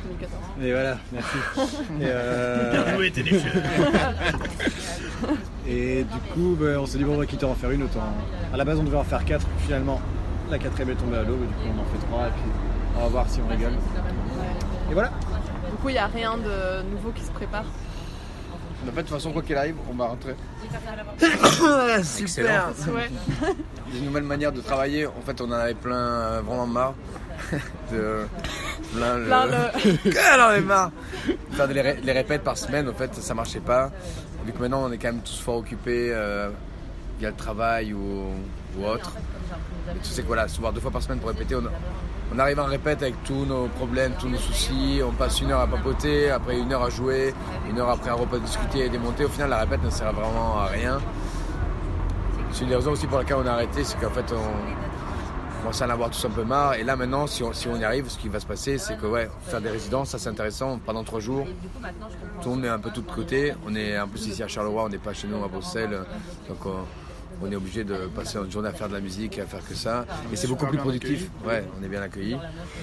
2014. 0.07 0.41
Et 0.63 0.71
voilà, 0.71 0.97
merci. 1.13 1.37
Et, 2.01 2.03
euh, 2.05 2.71
Bien 2.83 2.95
joué, 2.95 3.11
téléphone. 3.11 3.61
Et 5.67 6.03
du 6.03 6.19
coup, 6.33 6.57
ben, 6.59 6.79
on 6.79 6.87
s'est 6.87 6.97
dit, 6.97 7.03
bon, 7.03 7.13
on 7.13 7.17
va 7.19 7.27
quitter 7.27 7.45
en 7.45 7.53
faire 7.53 7.69
une 7.69 7.83
autant. 7.83 7.99
À 8.51 8.57
la 8.57 8.65
base, 8.65 8.79
on 8.79 8.83
devait 8.83 8.97
en 8.97 9.03
faire 9.03 9.23
quatre. 9.23 9.45
Finalement, 9.59 10.01
la 10.49 10.57
quatrième 10.57 10.89
est 10.89 10.95
tombée 10.99 11.17
à 11.17 11.23
l'eau. 11.23 11.37
mais 11.39 11.45
Du 11.45 11.53
coup, 11.53 11.59
on 11.77 11.81
en 11.81 11.85
fait 11.85 12.07
trois. 12.07 12.27
Et 12.27 12.31
puis, 12.31 12.51
on 12.97 13.01
va 13.01 13.07
voir 13.07 13.29
si 13.29 13.39
on 13.45 13.47
rigole. 13.47 13.73
Et 14.89 14.93
voilà. 14.95 15.09
Du 15.69 15.75
coup, 15.79 15.89
il 15.89 15.93
n'y 15.93 15.99
a 15.99 16.07
rien 16.07 16.37
de 16.37 16.81
nouveau 16.89 17.11
qui 17.11 17.21
se 17.23 17.29
prépare? 17.31 17.65
En 18.81 18.91
fait, 18.91 18.95
de 18.95 19.01
toute 19.01 19.09
façon, 19.09 19.31
quoi 19.31 19.41
qu'il 19.41 19.55
arrive, 19.55 19.75
on 19.91 19.93
va 19.95 20.05
rentrer. 20.05 20.35
Excellent. 22.21 22.49
Ouais. 22.93 23.09
des 23.91 23.99
nouvelles 24.01 24.23
manières 24.23 24.51
de 24.51 24.61
travailler. 24.61 25.05
En 25.05 25.21
fait, 25.25 25.39
on 25.41 25.45
en 25.45 25.51
avait 25.51 25.73
plein, 25.73 25.95
euh, 25.95 26.41
vraiment 26.45 26.67
marre. 26.67 26.93
de, 27.91 28.25
plein 28.95 29.17
le... 29.17 29.25
Plein 29.25 29.45
le- 29.45 30.39
en 30.43 30.47
avait 30.49 30.61
marre 30.61 30.91
Faire 31.51 31.67
des 31.67 31.81
ré- 31.81 31.99
les 32.03 32.11
répètes 32.11 32.43
par 32.43 32.57
semaine, 32.57 32.87
en 32.89 32.93
fait, 32.93 33.13
ça 33.15 33.33
marchait 33.33 33.59
pas. 33.59 33.91
Vu 34.45 34.51
que 34.53 34.59
maintenant, 34.59 34.83
on 34.85 34.91
est 34.91 34.97
quand 34.97 35.11
même 35.11 35.21
tous 35.21 35.39
fort 35.39 35.57
occupés 35.57 36.11
euh, 36.13 36.49
via 37.19 37.29
le 37.29 37.35
travail 37.35 37.93
ou, 37.93 38.25
ou 38.77 38.85
autre. 38.85 39.13
Et 39.95 39.99
tu 39.99 40.09
sais 40.09 40.21
que 40.21 40.27
voilà, 40.27 40.47
se 40.47 40.59
voir 40.59 40.71
deux 40.73 40.81
fois 40.81 40.91
par 40.91 41.01
semaine 41.01 41.19
pour 41.19 41.29
répéter, 41.29 41.55
on, 41.55 41.63
on 42.33 42.39
arrive 42.39 42.59
en 42.59 42.65
répète 42.65 43.01
avec 43.01 43.23
tous 43.23 43.45
nos 43.45 43.67
problèmes, 43.67 44.13
tous 44.19 44.29
nos 44.29 44.37
soucis. 44.37 45.01
On 45.05 45.11
passe 45.11 45.41
une 45.41 45.51
heure 45.51 45.61
à 45.61 45.67
papoter, 45.67 46.29
après 46.29 46.59
une 46.59 46.71
heure 46.71 46.83
à 46.83 46.89
jouer, 46.89 47.33
une 47.69 47.79
heure 47.79 47.89
après 47.89 48.11
un 48.11 48.15
repas 48.15 48.37
discuter 48.37 48.85
et 48.85 48.89
démonter. 48.89 49.25
Au 49.25 49.29
final, 49.29 49.49
la 49.49 49.59
répète 49.59 49.83
ne 49.83 49.89
sert 49.89 50.13
vraiment 50.13 50.59
à 50.59 50.67
rien. 50.67 50.99
C'est 52.51 52.61
une 52.61 52.69
des 52.69 52.75
raisons 52.75 52.91
aussi 52.91 53.07
pour 53.07 53.19
laquelle 53.19 53.37
on 53.37 53.45
a 53.45 53.51
arrêté, 53.51 53.83
c'est 53.83 53.99
qu'en 53.99 54.09
fait 54.09 54.25
on 54.33 55.61
commence 55.61 55.81
à 55.81 55.85
en 55.85 55.89
avoir 55.89 56.09
tous 56.09 56.25
un 56.25 56.29
peu 56.29 56.43
marre. 56.43 56.75
Et 56.75 56.83
là 56.83 56.95
maintenant, 56.95 57.27
si 57.27 57.43
on, 57.43 57.75
y 57.75 57.83
arrive, 57.83 58.09
ce 58.09 58.17
qui 58.17 58.27
va 58.27 58.39
se 58.39 58.45
passer, 58.45 58.77
c'est 58.77 58.97
que 58.97 59.05
ouais, 59.05 59.29
faire 59.43 59.61
des 59.61 59.69
résidences, 59.69 60.09
ça 60.09 60.17
c'est 60.17 60.29
intéressant. 60.29 60.79
Pendant 60.83 61.03
trois 61.03 61.19
jours, 61.19 61.45
tout 62.41 62.49
le 62.49 62.55
monde 62.55 62.65
est 62.65 62.69
un 62.69 62.79
peu 62.79 62.89
tout 62.89 63.01
de 63.01 63.11
côté. 63.11 63.53
On 63.67 63.75
est 63.75 63.99
en 63.99 64.07
plus 64.07 64.27
ici 64.27 64.41
à 64.41 64.47
Charleroi, 64.47 64.85
on 64.85 64.89
n'est 64.89 64.97
pas 64.97 65.13
chez 65.13 65.27
nous 65.27 65.43
à 65.43 65.47
Bruxelles, 65.47 65.99
on 67.41 67.51
est 67.51 67.55
obligé 67.55 67.83
de 67.83 67.95
passer 68.15 68.37
une 68.37 68.51
journée 68.51 68.69
à 68.69 68.73
faire 68.73 68.89
de 68.89 68.93
la 68.93 68.99
musique, 68.99 69.39
à 69.39 69.45
faire 69.45 69.65
que 69.67 69.75
ça. 69.75 70.05
Et 70.31 70.35
c'est 70.35 70.47
beaucoup 70.47 70.65
plus 70.65 70.77
productif. 70.77 71.29
Ouais, 71.45 71.63
on 71.79 71.83
est 71.83 71.87
bien 71.87 72.01
accueillis. 72.01 72.37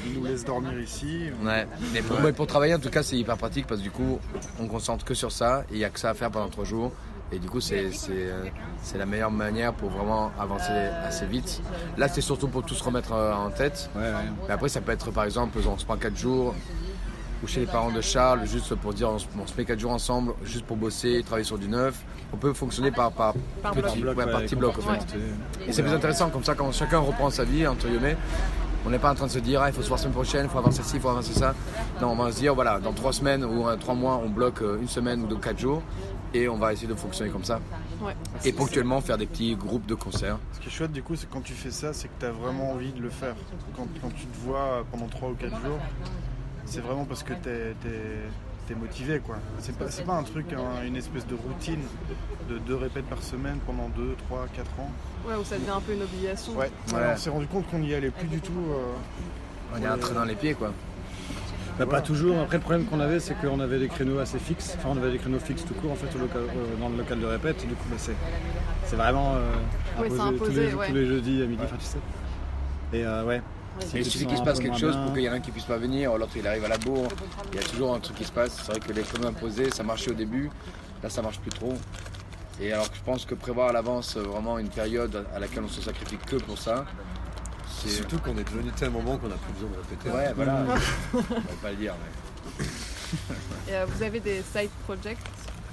Ils 0.06 0.18
nous 0.18 0.26
laissent 0.26 0.44
dormir 0.44 0.78
ici. 0.80 1.30
Ouais. 1.44 1.66
Mais 1.92 2.32
pour, 2.32 2.46
travailler, 2.46 2.74
en 2.74 2.78
tout 2.78 2.90
cas, 2.90 3.02
c'est 3.02 3.16
hyper 3.16 3.36
pratique 3.36 3.66
parce 3.66 3.80
que 3.80 3.84
du 3.84 3.90
coup, 3.90 4.18
on 4.60 4.66
concentre 4.66 5.04
que 5.04 5.14
sur 5.14 5.32
ça 5.32 5.64
et 5.70 5.74
il 5.74 5.78
n'y 5.78 5.84
a 5.84 5.90
que 5.90 6.00
ça 6.00 6.10
à 6.10 6.14
faire 6.14 6.30
pendant 6.30 6.48
trois 6.48 6.64
jours. 6.64 6.92
Et 7.32 7.38
du 7.38 7.48
coup, 7.48 7.60
c'est 7.60 7.90
la 8.96 9.06
meilleure 9.06 9.32
manière 9.32 9.72
pour 9.74 9.90
vraiment 9.90 10.30
avancer 10.38 10.72
assez 11.04 11.26
vite. 11.26 11.60
Là, 11.96 12.08
c'est 12.08 12.20
surtout 12.20 12.48
pour 12.48 12.64
tout 12.64 12.74
se 12.74 12.84
remettre 12.84 13.12
euh, 13.12 13.34
en 13.34 13.50
tête. 13.50 13.90
Ouais, 13.96 14.02
ouais. 14.02 14.12
Mais 14.46 14.54
après, 14.54 14.68
ça 14.68 14.80
peut 14.80 14.92
être 14.92 15.10
par 15.10 15.24
exemple, 15.24 15.58
on 15.66 15.76
se 15.76 15.84
prend 15.84 15.96
4 15.96 16.16
jours 16.16 16.54
ou 17.42 17.46
chez 17.46 17.60
les 17.60 17.66
parents 17.66 17.90
de 17.90 18.00
Charles, 18.00 18.46
juste 18.46 18.74
pour 18.76 18.94
dire 18.94 19.10
on 19.10 19.18
se, 19.18 19.26
on 19.38 19.46
se 19.46 19.54
met 19.56 19.64
4 19.64 19.78
jours 19.78 19.90
ensemble, 19.90 20.34
juste 20.44 20.64
pour 20.64 20.76
bosser, 20.76 21.22
travailler 21.24 21.44
sur 21.44 21.58
du 21.58 21.68
neuf. 21.68 22.02
On 22.32 22.36
peut 22.36 22.52
fonctionner 22.52 22.90
par, 22.90 23.12
par, 23.12 23.34
Par 23.62 23.72
petit, 23.72 24.00
bloc. 24.00 24.16
ouais, 24.18 24.24
par 24.24 24.34
ouais, 24.34 24.44
petit 24.44 24.56
bloc 24.56 24.78
en 24.78 24.82
fait. 24.82 25.16
Et 25.66 25.72
c'est 25.72 25.82
plus 25.82 25.92
intéressant 25.92 26.28
comme 26.30 26.44
ça 26.44 26.54
quand 26.54 26.70
chacun 26.72 26.98
reprend 26.98 27.30
sa 27.30 27.44
vie, 27.44 27.66
entre 27.66 27.86
guillemets. 27.88 28.16
On 28.84 28.90
n'est 28.90 28.98
pas 29.00 29.10
en 29.10 29.14
train 29.16 29.26
de 29.26 29.32
se 29.32 29.40
dire, 29.40 29.60
ah, 29.62 29.68
il 29.68 29.74
faut 29.74 29.82
se 29.82 29.88
voir 29.88 29.98
la 29.98 30.02
semaine 30.04 30.14
prochaine, 30.14 30.44
il 30.44 30.48
faut 30.48 30.58
avancer 30.58 30.82
ci, 30.84 30.94
il 30.96 31.00
faut 31.00 31.08
avancer 31.08 31.32
ça. 31.32 31.54
Non, 32.00 32.10
on 32.10 32.14
va 32.14 32.30
se 32.30 32.38
dire, 32.38 32.54
voilà, 32.54 32.78
dans 32.78 32.92
trois 32.92 33.12
semaines 33.12 33.44
ou 33.44 33.66
euh, 33.66 33.74
trois 33.76 33.94
mois, 33.94 34.20
on 34.24 34.28
bloque 34.28 34.62
euh, 34.62 34.78
une 34.80 34.86
semaine 34.86 35.22
ou 35.24 35.26
deux, 35.26 35.36
quatre 35.38 35.58
jours 35.58 35.82
et 36.34 36.48
on 36.48 36.56
va 36.56 36.72
essayer 36.72 36.86
de 36.86 36.94
fonctionner 36.94 37.30
comme 37.30 37.42
ça. 37.44 37.60
Ouais. 38.00 38.14
Et 38.44 38.52
ponctuellement 38.52 39.00
faire 39.00 39.18
des 39.18 39.26
petits 39.26 39.56
groupes 39.56 39.86
de 39.86 39.94
concerts. 39.94 40.38
Ce 40.52 40.60
qui 40.60 40.68
est 40.68 40.70
chouette 40.70 40.92
du 40.92 41.02
coup, 41.02 41.16
c'est 41.16 41.26
que 41.28 41.32
quand 41.32 41.40
tu 41.40 41.54
fais 41.54 41.70
ça, 41.70 41.92
c'est 41.92 42.06
que 42.08 42.14
tu 42.20 42.26
as 42.26 42.30
vraiment 42.30 42.72
envie 42.72 42.92
de 42.92 43.00
le 43.00 43.10
faire. 43.10 43.34
Quand, 43.76 43.88
quand 44.00 44.10
tu 44.14 44.26
te 44.26 44.36
vois 44.44 44.84
pendant 44.92 45.06
3 45.08 45.30
ou 45.30 45.34
4 45.34 45.50
jours, 45.50 45.78
c'est 46.64 46.80
vraiment 46.80 47.06
parce 47.06 47.22
que 47.24 47.32
tu 47.32 47.48
es, 47.48 47.74
motivé. 48.74 49.20
quoi. 49.20 49.36
C'est 49.60 49.76
pas, 49.76 49.90
c'est 49.90 50.04
pas 50.04 50.14
un 50.14 50.22
truc, 50.22 50.46
hein, 50.52 50.84
une 50.86 50.96
espèce 50.96 51.26
de 51.26 51.34
routine 51.34 51.80
de 52.50 52.58
deux 52.58 52.76
répètes 52.76 53.06
par 53.06 53.22
semaine 53.22 53.58
pendant 53.66 53.88
2, 53.90 54.14
3, 54.28 54.46
4 54.54 54.68
ans. 54.80 54.90
Ouais, 55.26 55.34
où 55.40 55.44
ça 55.44 55.56
devient 55.58 55.70
un 55.70 55.80
peu 55.80 55.92
une 55.92 56.02
obligation. 56.02 56.52
Ouais, 56.56 56.70
Ouais. 56.94 57.00
on 57.12 57.16
s'est 57.16 57.30
rendu 57.30 57.46
compte 57.46 57.66
qu'on 57.68 57.78
n'y 57.78 57.94
allait 57.94 58.10
plus 58.10 58.28
du 58.28 58.40
tout. 58.40 58.52
euh, 58.70 59.76
On 59.76 59.82
est 59.82 59.86
un 59.86 59.98
train 59.98 60.14
dans 60.14 60.24
les 60.24 60.34
pieds, 60.36 60.54
quoi. 60.54 60.72
Bah, 61.78 61.84
pas 61.86 62.00
toujours. 62.00 62.38
Après, 62.38 62.56
le 62.56 62.62
problème 62.62 62.86
qu'on 62.86 63.00
avait, 63.00 63.20
c'est 63.20 63.34
qu'on 63.34 63.60
avait 63.60 63.78
des 63.78 63.88
créneaux 63.88 64.18
assez 64.18 64.38
fixes. 64.38 64.74
Enfin, 64.78 64.90
on 64.94 64.96
avait 64.96 65.10
des 65.12 65.18
créneaux 65.18 65.38
fixes 65.40 65.64
tout 65.66 65.74
court 65.74 65.92
en 65.92 65.94
fait 65.96 66.06
au 66.16 66.20
local- 66.20 66.42
euh, 66.48 66.80
dans 66.80 66.88
le 66.88 66.96
local 66.96 67.20
de 67.20 67.26
répète. 67.26 67.58
Du 67.66 67.74
coup, 67.74 67.84
bah, 67.90 67.96
c'est, 67.98 68.14
c'est 68.84 68.96
vraiment 68.96 69.34
euh, 69.34 69.52
imposé, 69.98 70.38
tous, 70.38 70.50
les, 70.52 70.74
ouais. 70.74 70.88
tous 70.88 70.94
les 70.94 71.06
jeudis 71.06 71.42
à 71.42 71.46
midi, 71.46 71.62
enfin, 71.64 71.76
tu 71.78 71.84
sais. 71.84 71.98
Et 72.94 73.04
euh, 73.04 73.24
ouais. 73.24 73.42
Il 73.94 74.02
tu 74.02 74.10
suffit 74.10 74.26
qu'il 74.26 74.36
se 74.38 74.42
passe 74.42 74.58
quelque 74.60 74.78
chose 74.78 74.96
pour 74.96 75.12
qu'il 75.12 75.22
y 75.22 75.28
en 75.28 75.32
ait 75.32 75.36
un 75.36 75.40
qui 75.40 75.50
puisse 75.50 75.64
pas 75.64 75.76
venir, 75.76 76.16
l'autre 76.16 76.32
il 76.36 76.46
arrive 76.46 76.64
à 76.64 76.68
la 76.68 76.78
bourre. 76.78 77.08
Il 77.52 77.56
y 77.56 77.62
a 77.62 77.66
toujours 77.66 77.94
un 77.94 78.00
truc 78.00 78.16
qui 78.16 78.24
se 78.24 78.32
passe. 78.32 78.52
C'est 78.56 78.70
vrai 78.72 78.80
que 78.80 78.92
les 78.92 79.02
créneaux 79.02 79.28
imposés, 79.28 79.70
ça 79.70 79.82
marchait 79.82 80.10
au 80.10 80.14
début. 80.14 80.50
Là, 81.02 81.10
ça 81.10 81.22
marche 81.22 81.38
plus 81.40 81.50
trop. 81.50 81.74
Et 82.60 82.72
alors 82.72 82.90
que 82.90 82.96
je 82.96 83.02
pense 83.02 83.24
que 83.26 83.34
prévoir 83.34 83.68
à 83.68 83.72
l'avance 83.72 84.16
euh, 84.16 84.22
vraiment 84.22 84.58
une 84.58 84.70
période 84.70 85.26
à 85.34 85.38
laquelle 85.38 85.62
on 85.64 85.68
se 85.68 85.82
sacrifie 85.82 86.16
que 86.16 86.36
pour 86.36 86.56
ça, 86.58 86.86
c'est. 87.68 87.88
surtout 87.90 88.18
qu'on 88.18 88.36
est 88.38 88.44
devenu 88.44 88.70
tellement 88.72 89.00
bon 89.02 89.18
qu'on 89.18 89.28
n'a 89.28 89.34
plus 89.36 89.52
besoin 89.52 89.68
de 89.70 89.76
répéter. 89.76 90.08
Ouais, 90.10 90.32
voilà. 90.34 90.64
on 91.14 91.18
va 91.18 91.34
pas 91.62 91.70
le 91.70 91.76
dire. 91.76 91.94
mais- 92.58 92.64
Et 93.72 93.74
euh, 93.76 93.84
vous 93.86 94.02
avez 94.02 94.20
des 94.20 94.42
side 94.42 94.70
projects 94.84 95.18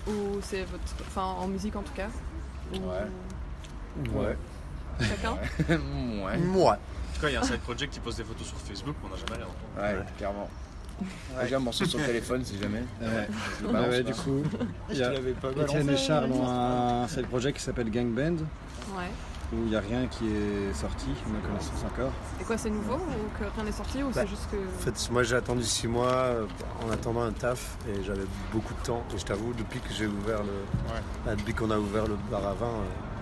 ou 0.08 0.40
c'est 0.42 0.64
votre. 0.64 0.84
Enfin, 1.08 1.24
en 1.24 1.48
musique 1.48 1.76
en 1.78 1.84
tout 1.84 1.94
cas? 1.94 2.10
Ou 2.74 2.78
Ouais. 2.90 4.20
Ouais. 4.28 4.38
Chacun? 5.00 5.38
Ouais. 5.70 6.38
Moi. 6.38 6.78
Cas, 7.24 7.30
il 7.30 7.34
y 7.34 7.38
a 7.38 7.40
un 7.40 7.44
side 7.44 7.60
project 7.60 7.94
qui 7.94 8.00
poste 8.02 8.18
des 8.18 8.26
photos 8.26 8.48
sur 8.48 8.58
Facebook, 8.58 8.96
on 9.02 9.08
n'a 9.08 9.16
jamais 9.16 9.42
rien 9.42 9.46
entendu. 9.46 9.98
Ouais, 10.00 10.06
clairement. 10.18 10.50
J'ai 11.48 11.56
un 11.56 11.60
morceau 11.60 11.86
sur 11.86 12.00
le 12.00 12.06
téléphone 12.06 12.44
si 12.44 12.60
jamais. 12.60 12.84
Ouais. 13.02 13.28
Je 13.60 13.66
le 13.66 13.72
Bah 13.72 13.74
balance, 13.80 13.90
ouais, 13.92 13.98
là. 13.98 14.04
du 14.04 14.14
coup, 14.14 14.44
il 14.90 14.98
y 14.98 15.04
a 15.04 15.10
l'avais 15.10 15.32
pas 15.32 15.52
Étienne 15.52 15.90
et 15.90 15.96
Charles 15.98 16.32
ont 16.34 16.46
un 16.48 17.08
side 17.08 17.28
project 17.28 17.58
qui 17.60 17.64
s'appelle 17.64 17.90
Gang 17.92 18.08
Band, 18.14 18.44
Ouais. 18.96 19.08
où 19.54 19.56
il 19.64 19.70
n'y 19.70 19.76
a 19.76 19.80
rien 19.80 20.06
qui 20.08 20.26
est 20.28 20.74
sorti, 20.74 21.08
à 21.26 21.30
ma 21.30 21.40
connaissance 21.48 21.84
encore. 21.86 22.12
Et 22.42 22.44
quoi, 22.44 22.58
c'est 22.58 22.70
nouveau 22.70 22.96
ou 22.96 23.40
que 23.40 23.46
rien 23.56 23.64
n'est 23.64 23.72
sorti 23.72 24.04
ou 24.04 24.08
Bah, 24.10 24.22
c'est 24.22 24.28
juste 24.28 24.50
que. 24.52 24.58
En 24.58 24.80
fait, 24.94 25.12
moi 25.12 25.24
j'ai 25.24 25.36
attendu 25.38 25.64
six 25.64 25.88
mois 25.88 26.12
euh, 26.12 26.46
en 26.86 26.92
attendant 26.92 27.22
un 27.22 27.32
taf 27.32 27.78
et 27.88 28.04
j'avais 28.04 28.26
beaucoup 28.52 28.74
de 28.74 28.86
temps. 28.86 29.02
Et 29.16 29.18
je 29.18 29.24
t'avoue, 29.26 29.54
depuis 29.54 29.80
que 29.80 29.94
j'ai 29.94 30.08
ouvert 30.08 30.44
le. 30.44 30.52
bah, 31.26 31.36
depuis 31.36 31.54
qu'on 31.54 31.72
a 31.72 31.78
ouvert 31.78 32.06
le 32.06 32.18
bar 32.30 32.46
à 32.46 32.54
vin, 32.54 32.66
euh, 32.68 33.13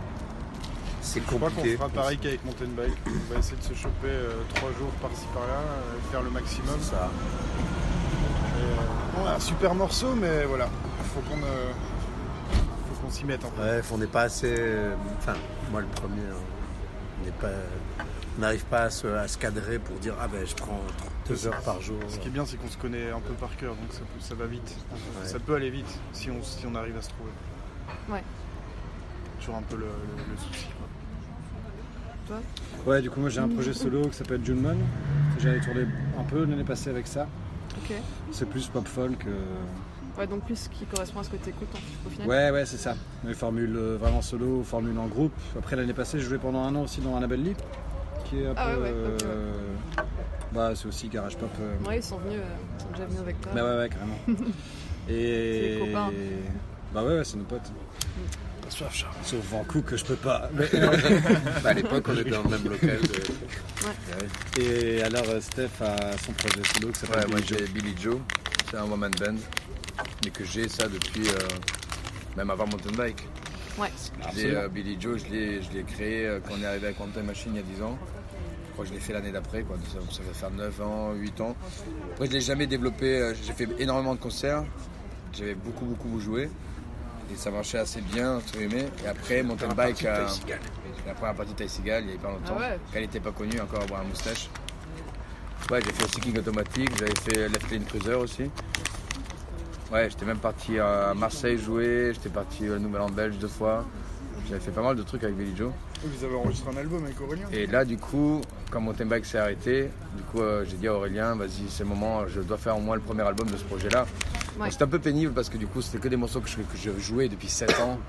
c'est 1.14 1.20
Je 1.20 1.26
crois 1.26 1.50
qu'on 1.50 1.56
compliqué. 1.56 1.78
fera 1.78 1.90
pareil 1.90 2.18
qu'avec 2.18 2.44
Mountain 2.46 2.66
Bike. 2.78 2.98
On 3.08 3.34
va 3.34 3.40
essayer 3.40 3.58
de 3.58 3.64
se 3.64 3.74
choper 3.74 4.08
euh, 4.08 4.42
trois 4.56 4.70
jours 4.80 4.92
par-ci 5.02 5.26
par-là, 5.34 5.54
euh, 5.60 6.12
faire 6.12 6.22
le 6.22 6.30
maximum. 6.30 6.76
C'est 6.80 6.92
ça. 6.92 7.10
Et, 8.60 9.20
euh, 9.24 9.36
un 9.36 9.40
super 9.40 9.76
morceau, 9.76 10.14
mais 10.16 10.46
voilà, 10.46 10.68
il 11.00 11.06
faut 11.10 11.22
qu'on 11.30 11.42
euh, 11.44 11.72
faut 12.94 13.02
qu'on 13.06 13.12
s'y 13.12 13.26
mette 13.26 13.44
en 13.46 13.50
fait. 13.52 13.58
Bref, 13.58 13.92
on 13.94 13.98
n'est 13.98 14.08
pas 14.08 14.24
assez. 14.24 14.56
euh, 14.58 14.96
Enfin, 15.20 15.34
moi 15.72 15.82
le 15.82 15.88
premier, 15.88 16.22
hein, 16.22 16.36
on 17.22 17.26
n'est 17.26 17.32
pas. 17.32 17.50
On 18.38 18.42
n'arrive 18.42 18.64
pas 18.66 18.84
à 18.84 18.90
se, 18.90 19.08
à 19.08 19.28
se 19.28 19.38
cadrer 19.38 19.78
pour 19.78 19.98
dire 19.98 20.16
ah 20.22 20.28
ben 20.30 20.46
je 20.48 20.56
prends 20.56 20.80
deux 21.28 21.48
heures 21.48 21.62
par 21.64 21.82
jour. 21.82 21.98
Ce 22.08 22.18
qui 22.18 22.28
est 22.30 22.32
bien, 22.32 22.46
c'est 22.46 22.56
qu'on 22.56 22.70
se 22.70 22.78
connaît 22.78 23.12
un 23.12 23.20
peu 23.20 23.34
par 23.34 23.56
cœur, 23.58 23.76
donc 23.76 23.92
ça, 23.92 24.00
peut- 24.00 24.22
ça 24.22 24.36
va 24.36 24.46
vite. 24.46 24.74
Ouais. 24.92 25.28
Ça 25.28 25.38
peut 25.40 25.56
aller 25.56 25.70
vite 25.70 26.00
si 26.14 26.32
on, 26.32 26.42
si 26.42 26.66
on 26.66 26.74
arrive 26.76 26.96
à 26.98 27.02
se 27.02 27.10
trouver. 27.10 27.32
Ouais. 28.10 28.24
Toujours 29.40 29.56
un 29.56 29.62
peu 29.64 29.76
le, 29.76 29.86
le- 29.86 30.32
le 30.32 30.38
souci. 30.38 30.68
Ouais, 32.86 33.02
du 33.02 33.10
coup, 33.10 33.20
moi 33.20 33.30
j'ai 33.30 33.40
un 33.40 33.48
projet 33.48 33.74
solo 33.74 34.02
qui 34.08 34.14
s'appelle 34.18 34.44
Junmon. 34.44 34.78
J'avais 35.40 35.60
tourné 35.60 35.82
un 36.20 36.24
peu 36.24 36.46
l'année 36.46 36.64
passée 36.64 36.90
avec 36.90 37.08
ça. 37.08 37.28
Ok. 37.78 37.96
C'est 38.32 38.48
plus 38.50 38.68
pop 38.68 38.88
folk. 38.88 39.26
euh, 39.28 39.44
Ouais, 40.18 40.28
donc 40.28 40.44
plus 40.46 40.58
ce 40.58 40.70
qui 40.70 40.86
correspond 40.86 41.22
à 41.22 41.24
ce 41.24 41.30
que 41.30 41.38
tu 41.38 41.50
écoutes 41.50 41.70
au 42.06 42.10
final. 42.10 42.28
Ouais, 42.28 42.52
ouais, 42.52 42.66
c'est 42.66 42.78
ça. 42.78 42.96
Les 43.26 43.34
formules 43.34 43.76
euh, 43.78 43.98
vraiment 43.98 44.22
solo, 44.22 44.62
formules 44.64 44.98
en 45.00 45.08
groupe. 45.08 45.32
Après, 45.58 45.76
l'année 45.78 45.94
passée, 45.94 46.20
je 46.20 46.28
jouais 46.28 46.38
pendant 46.38 46.64
un 46.64 46.76
an 46.76 46.84
aussi 46.84 47.00
dans 47.00 47.16
Annabelle 47.16 47.42
Lee, 47.44 47.56
qui 48.26 48.42
est 48.42 48.48
un 48.48 48.54
Ah 48.58 48.72
peu. 48.76 48.82
ouais, 48.82 48.92
ouais, 48.92 48.92
ouais. 48.92 49.18
euh, 49.26 49.54
Bah, 50.52 50.72
c'est 50.76 50.88
aussi 50.88 51.08
garage 51.08 51.38
pop. 51.38 51.50
euh, 51.62 51.88
Ouais, 51.88 51.98
ils 52.00 52.04
sont 52.04 52.18
venus, 52.18 52.42
ils 52.78 52.82
sont 52.84 52.90
déjà 52.92 53.06
venus 53.06 53.22
avec 53.22 53.40
toi. 53.42 53.52
Bah 53.56 53.64
ouais, 53.64 53.78
ouais, 53.78 53.90
carrément. 53.90 54.18
Et. 55.10 55.14
C'est 55.14 55.70
les 55.70 55.80
copains. 55.80 56.10
Bah 56.94 57.04
ouais, 57.04 57.18
ouais, 57.18 57.24
c'est 57.24 57.38
nos 57.38 57.46
potes. 57.46 57.72
Soif, 58.72 58.94
Charles. 58.96 59.14
Sauf 59.24 59.40
Vancouver 59.50 59.84
que 59.86 59.98
je 59.98 60.06
peux 60.06 60.16
pas. 60.16 60.50
Mais- 60.54 60.68
Bah, 61.64 61.70
à 61.70 61.74
l'époque, 61.74 62.06
on 62.08 62.18
était 62.18 62.30
dans 62.30 62.44
le 62.44 62.50
même 62.50 62.64
local. 62.70 63.00
de- 63.02 64.62
Et 64.62 65.02
alors, 65.04 65.24
euh, 65.30 65.42
Steph 65.42 65.82
a 65.82 66.18
son 66.18 66.32
projet 66.34 66.62
solo 66.76 66.92
qui 66.92 67.00
s'appelle 67.00 67.26
Ouais, 67.26 67.32
moi 67.32 67.40
Billy 67.40 67.48
Joe. 67.50 67.58
j'ai 67.60 67.68
Billy 67.68 67.96
Joe, 68.02 68.18
c'est 68.70 68.78
un 68.78 68.84
one-man 68.84 69.12
band, 69.20 69.36
mais 70.24 70.32
que 70.32 70.44
j'ai 70.46 70.68
ça 70.70 70.88
depuis 70.88 71.28
euh, 71.28 71.38
même 72.38 72.50
avant 72.50 72.66
Mountain 72.68 72.92
Bike. 72.96 73.24
Ouais. 73.78 73.90
Euh, 74.38 74.68
Billy 74.70 74.98
Joe, 75.00 75.20
je 75.26 75.32
l'ai, 75.32 75.62
je 75.62 75.72
l'ai 75.72 75.84
créé 75.84 76.26
euh, 76.28 76.40
quand 76.46 76.54
on 76.58 76.62
est 76.62 76.66
arrivé 76.66 76.88
avec 76.88 76.98
Quantum 76.98 77.24
Machine 77.26 77.52
il 77.54 77.58
y 77.58 77.60
a 77.60 77.64
10 77.76 77.82
ans. 77.84 77.98
Je 78.68 78.74
crois 78.74 78.86
que 78.86 78.90
je 78.90 78.94
l'ai 78.96 79.02
fait 79.02 79.14
l'année 79.14 79.32
d'après, 79.32 79.64
quoi. 79.64 79.78
Ça, 79.92 80.00
ça 80.16 80.22
va 80.26 80.34
faire 80.34 80.52
9 80.52 80.82
ans, 80.82 81.14
8 81.14 81.42
ans. 81.42 81.56
Après, 82.14 82.28
je 82.28 82.32
l'ai 82.32 82.42
jamais 82.42 82.68
développé. 82.68 83.20
euh, 83.20 83.34
J'ai 83.44 83.54
fait 83.54 83.68
énormément 83.80 84.16
de 84.16 84.20
concerts. 84.20 84.64
J'avais 85.34 85.56
beaucoup, 85.56 85.86
beaucoup 85.86 86.20
joué. 86.20 86.50
Et 87.32 87.36
ça 87.36 87.52
marchait 87.52 87.78
assez 87.78 88.02
bien, 88.02 88.38
entre 88.38 88.58
guillemets. 88.58 88.90
Et 89.04 89.08
après, 89.08 89.44
Mountain 89.44 89.70
Bike, 89.70 90.04
euh, 90.06 90.28
la 91.08 91.14
première 91.14 91.36
partie 91.36 91.54
de 91.54 91.64
Ty 91.64 91.70
Seagal, 91.70 92.04
il 92.04 92.08
n'y 92.08 92.14
avait 92.14 92.22
pas 92.22 92.32
longtemps. 92.32 92.56
Ah 92.58 92.62
ouais. 92.62 92.80
Quand 92.88 92.96
elle 92.96 93.02
n'était 93.02 93.20
pas 93.20 93.32
connue 93.32 93.60
encore, 93.60 93.82
avoir 93.84 94.02
un 94.02 94.06
moustache. 94.06 94.50
Ouais, 95.72 95.80
j'ai 95.86 95.94
fait 95.94 96.04
aussi 96.04 96.20
King 96.20 96.38
Automatique, 96.38 96.90
j'avais 97.00 97.16
fait 97.16 97.48
Left 97.48 97.72
Lane 97.72 97.86
Cruiser 97.86 98.16
aussi. 98.16 98.44
Ouais, 99.92 100.10
j'étais 100.10 100.26
même 100.26 100.40
parti 100.40 100.80
à 100.80 101.14
Marseille 101.16 101.58
jouer, 101.58 102.12
j'étais 102.14 102.30
parti 102.30 102.66
à 102.66 102.72
la 102.72 102.80
Nouvelle 102.80 103.02
en 103.02 103.10
Belge 103.10 103.38
deux 103.38 103.48
fois. 103.48 103.86
J'avais 104.50 104.60
fait 104.60 104.72
pas 104.72 104.82
mal 104.82 104.96
de 104.96 105.04
trucs 105.04 105.24
avec 105.24 105.38
Billy 105.38 105.56
Joe. 105.56 105.72
Vous 106.04 106.26
avez 106.26 106.36
enregistré 106.36 106.72
un 106.74 106.78
album 106.78 107.04
avec 107.06 107.22
Aurélien 107.22 107.46
Et 107.54 107.68
là, 107.68 107.86
du 107.86 107.98
coup, 107.98 108.42
quand 108.70 108.82
mon 108.82 108.92
bike 108.92 109.26
s'est 109.26 109.38
arrêté, 109.38 109.90
du 110.16 110.24
coup, 110.24 110.42
euh, 110.42 110.66
j'ai 110.68 110.78
dit 110.78 110.88
à 110.88 110.96
Aurélien, 110.96 111.36
vas-y, 111.36 111.70
c'est 111.70 111.84
le 111.84 111.90
moment, 111.90 112.28
je 112.28 112.42
dois 112.42 112.58
faire 112.58 112.76
au 112.78 112.82
moins 112.82 112.96
le 112.96 113.02
premier 113.02 113.22
album 113.22 113.50
de 113.50 113.56
ce 113.56 113.64
projet-là. 113.64 114.06
Ouais. 114.60 114.72
C'était 114.72 114.84
un 114.84 114.88
peu 114.88 115.00
pénible 115.00 115.34
parce 115.34 115.50
que 115.50 115.58
du 115.58 115.68
coup, 115.68 115.82
c'était 115.82 116.00
que 116.00 116.08
des 116.08 116.18
morceaux 116.18 116.42
que 116.42 116.50
je, 116.50 116.58
que 116.58 116.78
je 116.78 116.92
jouais 117.00 117.30
depuis 117.30 117.50
7 117.50 117.80
ans. 117.82 118.00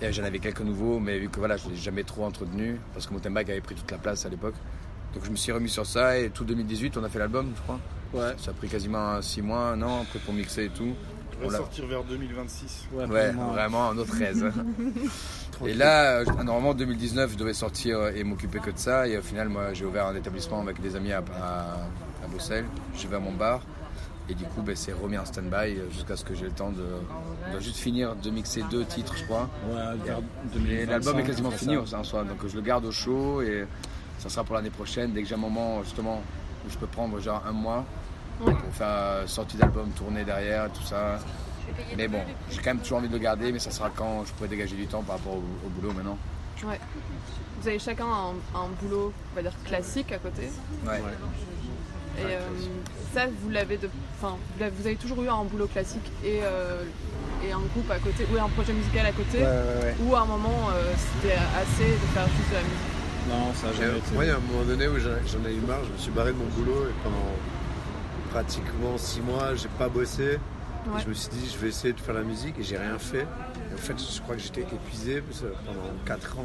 Et 0.00 0.12
j'en 0.12 0.22
avais 0.22 0.38
quelques 0.38 0.60
nouveaux, 0.60 1.00
mais 1.00 1.18
vu 1.18 1.28
que 1.28 1.40
voilà, 1.40 1.56
je 1.56 1.66
ne 1.66 1.70
l'ai 1.70 1.76
jamais 1.76 2.04
trop 2.04 2.24
entretenu, 2.24 2.78
parce 2.94 3.06
que 3.08 3.12
mon 3.14 3.18
bike 3.18 3.50
avait 3.50 3.60
pris 3.60 3.74
toute 3.74 3.90
la 3.90 3.98
place 3.98 4.24
à 4.26 4.28
l'époque. 4.28 4.54
Donc 5.12 5.24
je 5.24 5.30
me 5.30 5.36
suis 5.36 5.50
remis 5.50 5.68
sur 5.68 5.86
ça 5.86 6.18
et 6.18 6.30
tout 6.30 6.44
2018, 6.44 6.96
on 6.98 7.04
a 7.04 7.08
fait 7.08 7.18
l'album, 7.18 7.50
je 7.56 7.62
crois. 7.62 7.80
Ouais. 8.14 8.34
Ça 8.38 8.52
a 8.52 8.54
pris 8.54 8.68
quasiment 8.68 9.20
6 9.20 9.42
mois, 9.42 9.70
un 9.70 9.82
an, 9.82 10.02
après 10.02 10.20
pour 10.20 10.34
mixer 10.34 10.66
et 10.66 10.68
tout. 10.68 10.94
On 11.40 11.46
On 11.46 11.48
va 11.50 11.56
sortir 11.58 11.86
vers 11.86 12.04
2026. 12.04 12.88
Ouais, 12.92 13.06
vraiment, 13.32 13.90
un 13.90 13.98
autre 13.98 14.10
13. 14.10 14.44
et 15.66 15.74
là, 15.74 16.18
euh, 16.20 16.24
normalement, 16.42 16.74
2019, 16.74 17.32
je 17.32 17.36
devais 17.36 17.54
sortir 17.54 18.08
et 18.08 18.24
m'occuper 18.24 18.58
que 18.58 18.70
de 18.70 18.78
ça. 18.78 19.06
Et 19.06 19.16
au 19.16 19.22
final, 19.22 19.48
moi, 19.48 19.72
j'ai 19.72 19.84
ouvert 19.84 20.06
un 20.06 20.16
établissement 20.16 20.60
avec 20.60 20.80
des 20.80 20.96
amis 20.96 21.12
à, 21.12 21.22
à, 21.40 22.24
à 22.24 22.28
Bruxelles. 22.28 22.64
J'ai 22.96 23.06
ouvert 23.06 23.20
mon 23.20 23.32
bar. 23.32 23.60
Et 24.30 24.34
du 24.34 24.44
coup, 24.44 24.60
ben, 24.62 24.76
c'est 24.76 24.92
remis 24.92 25.16
en 25.16 25.24
stand-by 25.24 25.54
euh, 25.78 25.90
jusqu'à 25.90 26.14
ce 26.16 26.24
que 26.24 26.34
j'ai 26.34 26.44
le 26.46 26.50
temps 26.52 26.70
de, 26.70 26.84
de 27.54 27.60
juste 27.60 27.76
finir 27.78 28.14
de 28.14 28.30
mixer 28.30 28.62
deux 28.70 28.84
titres, 28.84 29.14
je 29.16 29.24
crois. 29.24 29.48
Ouais, 29.70 29.96
vers 30.04 30.18
Et 30.18 30.58
2025, 30.58 30.90
l'album 30.90 31.18
est 31.18 31.22
quasiment 31.24 31.50
fini 31.50 31.76
en 31.76 32.04
soi. 32.04 32.24
Donc 32.24 32.46
je 32.46 32.54
le 32.54 32.60
garde 32.62 32.84
au 32.84 32.92
chaud 32.92 33.40
et 33.40 33.66
ça 34.18 34.28
sera 34.28 34.44
pour 34.44 34.54
l'année 34.54 34.68
prochaine. 34.70 35.12
Dès 35.12 35.22
que 35.22 35.28
j'ai 35.28 35.34
un 35.34 35.38
moment, 35.38 35.82
justement, 35.82 36.20
où 36.66 36.70
je 36.70 36.76
peux 36.76 36.86
prendre 36.86 37.18
genre 37.20 37.42
un 37.46 37.52
mois 37.52 37.84
Ouais. 38.40 38.52
pour 38.54 38.72
faire 38.72 38.86
euh, 38.88 39.26
sortie 39.26 39.56
d'album, 39.56 39.90
tourner 39.96 40.22
derrière, 40.22 40.70
tout 40.72 40.82
ça. 40.84 41.18
Mais 41.96 42.06
bon, 42.06 42.20
j'ai 42.50 42.58
quand 42.58 42.70
même 42.70 42.78
toujours 42.78 42.98
envie 42.98 43.08
de 43.08 43.12
le 43.12 43.18
garder, 43.18 43.50
mais 43.50 43.58
ça 43.58 43.72
sera 43.72 43.90
quand 43.90 44.24
je 44.24 44.32
pourrai 44.34 44.48
dégager 44.48 44.76
du 44.76 44.86
temps 44.86 45.02
par 45.02 45.16
rapport 45.16 45.32
au, 45.34 45.42
au 45.66 45.68
boulot 45.70 45.92
maintenant. 45.92 46.16
Ouais. 46.64 46.78
Vous 47.60 47.66
avez 47.66 47.80
chacun 47.80 48.04
un, 48.06 48.56
un 48.56 48.68
boulot, 48.80 49.12
on 49.32 49.34
va 49.34 49.42
dire 49.42 49.52
classique 49.64 50.12
à 50.12 50.18
côté. 50.18 50.42
Ouais. 50.86 51.02
Et 52.20 52.34
euh, 52.34 52.40
ça, 53.14 53.26
vous 53.40 53.50
l'avez 53.50 53.76
de, 53.76 53.88
enfin, 54.20 54.36
vous 54.60 54.86
avez 54.86 54.96
toujours 54.96 55.22
eu 55.22 55.28
un 55.28 55.44
boulot 55.44 55.66
classique 55.66 56.10
et, 56.24 56.40
euh, 56.42 56.82
et 57.46 57.52
un 57.52 57.60
groupe 57.74 57.90
à 57.90 57.98
côté, 57.98 58.26
ou 58.32 58.36
un 58.38 58.48
projet 58.48 58.72
musical 58.72 59.06
à 59.06 59.12
côté, 59.12 59.38
Ouais, 59.38 59.44
ouais, 59.44 59.84
ouais. 59.84 59.94
ou 60.04 60.14
à 60.14 60.20
un 60.22 60.26
moment 60.26 60.68
euh, 60.74 60.92
c'était 60.96 61.34
assez 61.34 61.90
de 61.92 62.06
faire 62.14 62.26
juste 62.26 62.50
de 62.50 62.54
la 62.54 62.62
musique. 62.62 63.28
Non, 63.28 63.52
ça 63.54 63.68
a 63.68 63.72
jamais 63.72 63.98
été. 63.98 64.14
Moi, 64.14 64.24
il 64.24 64.28
y 64.28 64.30
a 64.30 64.36
un 64.36 64.40
moment 64.40 64.64
donné 64.64 64.88
où 64.88 64.98
j'en 64.98 65.48
ai 65.48 65.54
eu 65.54 65.60
marre, 65.60 65.84
je 65.86 65.92
me 65.92 65.98
suis 65.98 66.10
barré 66.10 66.32
de 66.32 66.38
mon 66.38 66.46
boulot 66.46 66.86
et 66.88 66.94
pendant 67.02 67.34
pratiquement 68.30 68.96
six 68.98 69.20
mois, 69.20 69.54
j'ai 69.54 69.68
pas 69.78 69.88
bossé. 69.88 70.38
Ouais. 70.92 71.02
Je 71.02 71.08
me 71.08 71.14
suis 71.14 71.28
dit, 71.30 71.50
je 71.52 71.58
vais 71.58 71.68
essayer 71.68 71.92
de 71.92 72.00
faire 72.00 72.14
la 72.14 72.22
musique 72.22 72.58
et 72.58 72.62
j'ai 72.62 72.78
rien 72.78 72.98
fait. 72.98 73.26
Et 73.70 73.74
en 73.74 73.76
fait, 73.76 73.94
je 73.98 74.20
crois 74.22 74.36
que 74.36 74.40
j'étais 74.42 74.62
épuisé 74.62 75.20
parce 75.20 75.40
que 75.40 75.46
pendant 75.66 75.82
4 76.06 76.38
ans, 76.38 76.44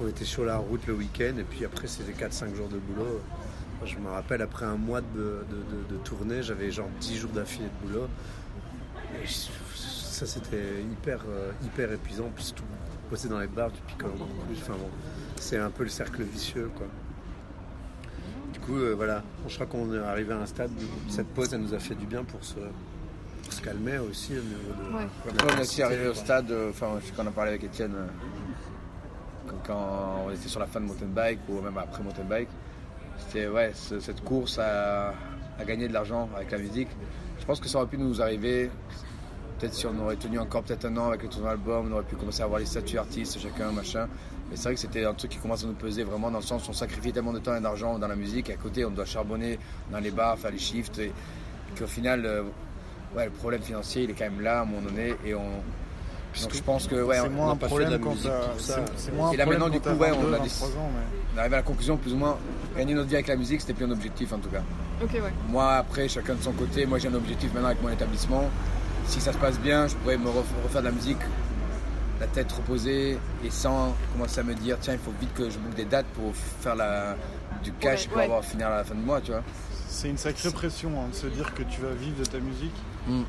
on 0.00 0.06
était 0.06 0.24
sur 0.24 0.44
la 0.44 0.58
route 0.58 0.86
le 0.86 0.94
week-end 0.94 1.34
et 1.38 1.42
puis 1.44 1.64
après, 1.64 1.88
c'était 1.88 2.12
4-5 2.12 2.54
jours 2.54 2.68
de 2.68 2.78
boulot. 2.78 3.20
Je 3.84 3.96
me 3.98 4.08
rappelle, 4.08 4.42
après 4.42 4.66
un 4.66 4.76
mois 4.76 5.00
de, 5.00 5.06
de, 5.50 5.86
de- 5.90 5.94
de 5.94 5.96
tournée, 6.04 6.42
j'avais 6.42 6.70
genre 6.70 6.88
10 7.00 7.16
jours 7.16 7.30
d'affilée 7.30 7.68
de 7.82 7.86
boulot. 7.86 8.08
Et 9.22 9.26
je- 9.26 9.48
ça, 9.76 10.26
c'était 10.26 10.82
hyper, 10.82 11.20
euh, 11.28 11.52
hyper 11.64 11.92
épuisant. 11.92 12.30
Puis 12.34 12.52
tout 12.54 12.64
bosser 13.08 13.28
dans 13.28 13.38
les 13.38 13.46
bars, 13.46 13.70
tu 13.72 13.80
picoles 13.82 14.10
encore 14.10 14.26
plus. 14.46 14.56
Enfin 14.60 14.74
bon, 14.74 14.88
c'est 15.36 15.58
un 15.58 15.70
peu 15.70 15.84
le 15.84 15.88
cercle 15.88 16.22
vicieux, 16.24 16.70
quoi. 16.76 16.86
Du 18.52 18.58
coup, 18.60 18.76
euh, 18.76 18.94
voilà, 18.94 19.22
je 19.46 19.54
crois 19.54 19.66
qu'on 19.66 19.94
est 19.94 19.98
arrivé 19.98 20.32
à 20.34 20.38
un 20.38 20.46
stade 20.46 20.70
où 20.72 21.10
cette 21.10 21.28
pause, 21.28 21.54
elle 21.54 21.60
nous 21.60 21.72
a 21.74 21.78
fait 21.78 21.94
du 21.94 22.06
bien 22.06 22.24
pour 22.24 22.42
se, 22.44 22.56
pour 23.44 23.52
se 23.52 23.62
calmer 23.62 23.98
aussi 23.98 24.32
au 24.36 24.42
niveau 24.42 24.72
de. 24.90 24.96
Ouais. 24.96 25.06
Après, 25.30 25.54
on 25.54 25.58
est 25.58 25.62
aussi 25.62 25.82
arrivé 25.82 26.08
au 26.08 26.14
stade, 26.14 26.50
euh, 26.50 26.70
enfin, 26.70 26.98
je 27.00 27.06
sais 27.06 27.12
qu'on 27.12 27.26
a 27.26 27.30
parlé 27.30 27.50
avec 27.52 27.64
Étienne 27.64 27.94
euh, 27.94 28.06
quand, 29.46 29.56
quand 29.66 30.24
on 30.26 30.30
était 30.30 30.48
sur 30.48 30.60
la 30.60 30.66
fin 30.66 30.80
de 30.80 30.86
mountain 30.86 31.06
bike 31.06 31.38
ou 31.48 31.60
même 31.60 31.78
après 31.78 32.02
mountain 32.02 32.24
bike. 32.24 32.48
C'était 33.18 33.48
ouais, 33.48 33.72
ce- 33.74 34.00
cette 34.00 34.22
course 34.22 34.58
à, 34.58 35.14
gagner 35.66 35.88
de 35.88 35.92
l'argent 35.92 36.28
avec 36.36 36.50
la 36.50 36.58
musique. 36.58 36.88
Je 37.40 37.44
pense 37.44 37.60
que 37.60 37.68
ça 37.68 37.78
aurait 37.78 37.88
pu 37.88 37.98
nous 37.98 38.22
arriver, 38.22 38.70
peut-être 39.58 39.74
si 39.74 39.86
on 39.86 39.98
aurait 40.00 40.16
tenu 40.16 40.38
encore 40.38 40.62
peut-être 40.62 40.84
un 40.86 40.96
an 40.96 41.08
avec 41.08 41.22
le 41.22 41.28
tournoi 41.28 41.50
album, 41.50 41.88
on 41.90 41.94
aurait 41.94 42.04
pu 42.04 42.16
commencer 42.16 42.42
à 42.42 42.44
avoir 42.44 42.60
les 42.60 42.66
statuts 42.66 42.98
artistes, 42.98 43.38
chacun, 43.40 43.72
machin. 43.72 44.08
Mais 44.50 44.56
c'est 44.56 44.64
vrai 44.64 44.74
que 44.74 44.80
c'était 44.80 45.04
un 45.04 45.14
truc 45.14 45.32
qui 45.32 45.38
commence 45.38 45.64
à 45.64 45.66
nous 45.66 45.74
peser 45.74 46.04
vraiment 46.04 46.30
dans 46.30 46.38
le 46.38 46.44
sens 46.44 46.66
où 46.66 46.70
on 46.70 46.74
sacrifie 46.74 47.12
tellement 47.12 47.32
de 47.32 47.38
temps 47.38 47.54
et 47.56 47.60
d'argent 47.60 47.98
dans 47.98 48.08
la 48.08 48.16
musique. 48.16 48.48
Et 48.50 48.54
à 48.54 48.56
côté, 48.56 48.84
on 48.84 48.90
doit 48.90 49.04
charbonner 49.04 49.58
dans 49.90 49.98
les 49.98 50.10
bars, 50.10 50.38
faire 50.38 50.50
les 50.52 50.58
shifts. 50.58 50.98
Et, 50.98 51.12
qu'au 51.78 51.86
final, 51.86 52.24
euh, 52.24 52.44
ouais, 53.14 53.26
le 53.26 53.30
problème 53.30 53.60
financier, 53.60 54.04
il 54.04 54.10
est 54.10 54.14
quand 54.14 54.24
même 54.24 54.40
là 54.40 54.60
à 54.60 54.62
un 54.62 54.64
moment 54.64 54.80
donné. 54.80 55.14
Et 55.26 55.34
on. 55.34 55.62
Donc 56.42 56.54
je 56.54 56.62
pense 56.62 56.86
que 56.86 56.94
ouais, 57.02 57.16
c'est 57.16 57.26
on, 57.26 57.30
moins 57.30 57.46
n'a 57.46 57.52
un 57.52 57.56
pas 57.56 57.68
fait 57.68 57.74
de 57.76 57.80
la 57.80 57.98
problème 57.98 58.00
quand 58.04 58.10
musique 58.14 58.30
pour 58.30 58.60
ça. 58.60 58.80
c'est- 58.96 59.12
moins 59.12 59.28
un 59.28 59.32
Et 59.32 59.36
là, 59.36 59.44
problème 59.44 59.60
maintenant, 59.62 59.74
du 59.74 59.80
coup, 59.80 59.88
ouais, 59.90 60.10
on 60.12 60.20
22, 60.22 60.34
a 60.34 60.38
des- 60.38 60.48
23 60.48 60.68
ans, 60.68 60.90
mais- 60.94 61.18
on 61.34 61.38
arrive 61.38 61.52
à 61.54 61.56
la 61.56 61.62
conclusion 61.62 61.96
plus 61.96 62.12
ou 62.12 62.16
moins 62.16 62.36
gagner 62.76 62.94
notre 62.94 63.08
vie 63.08 63.14
avec 63.14 63.26
la 63.28 63.36
musique, 63.36 63.60
c'était 63.60 63.72
plus 63.74 63.84
un 63.86 63.90
objectif 63.90 64.32
en 64.32 64.38
tout 64.38 64.50
cas. 64.50 64.62
Ouais. 65.02 65.20
Moi, 65.48 65.72
après, 65.74 66.08
chacun 66.08 66.34
de 66.34 66.42
son 66.42 66.52
côté. 66.52 66.84
Moi, 66.86 66.98
j'ai 66.98 67.08
un 67.08 67.14
objectif 67.14 67.52
maintenant 67.54 67.68
avec 67.68 67.82
mon 67.82 67.88
établissement. 67.90 68.44
Si 69.06 69.20
ça 69.20 69.32
se 69.32 69.38
passe 69.38 69.58
bien, 69.58 69.86
je 69.88 69.94
pourrais 69.96 70.18
me 70.18 70.28
ref- 70.28 70.44
refaire 70.64 70.82
de 70.82 70.86
la 70.88 70.92
musique, 70.92 71.18
la 72.20 72.26
tête 72.26 72.50
reposée 72.52 73.16
et 73.44 73.50
sans 73.50 73.94
commencer 74.12 74.40
à 74.40 74.42
me 74.42 74.54
dire 74.54 74.76
tiens, 74.80 74.94
il 74.94 74.98
faut 74.98 75.12
vite 75.20 75.32
que 75.34 75.48
je 75.48 75.58
boucle 75.58 75.76
des 75.76 75.84
dates 75.84 76.06
pour 76.06 76.32
faire 76.60 76.74
la, 76.74 77.14
du 77.62 77.72
cash 77.72 78.02
Ouais, 78.02 78.08
pour 78.08 78.16
ouais. 78.18 78.24
avoir 78.24 78.44
finir 78.44 78.66
à 78.68 78.76
la 78.78 78.84
fin 78.84 78.94
du 78.94 79.02
mois, 79.02 79.20
tu 79.20 79.30
vois. 79.30 79.42
C'est 79.88 80.08
une 80.10 80.18
sacrée 80.18 80.50
pression 80.50 80.90
hein, 81.00 81.08
de 81.10 81.14
se 81.16 81.26
dire 81.28 81.54
que 81.54 81.62
tu 81.62 81.80
vas 81.80 81.92
vivre 81.92 82.18
de 82.20 82.24
ta 82.24 82.38
musique. 82.38 82.74
Mm. 83.06 83.22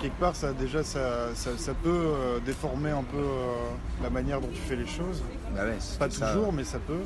Quelque 0.00 0.18
part, 0.20 0.36
ça 0.36 0.52
déjà, 0.52 0.82
ça, 0.84 1.34
ça, 1.34 1.50
ça 1.56 1.72
peut 1.74 1.88
euh, 1.90 2.38
déformer 2.44 2.90
un 2.90 3.02
peu 3.02 3.16
euh, 3.16 3.54
la 4.02 4.10
manière 4.10 4.40
dont 4.40 4.48
tu 4.52 4.60
fais 4.60 4.76
les 4.76 4.86
choses. 4.86 5.22
Bah 5.54 5.64
ouais, 5.64 5.76
Pas 5.98 6.10
ça. 6.10 6.32
toujours, 6.32 6.52
mais 6.52 6.64
ça 6.64 6.78
peut. 6.78 7.00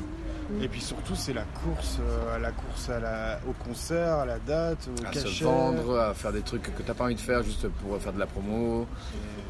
Et 0.61 0.67
puis 0.67 0.81
surtout, 0.81 1.15
c'est 1.15 1.31
la 1.31 1.43
course, 1.63 1.99
euh, 2.01 2.37
la 2.37 2.51
course 2.51 2.89
à 2.89 2.99
la, 2.99 3.39
au 3.47 3.53
concert, 3.53 4.15
à 4.15 4.25
la 4.25 4.37
date, 4.39 4.89
au 4.89 5.05
à 5.05 5.09
cachet. 5.11 5.29
se 5.29 5.43
vendre, 5.45 5.97
à 5.97 6.13
faire 6.13 6.33
des 6.33 6.41
trucs 6.41 6.63
que 6.63 6.83
t'as 6.83 6.93
pas 6.93 7.05
envie 7.05 7.15
de 7.15 7.21
faire 7.21 7.41
juste 7.41 7.69
pour 7.69 7.97
faire 8.01 8.11
de 8.11 8.19
la 8.19 8.25
promo, 8.25 8.85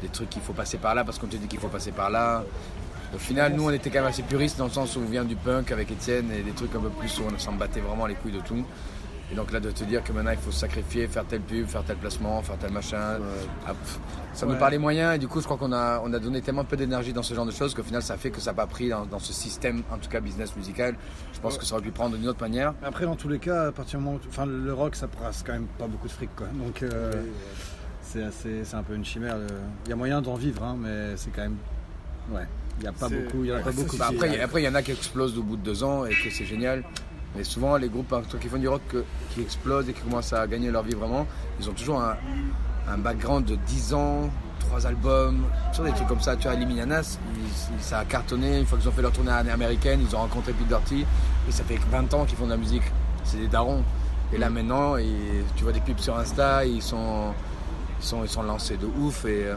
des 0.00 0.08
trucs 0.08 0.30
qu'il 0.30 0.42
faut 0.42 0.52
passer 0.52 0.78
par 0.78 0.94
là 0.94 1.02
parce 1.02 1.18
qu'on 1.18 1.26
te 1.26 1.34
dit 1.36 1.48
qu'il 1.48 1.58
faut 1.58 1.66
passer 1.68 1.90
par 1.90 2.08
là. 2.10 2.44
Au 3.12 3.18
final, 3.18 3.54
nous, 3.54 3.64
on 3.64 3.70
était 3.70 3.90
quand 3.90 3.98
même 3.98 4.08
assez 4.08 4.22
puristes 4.22 4.56
dans 4.58 4.66
le 4.66 4.70
sens 4.70 4.94
où 4.96 5.00
on 5.00 5.10
vient 5.10 5.24
du 5.24 5.34
punk 5.34 5.72
avec 5.72 5.90
Étienne 5.90 6.30
et 6.30 6.42
des 6.42 6.52
trucs 6.52 6.74
un 6.76 6.80
peu 6.80 6.88
plus 6.90 7.18
où 7.18 7.22
on 7.24 7.36
s'en 7.38 7.52
battait 7.52 7.80
vraiment 7.80 8.06
les 8.06 8.14
couilles 8.14 8.32
de 8.32 8.40
tout. 8.40 8.64
Et 9.32 9.34
donc 9.34 9.50
là, 9.50 9.60
de 9.60 9.70
te 9.70 9.82
dire 9.84 10.04
que 10.04 10.12
maintenant, 10.12 10.32
il 10.32 10.36
faut 10.36 10.50
se 10.50 10.60
sacrifier, 10.60 11.06
faire 11.06 11.24
tel 11.24 11.40
pub, 11.40 11.66
faire 11.66 11.82
tel 11.84 11.96
placement, 11.96 12.42
faire 12.42 12.58
tel 12.58 12.70
machin. 12.70 13.18
Ah, 13.66 13.72
pff, 13.72 13.98
ça 14.34 14.44
nous 14.44 14.52
Ouais. 14.52 14.58
parlait 14.58 14.76
moyen 14.76 15.14
et 15.14 15.18
du 15.18 15.26
coup, 15.26 15.40
je 15.40 15.46
crois 15.46 15.56
qu'on 15.56 15.72
a, 15.72 16.02
on 16.04 16.12
a 16.12 16.18
donné 16.18 16.42
tellement 16.42 16.64
peu 16.64 16.76
d'énergie 16.76 17.14
dans 17.14 17.22
ce 17.22 17.32
genre 17.32 17.46
de 17.46 17.50
choses 17.50 17.72
qu'au 17.74 17.82
final, 17.82 18.02
ça 18.02 18.18
fait 18.18 18.30
que 18.30 18.40
ça 18.40 18.50
n'a 18.50 18.56
pas 18.56 18.66
pris 18.66 18.90
dans, 18.90 19.06
dans 19.06 19.18
ce 19.18 19.32
système, 19.32 19.82
en 19.90 19.96
tout 19.96 20.10
cas 20.10 20.20
business 20.20 20.54
musical. 20.54 20.96
Je 21.32 21.40
pense 21.40 21.56
que 21.56 21.64
ça 21.64 21.74
aurait 21.74 21.82
pu 21.82 21.92
prendre 21.92 22.14
d'une 22.16 22.28
autre 22.28 22.42
manière. 22.42 22.74
Après, 22.84 23.06
dans 23.06 23.16
tous 23.16 23.28
les 23.30 23.38
cas, 23.38 23.68
à 23.68 23.72
partir 23.72 23.98
du 23.98 24.04
moment 24.04 24.18
où. 24.22 24.28
Enfin, 24.28 24.44
le 24.44 24.72
rock, 24.74 24.94
ça 24.96 25.06
brasse 25.06 25.42
quand 25.46 25.54
même 25.54 25.66
pas 25.78 25.86
beaucoup 25.86 26.08
de 26.08 26.12
fric, 26.12 26.28
quoi. 26.36 26.48
Donc, 26.52 26.82
euh, 26.82 27.10
c'est 28.02 28.22
assez, 28.24 28.64
c'est 28.64 28.76
un 28.76 28.82
peu 28.82 28.94
une 28.94 29.04
chimère. 29.04 29.38
Il 29.86 29.88
y 29.88 29.92
a 29.94 29.96
moyen 29.96 30.20
d'en 30.20 30.34
vivre, 30.34 30.62
hein, 30.62 30.76
mais 30.78 31.16
c'est 31.16 31.30
quand 31.30 31.42
même. 31.42 31.56
Ouais. 32.30 32.46
Il 32.78 32.82
n'y 32.82 32.88
a 32.88 32.92
pas 32.92 33.08
beaucoup. 33.08 33.44
Il 33.44 33.46
y 33.50 33.52
en 33.52 33.56
a 33.56 33.60
pas 33.60 33.72
beaucoup. 33.72 33.96
Bah, 33.96 34.08
après, 34.42 34.62
il 34.62 34.64
y 34.66 34.68
en 34.68 34.74
a 34.74 34.82
qui 34.82 34.92
explosent 34.92 35.38
au 35.38 35.42
bout 35.42 35.56
de 35.56 35.62
deux 35.62 35.82
ans 35.84 36.04
et 36.04 36.10
que 36.10 36.30
c'est 36.30 36.44
génial. 36.44 36.82
Mais 37.36 37.44
souvent, 37.44 37.76
les 37.76 37.88
groupes 37.88 38.12
hein, 38.12 38.22
qui 38.40 38.48
font 38.48 38.58
du 38.58 38.68
rock 38.68 38.82
que- 38.88 39.04
qui 39.30 39.40
explosent 39.40 39.88
et 39.88 39.92
qui 39.92 40.00
commencent 40.02 40.32
à 40.34 40.46
gagner 40.46 40.70
leur 40.70 40.82
vie 40.82 40.94
vraiment, 40.94 41.26
ils 41.58 41.68
ont 41.68 41.72
toujours 41.72 42.00
un, 42.02 42.16
un 42.88 42.98
background 42.98 43.44
de 43.46 43.54
10 43.56 43.94
ans, 43.94 44.28
trois 44.60 44.86
albums, 44.86 45.42
toujours 45.70 45.86
des 45.86 45.92
trucs 45.92 46.08
comme 46.08 46.20
ça. 46.20 46.36
Tu 46.36 46.48
vois, 46.48 46.56
ils- 46.56 46.62
ils- 46.70 47.82
ça 47.82 48.00
a 48.00 48.04
cartonné. 48.04 48.58
Une 48.58 48.66
fois 48.66 48.76
qu'ils 48.78 48.88
ont 48.88 48.92
fait 48.92 49.02
leur 49.02 49.12
tournée 49.12 49.30
américaine, 49.30 50.00
ils 50.06 50.14
ont 50.14 50.18
rencontré 50.20 50.52
Pete 50.52 50.68
Doherty. 50.68 51.06
Et 51.48 51.52
ça 51.52 51.64
fait 51.64 51.78
20 51.90 52.12
ans 52.14 52.24
qu'ils 52.26 52.36
font 52.36 52.44
de 52.46 52.50
la 52.50 52.56
musique. 52.58 52.82
C'est 53.24 53.38
des 53.38 53.48
darons. 53.48 53.82
Et 54.32 54.38
là 54.38 54.48
maintenant, 54.50 54.96
et 54.96 55.06
tu 55.56 55.64
vois 55.64 55.72
des 55.72 55.80
pubs 55.80 55.98
sur 55.98 56.18
Insta, 56.18 56.64
ils 56.66 56.82
sont, 56.82 57.32
ils 58.00 58.06
sont, 58.06 58.22
ils 58.24 58.28
sont 58.28 58.42
lancés 58.42 58.76
de 58.76 58.86
ouf. 58.86 59.24
Et 59.24 59.46
euh, 59.46 59.56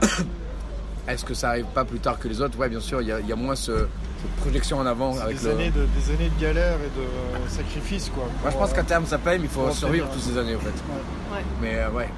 est-ce 1.08 1.24
que 1.24 1.34
ça 1.34 1.50
arrive 1.50 1.66
pas 1.66 1.84
plus 1.84 1.98
tard 2.00 2.18
que 2.18 2.28
les 2.28 2.40
autres? 2.40 2.58
Ouais, 2.58 2.68
bien 2.68 2.80
sûr, 2.80 3.00
il 3.00 3.06
y 3.08 3.28
y 3.28 3.32
a 3.32 3.36
moins 3.36 3.54
ce- 3.56 3.86
cette 4.20 4.36
projection 4.36 4.78
en 4.78 4.86
avant 4.86 5.18
avec 5.18 5.38
des, 5.40 5.44
le. 5.46 5.50
années 5.52 5.70
de, 5.70 5.86
des 5.86 6.14
années 6.14 6.30
de 6.36 6.40
galère 6.40 6.74
et 6.76 7.00
de 7.00 7.48
sacrifice, 7.50 8.10
quoi. 8.14 8.24
Moi, 8.42 8.50
je 8.50 8.56
pense 8.56 8.72
qu'à 8.72 8.82
terme, 8.82 9.06
ça 9.06 9.18
paye, 9.18 9.38
mais 9.38 9.44
il 9.46 9.50
faut 9.50 9.62
pour 9.62 9.72
survivre 9.74 10.08
toutes 10.10 10.22
ces 10.22 10.36
années, 10.38 10.56
en 10.56 10.60
fait. 10.60 10.66
Ouais. 10.68 11.42
Mais 11.60 11.76
euh, 11.76 11.90
ouais. 11.90 12.08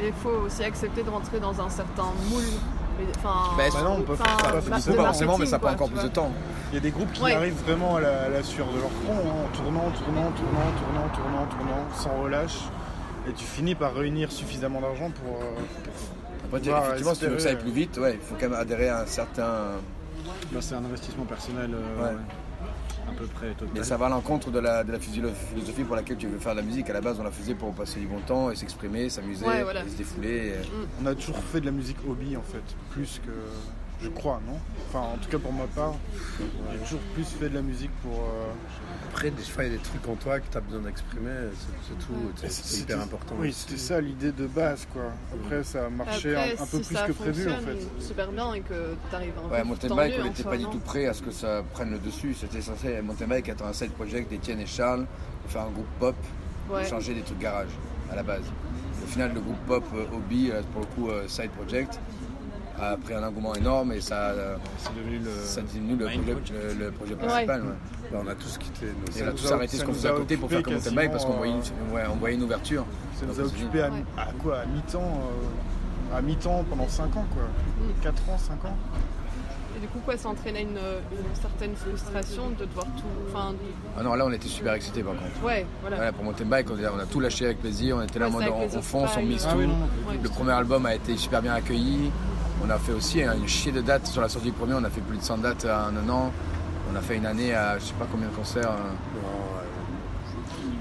Et 0.00 0.08
il 0.08 0.12
faut 0.14 0.46
aussi 0.46 0.64
accepter 0.64 1.02
de 1.02 1.10
rentrer 1.10 1.38
dans 1.38 1.60
un 1.60 1.68
certain 1.68 2.06
moule. 2.30 2.42
Mais, 2.98 3.06
Enfin, 3.16 3.54
Bah, 3.56 3.62
bah 3.72 3.82
non, 3.84 3.96
on 3.98 4.02
peut 4.02 4.16
faire 4.16 4.26
ça, 4.38 4.52
pas 4.52 4.60
forcément, 4.60 5.38
mais 5.38 5.46
ça 5.46 5.58
prend 5.58 5.70
encore 5.72 5.88
plus 5.88 6.02
de 6.02 6.08
temps. 6.08 6.30
Il 6.70 6.74
y 6.74 6.78
a 6.78 6.80
des 6.80 6.90
groupes 6.90 7.12
qui 7.12 7.22
Ouais. 7.22 7.34
arrivent 7.34 7.60
vraiment 7.64 7.96
à 7.96 8.00
la, 8.00 8.22
à 8.24 8.28
la 8.28 8.42
sueur 8.42 8.66
de 8.66 8.78
leur 8.80 8.90
front, 8.90 9.14
hein, 9.14 9.44
en 9.44 9.56
tournant, 9.56 9.90
tournant, 9.90 10.30
tournant, 10.32 10.72
tournant, 10.78 11.08
tournant, 11.14 11.46
tournant, 11.46 11.84
sans 11.96 12.22
relâche. 12.22 12.58
Et 13.28 13.32
tu 13.32 13.44
finis 13.44 13.74
par 13.74 13.94
réunir 13.94 14.30
suffisamment 14.32 14.80
d'argent 14.80 15.10
pour, 15.10 15.36
euh, 15.36 15.44
Après, 16.46 16.60
Pouvoir 16.60 16.82
effectivement, 16.84 17.14
si 17.14 17.20
tu 17.20 17.26
veux 17.26 17.36
que 17.36 17.42
ça 17.42 17.48
aille 17.50 17.58
plus 17.58 17.70
vite, 17.70 17.96
ouais, 17.98 18.14
il 18.14 18.20
faut 18.20 18.34
quand 18.38 18.48
même 18.50 18.58
adhérer 18.60 18.88
à 18.88 19.00
un 19.00 19.06
certain. 19.06 19.48
Bah, 20.52 20.58
c'est 20.60 20.74
un 20.74 20.84
investissement 20.84 21.24
personnel. 21.24 21.70
euh, 21.74 21.96
Ouais. 22.02 22.10
ouais. 22.14 22.20
À 23.08 23.12
peu 23.18 23.26
près 23.26 23.50
total. 23.50 23.68
Mais 23.74 23.82
ça 23.82 23.96
va 23.96 24.06
à 24.06 24.08
l'encontre 24.08 24.50
de 24.52 24.60
la, 24.60 24.84
de 24.84 24.92
la 24.92 24.98
physio- 24.98 25.28
philosophie 25.50 25.82
pour 25.82 25.96
laquelle 25.96 26.16
tu 26.16 26.28
veux 26.28 26.38
faire 26.38 26.52
de 26.52 26.60
la 26.60 26.66
musique. 26.66 26.88
À 26.88 26.92
la 26.92 27.00
base, 27.00 27.18
on 27.18 27.24
la 27.24 27.32
faisait 27.32 27.54
pour 27.56 27.72
passer 27.74 27.98
du 27.98 28.06
bon 28.06 28.20
temps 28.20 28.50
et 28.50 28.54
s'exprimer, 28.56 29.08
s'amuser, 29.08 29.44
Ouais, 29.44 29.64
voilà. 29.64 29.84
et 29.84 29.88
se 29.88 29.96
défouler. 29.96 30.36
et- 30.50 30.54
On 31.02 31.06
a 31.06 31.14
toujours 31.14 31.38
fait 31.38 31.60
de 31.60 31.66
la 31.66 31.72
musique 31.72 31.96
hobby 32.08 32.36
en 32.36 32.42
fait, 32.42 32.62
plus 32.90 33.20
que. 33.26 33.32
Je 34.02 34.08
crois, 34.08 34.40
non 34.46 34.58
Enfin, 34.88 35.06
en 35.14 35.16
tout 35.18 35.30
cas 35.30 35.38
pour 35.38 35.52
ma 35.52 35.66
part, 35.66 35.94
j'ai 36.72 36.78
toujours 36.84 37.00
plus 37.14 37.24
fait 37.24 37.48
de 37.48 37.54
la 37.54 37.62
musique 37.62 37.90
pour. 38.02 38.12
euh, 38.12 38.52
Après, 39.10 39.30
des 39.30 39.42
fois, 39.42 39.64
il 39.64 39.72
y 39.72 39.74
a 39.74 39.76
des 39.78 39.82
trucs 39.82 40.06
en 40.08 40.14
toi 40.16 40.40
que 40.40 40.46
tu 40.50 40.56
as 40.56 40.60
besoin 40.60 40.80
d'exprimer, 40.82 41.30
c'est 41.52 41.92
c'est 41.94 42.06
tout, 42.06 42.48
c'est- 42.48 42.80
hyper 42.80 43.00
important. 43.00 43.34
Oui, 43.38 43.52
c'était 43.52 43.76
ça 43.78 44.00
l'idée 44.00 44.32
de 44.32 44.46
base, 44.46 44.86
quoi. 44.92 45.02
Après, 45.34 45.62
ça 45.64 45.86
a 45.86 45.88
marché 45.90 46.34
Après, 46.34 46.56
un, 46.58 46.62
un 46.62 46.66
peu 46.66 46.78
si 46.78 46.84
plus 46.88 46.94
ça 46.96 47.06
que 47.06 47.12
prévu 47.12 47.50
en 47.50 47.56
fait. 47.58 48.02
super 48.02 48.32
bien 48.32 48.54
et 48.54 48.60
que 48.60 48.94
tu 49.10 49.14
arrives 49.16 49.32
un 49.46 49.50
Ouais, 49.52 49.60
peu 49.62 49.68
Mountain 49.68 49.94
Bike, 49.94 50.14
on 50.20 50.24
n'était 50.24 50.42
soi, 50.42 50.50
pas 50.52 50.56
du 50.58 50.64
tout 50.66 50.78
prêt 50.80 51.06
à 51.06 51.14
ce 51.14 51.22
que 51.22 51.30
ça 51.30 51.62
prenne 51.72 51.90
le 51.90 51.98
dessus. 51.98 52.34
C'était 52.38 52.60
censé, 52.62 53.00
Mountain 53.02 53.26
Bike 53.28 53.48
étant 53.48 53.66
un 53.66 53.72
side 53.72 53.92
project 53.92 54.30
d'Etienne 54.30 54.60
et 54.60 54.66
Charles, 54.66 55.06
de 55.46 55.50
faire 55.50 55.62
un 55.62 55.70
groupe 55.70 55.86
pop, 56.00 56.16
Ouais. 56.70 56.82
de 56.82 56.88
changer 56.88 57.14
des 57.14 57.22
trucs 57.22 57.38
garage 57.38 57.68
à 58.10 58.16
la 58.16 58.22
base. 58.22 58.44
Au 59.02 59.06
final, 59.06 59.32
le 59.34 59.40
groupe 59.40 59.58
pop 59.66 59.84
euh, 59.94 60.04
Hobby, 60.16 60.50
euh, 60.50 60.62
pour 60.72 60.80
le 60.82 60.86
coup, 60.86 61.10
side 61.28 61.50
project, 61.50 61.98
a 62.80 62.96
pris 62.96 63.14
un 63.14 63.22
engouement 63.22 63.54
énorme 63.54 63.92
et 63.92 64.00
ça, 64.00 64.14
euh, 64.30 64.56
devenu 64.96 65.18
le. 65.18 65.30
ça 65.44 65.60
devenu 65.62 65.96
le 65.96 66.04
projet, 66.06 66.22
le, 66.78 66.84
le 66.86 66.90
projet 66.90 67.14
principal. 67.14 67.62
ouais. 67.62 67.68
Là, 68.12 68.18
on 68.24 68.26
a 68.28 68.34
tous 68.34 68.58
quitté 68.58 68.86
nos 68.86 69.18
Et 69.18 69.24
on 69.24 69.28
a 69.28 69.32
tous 69.32 69.52
arrêté 69.52 69.76
ce 69.78 69.82
qu'on 69.84 69.92
nous 69.92 69.96
faisait 69.96 70.08
à 70.08 70.12
a 70.12 70.16
côté 70.16 70.36
pour 70.36 70.50
faire 70.50 70.62
comme 70.62 70.74
Mountain 70.74 70.92
Bike 70.92 71.10
parce 71.12 71.24
qu'on 71.24 71.32
voyait, 71.32 71.52
une, 71.54 71.94
ouais, 71.94 72.02
on 72.12 72.16
voyait 72.16 72.36
une 72.36 72.42
ouverture. 72.42 72.84
Ça 73.18 73.26
nous 73.26 73.40
a 73.40 73.44
occupé 73.44 73.82
à, 73.82 73.90
quoi? 74.42 74.58
À 74.60 74.66
mi-temps 74.66 75.00
euh, 76.12 76.16
À 76.18 76.20
mi-temps 76.22 76.64
pendant 76.68 76.88
5 76.88 77.04
ans, 77.16 77.26
quoi. 77.34 77.42
Mm. 77.80 78.02
4 78.02 78.28
ans, 78.28 78.38
5 78.38 78.64
ans 78.68 78.76
Et 79.76 79.80
du 79.80 79.86
coup, 79.88 80.00
quoi, 80.04 80.16
ça 80.18 80.28
entraînait 80.28 80.62
une, 80.62 80.76
une 80.76 81.34
certaine 81.40 81.74
frustration 81.74 82.50
de 82.50 82.64
devoir 82.66 82.84
tout. 82.86 83.04
Enfin, 83.32 83.52
de- 83.52 83.56
Ah 83.98 84.02
non, 84.02 84.14
là 84.14 84.26
on 84.26 84.32
était 84.32 84.48
super 84.48 84.74
excités 84.74 85.02
par 85.02 85.14
contre. 85.14 85.42
ouais, 85.44 85.64
voilà. 85.80 85.96
Voilà, 85.96 86.12
pour 86.12 86.24
Mountain 86.24 86.44
Bike, 86.44 86.66
on, 86.70 86.74
on 86.74 86.98
a 86.98 87.06
tout 87.06 87.20
lâché 87.20 87.46
avec 87.46 87.60
plaisir, 87.60 87.96
on 87.96 88.02
était 88.02 88.18
là 88.18 88.26
en 88.26 88.28
Ouais, 88.28 88.34
mode 88.34 88.42
c'est 88.42 88.48
avec 88.50 88.68
on, 88.68 88.72
les 88.72 88.76
on 88.78 88.82
fonce, 88.82 89.10
on 89.10 89.12
Occupies, 89.20 89.26
mise 89.32 89.42
tout. 89.44 89.48
Ah 89.52 89.56
oui, 89.56 89.66
non, 89.66 89.76
non. 89.76 90.10
Ouais. 90.10 90.18
Le 90.22 90.28
premier 90.28 90.52
album 90.52 90.84
a 90.84 90.94
été 90.94 91.16
super 91.16 91.40
bien 91.40 91.54
accueilli. 91.54 92.10
On 92.64 92.70
a 92.70 92.78
fait 92.78 92.92
aussi 92.92 93.22
hein, 93.22 93.34
une 93.36 93.48
chier 93.48 93.72
de 93.72 93.80
dates 93.80 94.06
sur 94.06 94.20
la 94.20 94.28
sortie 94.28 94.48
du 94.50 94.56
premier. 94.56 94.74
On 94.74 94.84
a 94.84 94.90
fait 94.90 95.00
plus 95.00 95.16
de 95.18 95.22
100 95.22 95.38
dates 95.38 95.64
en 95.64 95.96
un 95.96 96.08
an. 96.08 96.32
On 96.92 96.96
a 96.96 97.00
fait 97.00 97.16
une 97.16 97.26
année 97.26 97.54
à 97.54 97.78
je 97.78 97.84
sais 97.84 97.94
pas 97.94 98.06
combien 98.10 98.28
de 98.28 98.34
concerts. 98.34 98.70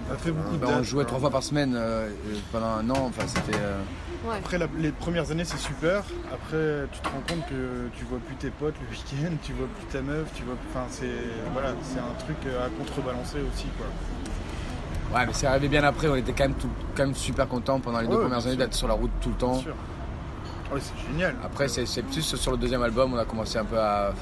On 0.10 0.14
a 0.14 0.18
fait 0.18 0.32
beaucoup 0.32 0.56
de 0.56 0.58
Ben, 0.58 0.68
on 0.68 0.76
dates, 0.78 0.84
jouait 0.84 1.06
trois 1.06 1.20
fois 1.20 1.30
par 1.30 1.42
semaine 1.44 1.74
euh, 1.76 2.08
euh, 2.10 2.36
pendant 2.52 2.68
un 2.68 2.90
an. 2.90 3.06
Enfin, 3.10 3.28
c'était. 3.28 3.58
euh, 3.60 3.80
Ouais. 4.24 4.36
Après, 4.38 4.60
la- 4.60 4.68
les 4.78 4.92
premières 4.92 5.32
années, 5.32 5.46
c'est 5.46 5.58
super. 5.58 6.04
Après, 6.32 6.86
tu 6.92 7.00
te 7.00 7.08
rends 7.08 7.24
compte 7.28 7.44
que 7.50 7.88
tu 7.98 8.06
vois 8.06 8.20
plus 8.20 8.36
tes 8.36 8.52
potes 8.52 8.76
le 8.80 8.88
week-end, 8.96 9.36
tu 9.42 9.52
vois 9.54 9.66
plus 9.76 9.86
ta 9.88 10.02
meuf, 10.04 10.28
tu 10.36 10.44
vois. 10.44 10.54
Enfin, 10.70 10.86
c'est 10.92 11.08
voilà, 11.54 11.70
c'est 11.82 11.98
un 11.98 12.14
truc 12.24 12.38
à 12.46 12.70
contrebalancer 12.78 13.40
aussi, 13.52 13.66
quoi. 13.80 13.88
Ouais, 15.18 15.26
mais 15.26 15.34
c'est 15.34 15.48
arrivé 15.48 15.70
bien 15.70 15.84
après. 15.84 16.08
On 16.08 16.16
était 16.16 16.34
quand 16.34 16.44
même, 16.44 16.54
tout- 16.54 16.70
quand 16.96 17.04
même 17.08 17.16
super 17.16 17.48
contents 17.48 17.80
pendant 17.80 18.00
les 18.00 18.08
deux 18.08 18.20
premières 18.20 18.46
années 18.46 18.58
d'être 18.58 18.76
sur 18.76 18.88
la 18.88 18.94
route 18.94 19.10
tout 19.22 19.30
le 19.30 19.36
temps. 19.36 19.64
Ouais, 20.72 20.80
c'est 20.80 21.08
génial. 21.12 21.36
Après, 21.44 21.68
c'est 21.68 21.86
c'est 21.86 22.02
plus 22.04 22.22
sur 22.22 22.52
le 22.52 22.58
deuxième 22.58 22.82
album, 22.84 23.14
on 23.14 23.18
a 23.18 23.26
commencé 23.26 23.58
un 23.58 23.66
peu 23.66 23.78
à. 23.80 24.14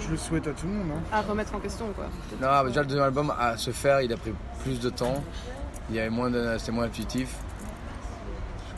Je 0.00 0.10
le 0.10 0.16
souhaite 0.16 0.46
à 0.46 0.52
tout 0.52 0.66
le 0.66 0.72
monde. 0.72 0.90
Hein. 0.96 1.02
À 1.12 1.20
remettre 1.22 1.54
en 1.54 1.58
question, 1.60 1.86
quoi. 1.94 2.06
Non, 2.40 2.62
mais 2.62 2.68
déjà 2.68 2.80
le 2.80 2.86
deuxième 2.86 3.04
album 3.04 3.32
à 3.38 3.56
se 3.56 3.70
faire, 3.70 4.00
il 4.00 4.12
a 4.12 4.16
pris 4.16 4.32
plus 4.62 4.80
de 4.80 4.90
temps. 4.90 5.22
Il 5.88 5.96
y 5.96 6.00
avait 6.00 6.10
moins 6.10 6.30
de... 6.30 6.56
C'était 6.58 6.72
moins 6.72 6.84
intuitif. 6.84 7.36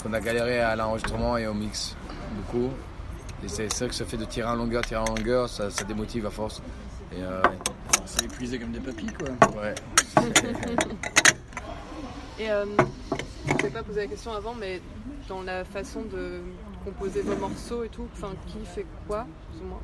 On 0.04 0.12
a 0.12 0.20
galéré 0.20 0.60
à 0.60 0.74
l'enregistrement 0.74 1.36
et 1.36 1.46
au 1.46 1.54
mix 1.54 1.94
beaucoup. 2.36 2.70
Et 3.44 3.48
c'est 3.48 3.72
ça 3.72 3.86
que 3.86 3.94
ça 3.94 4.04
fait 4.04 4.16
de 4.16 4.24
tirer 4.24 4.48
en 4.48 4.54
longueur, 4.56 4.82
tirer 4.84 5.00
en 5.00 5.14
longueur, 5.14 5.48
ça, 5.48 5.70
ça 5.70 5.84
démotive 5.84 6.26
à 6.26 6.30
force. 6.30 6.60
Et 7.12 7.22
euh, 7.22 7.42
C'est 8.06 8.24
épuisé 8.24 8.58
comme 8.58 8.72
des 8.72 8.80
papilles, 8.80 9.12
quoi. 9.12 9.28
ouais. 9.62 9.74
Et 12.38 12.50
euh, 12.50 12.64
je 13.46 13.52
ne 13.52 13.58
t'ai 13.58 13.68
pas 13.70 13.82
posé 13.82 14.00
la 14.00 14.06
question 14.06 14.32
avant, 14.32 14.54
mais 14.58 14.80
dans 15.28 15.42
la 15.42 15.64
façon 15.64 16.02
de 16.02 16.40
composer 16.84 17.22
vos 17.22 17.36
morceaux 17.36 17.84
et 17.84 17.88
tout, 17.88 18.06
enfin, 18.12 18.32
qui 18.46 18.64
fait 18.64 18.86
quoi 19.06 19.26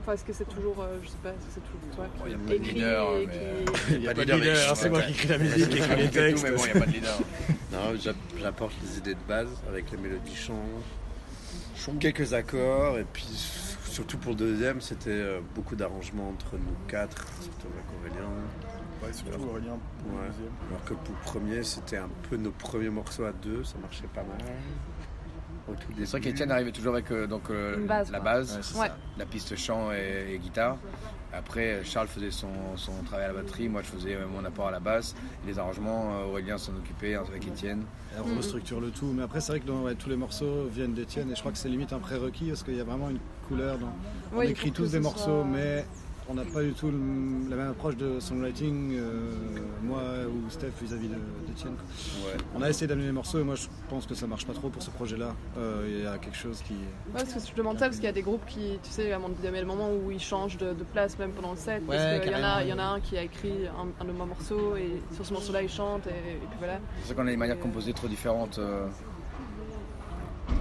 Enfin, 0.01 0.13
est-ce 0.15 0.25
que 0.25 0.33
c'est 0.33 0.49
toujours, 0.49 0.81
euh, 0.83 0.99
je 1.03 1.09
sais 1.09 1.17
pas, 1.23 1.29
est-ce 1.31 1.47
que 1.47 1.53
c'est 1.55 1.61
toujours 1.61 1.95
toi 1.95 2.07
Bon, 2.19 2.53
qui 2.65 2.73
leader, 2.75 3.17
et 3.17 3.27
mais, 3.27 3.33
qui... 3.33 3.39
euh, 3.39 3.97
Il 3.97 4.03
y 4.03 4.09
a 4.09 4.15
pas 4.15 4.25
de 4.25 4.31
de 4.33 4.37
leader, 4.37 4.77
c'est 4.77 4.91
moi 4.91 5.03
qui 5.03 5.11
écris 5.13 5.29
la 5.29 5.39
musique, 5.39 5.69
qui 5.69 5.79
écris 5.79 5.97
les 5.97 6.07
tout, 6.07 6.13
textes. 6.15 6.45
mais 6.45 6.51
bon, 6.51 6.63
il 6.65 6.73
n'y 6.73 6.77
a 6.77 6.81
pas 6.81 6.87
de 6.87 6.93
leader. 6.93 7.19
Non, 7.73 7.95
j'app- 8.01 8.17
j'apporte 8.41 8.73
les 8.83 8.99
idées 8.99 9.15
de 9.15 9.21
base 9.29 9.49
avec 9.69 9.91
les 9.93 9.99
mélodies 9.99 10.35
chants, 10.35 10.65
quelques 12.01 12.33
accords, 12.35 12.99
et 12.99 13.05
puis 13.13 13.25
surtout 13.85 14.19
pour 14.19 14.33
le 14.33 14.37
deuxième, 14.39 14.81
c'était 14.81 15.11
euh, 15.11 15.41
beaucoup 15.55 15.77
d'arrangements 15.77 16.29
entre 16.31 16.55
nous 16.57 16.75
quatre, 16.89 17.27
surtout 17.41 17.69
avec 17.75 17.85
Aurélien. 18.15 18.29
Ouais, 19.03 19.13
surtout 19.13 19.43
Aurélien 19.51 19.79
pour 20.03 20.19
le 20.19 20.27
deuxième. 20.29 20.53
Alors 20.71 20.85
que 20.85 20.95
pour 20.95 21.15
le 21.15 21.25
premier, 21.25 21.63
c'était 21.63 21.99
un 21.99 22.09
peu 22.29 22.37
nos 22.37 22.51
premiers 22.51 22.91
morceaux 22.91 23.25
à 23.25 23.33
deux, 23.33 23.63
ça 23.65 23.75
marchait 23.81 24.09
pas 24.15 24.23
mal. 24.23 24.39
Au 25.71 25.75
tout 25.75 25.81
C'est 25.99 26.05
vrai 26.05 26.21
début. 26.21 26.33
qu'Etienne 26.33 26.51
arrivait 26.51 26.73
toujours 26.73 26.95
avec 26.95 27.11
euh, 27.11 27.27
donc, 27.27 27.51
euh, 27.51 27.85
base, 27.87 28.11
la 28.11 28.19
quoi. 28.21 28.33
base, 28.33 28.73
Ouais, 28.75 28.81
Ouais. 28.83 28.91
la 29.19 29.27
piste 29.27 29.55
chant 29.57 29.93
et, 29.93 30.35
et 30.35 30.39
guitare. 30.39 30.77
Après, 31.33 31.81
Charles 31.85 32.09
faisait 32.09 32.31
son, 32.31 32.49
son 32.77 32.93
travail 33.05 33.27
à 33.27 33.29
la 33.29 33.35
batterie, 33.35 33.69
moi 33.69 33.83
je 33.83 33.89
faisais 33.89 34.15
euh, 34.15 34.27
mon 34.27 34.43
apport 34.47 34.69
à 34.69 34.71
la 34.71 34.81
basse. 34.81 35.15
Les 35.47 35.59
arrangements, 35.59 36.23
Aurélien 36.27 36.57
s'en 36.57 36.73
occupait 36.75 37.15
avec 37.17 37.47
Étienne. 37.47 37.83
Et 38.17 38.21
on 38.21 38.35
restructure 38.37 38.81
le 38.81 38.91
tout. 38.91 39.13
Mais 39.15 39.23
après, 39.23 39.41
c'est 39.43 39.53
vrai 39.53 39.61
que 39.61 39.67
dans- 39.67 39.83
ouais, 39.83 39.95
tous 39.95 40.09
les 40.09 40.17
morceaux 40.17 40.65
viennent 40.73 40.95
d'Étienne 40.95 41.31
et 41.31 41.35
je 41.35 41.41
crois 41.41 41.53
que 41.53 41.59
c'est 41.59 41.69
limite 41.69 41.93
un 41.93 41.99
prérequis 41.99 42.49
parce 42.49 42.63
qu'il 42.63 42.77
y 42.77 42.81
a 42.81 42.85
vraiment 42.85 43.11
une 43.11 43.19
couleur. 43.47 43.77
Dans... 43.79 43.93
On 44.35 44.41
écrit 44.41 44.73
tous 44.73 44.91
des 44.91 44.97
ce 44.99 45.03
morceaux, 45.03 45.25
soit- 45.43 45.45
mais 45.45 45.85
on 46.31 46.35
n'a 46.35 46.45
pas 46.45 46.63
du 46.63 46.73
tout 46.73 46.91
le- 46.91 47.49
la 47.49 47.57
même 47.57 47.71
approche 47.71 47.97
de 47.97 48.21
songwriting, 48.21 48.93
euh, 48.97 49.31
moi 49.83 50.03
ou 50.29 50.51
Steph 50.51 50.73
vis-à-vis 50.83 51.09
de- 51.09 51.15
quoi. 51.15 51.71
Ouais. 52.27 52.37
On 52.55 52.63
a 52.63 52.69
essayé 52.69 52.87
d'amener 52.87 53.07
les 53.07 53.13
morceaux 53.13 53.41
et 53.41 53.43
moi 53.45 53.55
je 53.57 53.67
pense 53.89 54.07
que 54.07 54.15
ça 54.15 54.27
marche 54.27 54.47
pas 54.47 54.53
trop 54.53 54.69
pour 54.69 54.83
ce 54.83 54.91
projet-là. 54.91 55.35
Euh, 55.57 55.87
Il 55.89 56.05
y 56.05 56.07
a 56.07 56.19
quelque 56.19 56.37
chose 56.37 56.61
qui. 56.63 56.75
Ouais, 56.75 56.81
parce 57.15 57.33
que 57.33 57.41
je 57.41 57.55
demande 57.55 57.79
ça 57.79 57.87
parce 57.87 57.97
qu'il 57.97 58.05
y 58.05 58.09
a 58.09 58.13
des 58.13 58.23
groupes 58.23 58.45
qui, 58.47 58.79
tu 58.83 58.91
sais, 58.91 59.11
à 59.13 59.19
donné, 59.19 59.61
le 59.61 59.67
moment 59.67 59.89
où 59.91 60.11
ils 60.11 60.21
changent 60.21 60.59
de, 60.59 60.73
de 60.75 60.85
place 60.85 61.19
même 61.19 61.33
pendant 61.33 61.53
le 61.53 61.57
set. 61.57 61.83
Ouais, 61.89 61.97
parce 61.97 62.21
qu'il 62.21 62.33
y, 62.33 62.35
en 62.35 62.39
a- 62.39 62.41
carrément. 62.41 62.61
il 62.61 62.69
y 62.69 62.73
en 62.75 62.79
a 62.79 62.85
un 62.95 63.01
qui 63.01 63.17
a 63.19 63.23
écrit 63.23 63.67
un, 63.67 63.89
un 64.03 64.05
de 64.05 64.13
mes 64.13 64.19
morceaux 64.27 64.77
et 64.77 65.03
sur 65.15 65.25
ce 65.25 65.33
morceau-là 65.33 65.63
il 65.63 65.69
chante 65.69 66.07
et, 66.07 66.11
et 66.11 66.47
puis 66.49 66.59
voilà. 66.59 66.75
C'est 66.75 66.99
pour 67.01 67.09
ça 67.09 67.15
qu'on 67.15 67.27
a 67.27 67.31
des 67.31 67.37
manières 67.37 67.57
de 67.57 67.63
composer 67.63 67.93
trop 67.95 68.07
différentes. 68.09 68.59
euh, 68.59 68.87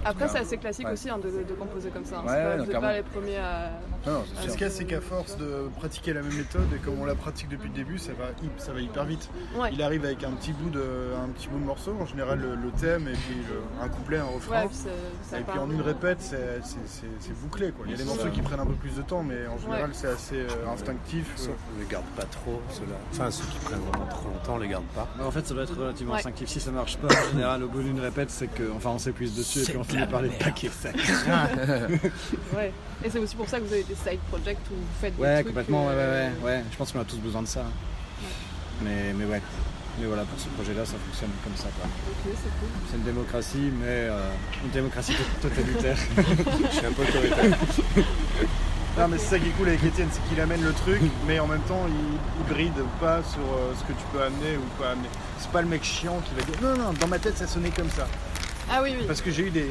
Après 0.04 0.28
c'est 0.28 0.38
assez 0.38 0.56
classique 0.56 0.86
Ouais. 0.86 0.92
aussi 0.92 1.10
hein, 1.10 1.18
de, 1.18 1.28
de 1.28 1.54
composer 1.54 1.90
comme 1.90 2.04
ça. 2.04 2.18
hein. 2.18 2.22
Ouais, 2.26 2.28
C'est 2.28 2.42
pas- 2.42 2.48
ouais, 2.50 2.56
vous 2.64 2.72
n'êtes 2.72 2.80
pas 2.80 2.92
les 2.94 3.02
premiers 3.02 3.36
à... 3.38 3.70
Non, 4.06 4.12
non, 4.12 4.24
c'est 4.36 4.42
sûr. 4.42 4.50
Ce 4.52 4.56
qu'il 4.56 4.66
y 4.66 4.70
a, 4.70 4.72
c'est 4.72 4.84
qu'à 4.84 5.00
force 5.00 5.36
de 5.36 5.68
pratiquer 5.76 6.12
la 6.12 6.22
même 6.22 6.32
méthode 6.34 6.66
et 6.74 6.78
comme 6.78 7.00
on 7.00 7.04
la 7.04 7.14
pratique 7.16 7.48
depuis 7.48 7.68
le 7.68 7.74
début, 7.74 7.98
ça 7.98 8.12
va, 8.12 8.26
hy- 8.42 8.50
ça 8.58 8.72
va 8.72 8.80
hyper 8.80 9.04
vite. 9.04 9.28
Ouais. 9.58 9.70
Il 9.72 9.82
arrive 9.82 10.04
avec 10.04 10.22
un 10.24 10.30
petit 10.32 10.52
bout 10.52 10.70
de, 10.70 10.80
un 11.22 11.28
petit 11.30 11.48
bout 11.48 11.58
de 11.58 11.64
morceau, 11.64 11.94
en 12.00 12.06
général 12.06 12.38
le, 12.40 12.54
le 12.54 12.70
thème 12.70 13.08
et 13.08 13.12
puis 13.12 13.36
le- 13.48 13.84
un 13.84 13.88
couplet, 13.88 14.18
un 14.18 14.24
refrain. 14.24 14.62
Ouais, 14.62 14.66
puis 14.68 14.76
c'est- 14.76 15.30
ça 15.30 15.40
et 15.40 15.42
puis 15.42 15.58
en 15.58 15.70
une 15.70 15.80
répète, 15.82 16.18
c'est 16.20 16.60
c'est- 16.62 16.76
c'est- 16.86 17.06
c'est 17.20 17.38
bouclé. 17.40 17.72
Quoi. 17.72 17.84
Il 17.86 17.90
y 17.92 17.94
a 17.94 17.98
des 17.98 18.04
morceaux 18.04 18.28
qui 18.30 18.40
prennent 18.40 18.60
un 18.60 18.66
peu 18.66 18.74
plus 18.74 18.94
de 18.96 19.02
temps, 19.02 19.22
mais 19.22 19.46
en 19.48 19.58
général, 19.58 19.84
Ouais. 19.90 19.94
c'est 19.94 20.08
assez 20.08 20.36
euh, 20.40 20.72
instinctif. 20.72 21.32
Sauf 21.36 21.48
qu'on 21.56 21.80
les 21.80 21.86
garde 21.86 22.06
pas 22.16 22.24
trop, 22.24 22.62
ceux-là. 22.70 22.96
Enfin, 23.12 23.30
ceux 23.30 23.44
qui 23.46 23.58
prennent 23.58 23.80
vraiment 23.80 24.06
trop 24.06 24.28
longtemps, 24.28 24.54
on 24.54 24.58
les 24.58 24.68
garde 24.68 24.84
pas. 24.94 25.08
En 25.22 25.30
fait, 25.30 25.46
ça 25.46 25.54
doit 25.54 25.64
être 25.64 25.76
relativement 25.76 26.12
Ouais. 26.12 26.18
instinctif. 26.18 26.48
Si 26.48 26.60
ça 26.60 26.70
marche 26.70 26.96
pas, 26.98 27.08
en 27.08 27.32
général, 27.32 27.62
au 27.64 27.68
bout 27.68 27.82
d'une 27.82 28.00
répète, 28.00 28.30
c'est 28.30 28.46
que, 28.48 28.62
enfin, 28.76 28.90
on 28.90 28.98
s'épuise 28.98 29.34
dessus 29.36 29.60
et 29.60 29.64
puis 29.64 29.76
on 29.76 29.84
finit 29.88 30.06
par 30.06 30.22
les 30.22 30.28
paquer. 30.30 30.70
Ouais. 32.54 32.72
Et 33.04 33.10
c'est 33.10 33.18
aussi 33.18 33.36
pour 33.36 33.48
ça 33.48 33.58
que 33.58 33.64
vous 33.64 33.72
avez 33.72 33.84
des 33.84 33.94
side 33.94 34.18
projects 34.30 34.58
où 34.70 34.74
vous 34.74 34.82
faites 35.00 35.16
des 35.16 35.22
Ouais, 35.22 35.34
trucs. 35.36 35.46
complètement, 35.48 35.86
ouais, 35.86 35.92
euh, 35.94 36.28
ouais, 36.30 36.32
ouais, 36.44 36.50
ouais. 36.56 36.64
Je 36.70 36.76
pense 36.76 36.92
qu'on 36.92 37.00
a 37.00 37.04
tous 37.04 37.18
besoin 37.18 37.42
de 37.42 37.46
ça. 37.48 37.64
Mais, 38.82 39.12
mais 39.16 39.24
ouais. 39.24 39.42
Mais 40.00 40.06
voilà, 40.06 40.22
pour 40.24 40.38
ce 40.38 40.46
projet-là, 40.50 40.84
ça 40.84 40.94
fonctionne 41.06 41.30
comme 41.42 41.56
ça. 41.56 41.68
quoi. 41.80 41.88
Ok, 42.08 42.32
c'est 42.36 42.50
cool. 42.60 42.68
C'est 42.90 42.96
une 42.96 43.02
démocratie, 43.02 43.72
mais 43.80 43.86
euh, 44.10 44.30
une 44.64 44.70
démocratie 44.70 45.14
to- 45.14 45.48
totalitaire. 45.48 45.96
Je 46.16 46.76
suis 46.76 46.86
un 46.86 46.92
peu 46.92 47.02
autoritaire. 47.02 47.58
Non, 48.96 49.06
mais 49.08 49.18
c'est 49.18 49.26
ça 49.26 49.38
qui 49.38 49.46
est 49.48 49.52
cool 49.52 49.68
avec 49.68 49.82
Étienne, 49.84 50.08
c'est 50.12 50.22
qu'il 50.28 50.40
amène 50.40 50.62
le 50.64 50.72
truc, 50.72 51.00
mais 51.26 51.38
en 51.38 51.46
même 51.46 51.60
temps, 51.62 51.86
il, 51.88 51.94
il 52.40 52.52
bride 52.52 52.84
pas 53.00 53.22
sur 53.24 53.40
euh, 53.40 53.72
ce 53.78 53.82
que 53.84 53.92
tu 53.92 54.04
peux 54.12 54.20
amener 54.22 54.56
ou 54.56 54.80
pas 54.82 54.90
amener. 54.90 55.08
C'est 55.38 55.50
pas 55.50 55.62
le 55.62 55.68
mec 55.68 55.84
chiant 55.84 56.20
qui 56.24 56.34
va 56.34 56.42
dire 56.42 56.60
non, 56.62 56.76
non, 56.84 56.92
dans 57.00 57.06
ma 57.06 57.18
tête, 57.20 57.36
ça 57.38 57.46
sonnait 57.46 57.70
comme 57.70 57.90
ça. 57.90 58.06
Ah 58.70 58.82
oui, 58.82 58.94
oui. 58.98 59.04
Parce 59.06 59.22
que 59.22 59.30
j'ai 59.30 59.44
eu 59.46 59.50
des, 59.50 59.66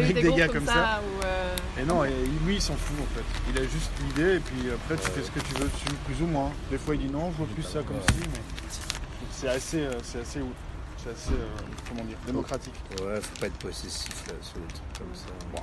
eu 0.00 0.12
des 0.12 0.32
gars 0.32 0.46
comme 0.46 0.56
comme 0.64 0.66
ça. 0.66 1.00
euh, 1.24 1.56
Et 1.80 1.84
non, 1.84 2.04
et 2.04 2.10
lui, 2.46 2.56
il 2.56 2.62
s'en 2.62 2.74
fout 2.76 2.96
en 3.00 3.14
fait. 3.16 3.24
Il 3.50 3.58
a 3.58 3.62
juste 3.62 3.90
l'idée 4.06 4.36
et 4.36 4.40
puis 4.40 4.70
après, 4.70 4.96
tu 5.02 5.10
fais 5.10 5.22
ce 5.22 5.30
que 5.30 5.40
tu 5.40 5.54
veux 5.54 5.68
dessus, 5.68 5.86
plus 6.04 6.22
ou 6.22 6.26
moins. 6.26 6.50
Des 6.70 6.78
fois, 6.78 6.94
il 6.94 7.00
dit 7.06 7.12
non, 7.12 7.30
je 7.32 7.38
vois 7.38 7.46
plus 7.46 7.62
ça 7.62 7.80
comme 7.82 7.96
ci, 8.12 8.20
mais 8.32 8.40
c'est 9.30 9.48
assez, 9.48 9.80
euh, 9.80 9.92
c'est 10.02 10.20
assez, 10.20 10.40
c'est 11.02 11.10
assez, 11.10 11.32
euh, 11.32 11.46
comment 11.88 12.04
dire, 12.04 12.16
démocratique. 12.26 12.74
Ouais, 13.00 13.20
faut 13.20 13.40
pas 13.40 13.46
être 13.46 13.58
possessif 13.58 14.12
là, 14.28 14.34
sur 14.42 14.58
des 14.60 14.66
trucs 14.74 14.98
comme 14.98 15.14
ça. 15.14 15.26
Bon. 15.52 15.62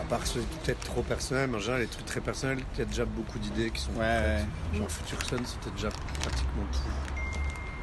À 0.00 0.04
part 0.04 0.26
ceux 0.26 0.40
peut-être 0.64 0.80
trop 0.80 1.02
personnels, 1.02 1.50
mais 1.50 1.56
en 1.56 1.60
général, 1.60 1.82
les 1.82 1.86
trucs 1.86 2.06
très 2.06 2.20
personnels, 2.20 2.58
il 2.74 2.78
y 2.78 2.82
a 2.82 2.84
déjà 2.86 3.04
beaucoup 3.04 3.38
d'idées 3.38 3.70
qui 3.70 3.80
sont 3.82 3.90
Ouais, 3.92 4.04
faites. 4.06 4.46
ouais. 4.72 4.78
Genre 4.78 4.90
Future 4.90 5.22
Son, 5.22 5.36
c'était 5.44 5.70
déjà 5.76 5.88
pratiquement 6.20 6.64
tout, 6.72 6.78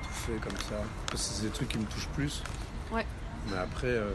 tout 0.04 0.10
fait 0.13 0.39
comme 0.41 0.58
ça. 0.58 0.76
Parce 1.08 1.28
que 1.28 1.34
c'est 1.36 1.44
des 1.44 1.50
trucs 1.50 1.70
qui 1.70 1.78
me 1.78 1.86
touchent 1.86 2.08
plus. 2.15 2.41
Ouais. 2.91 3.06
Mais 3.49 3.58
après, 3.58 3.88
euh, 3.88 4.12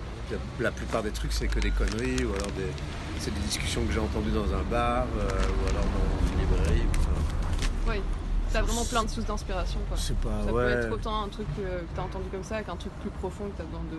la 0.61 0.71
plupart 0.71 1.03
des 1.03 1.11
trucs, 1.11 1.33
c'est 1.33 1.49
que 1.49 1.59
des 1.61 1.71
conneries, 1.71 2.25
ou 2.25 2.35
alors 2.35 2.53
des, 2.53 2.71
c'est 3.19 3.35
des 3.35 3.41
discussions 3.41 3.85
que 3.85 3.93
j'ai 3.93 3.99
entendues 4.01 4.31
dans 4.31 4.53
un 4.55 4.63
bar, 4.71 5.05
euh, 5.19 5.29
ou 5.29 5.69
alors 5.71 5.85
dans 5.85 6.33
une 6.33 6.41
librairie. 6.41 6.87
Enfin, 6.99 7.11
Oui. 7.89 8.01
T'as 8.53 8.63
vraiment 8.63 8.85
plein 8.85 9.03
de 9.05 9.11
sources 9.11 9.27
d'inspiration 9.27 9.81
quoi. 9.89 9.97
c'est 9.99 10.17
pas, 10.19 10.45
Ça 10.47 10.53
ouais. 10.53 10.65
peut 10.65 10.71
être 10.87 10.93
autant 10.93 11.25
un 11.25 11.29
truc 11.29 11.49
euh, 11.59 11.81
que 11.81 11.85
t'as 11.97 12.03
entendu 12.03 12.27
comme 12.31 12.45
ça 12.45 12.63
qu'un 12.63 12.77
truc 12.77 12.93
plus 13.03 13.11
profond 13.11 13.45
que 13.51 13.59
t'as 13.59 13.65
besoin 13.65 13.83
de. 13.91 13.99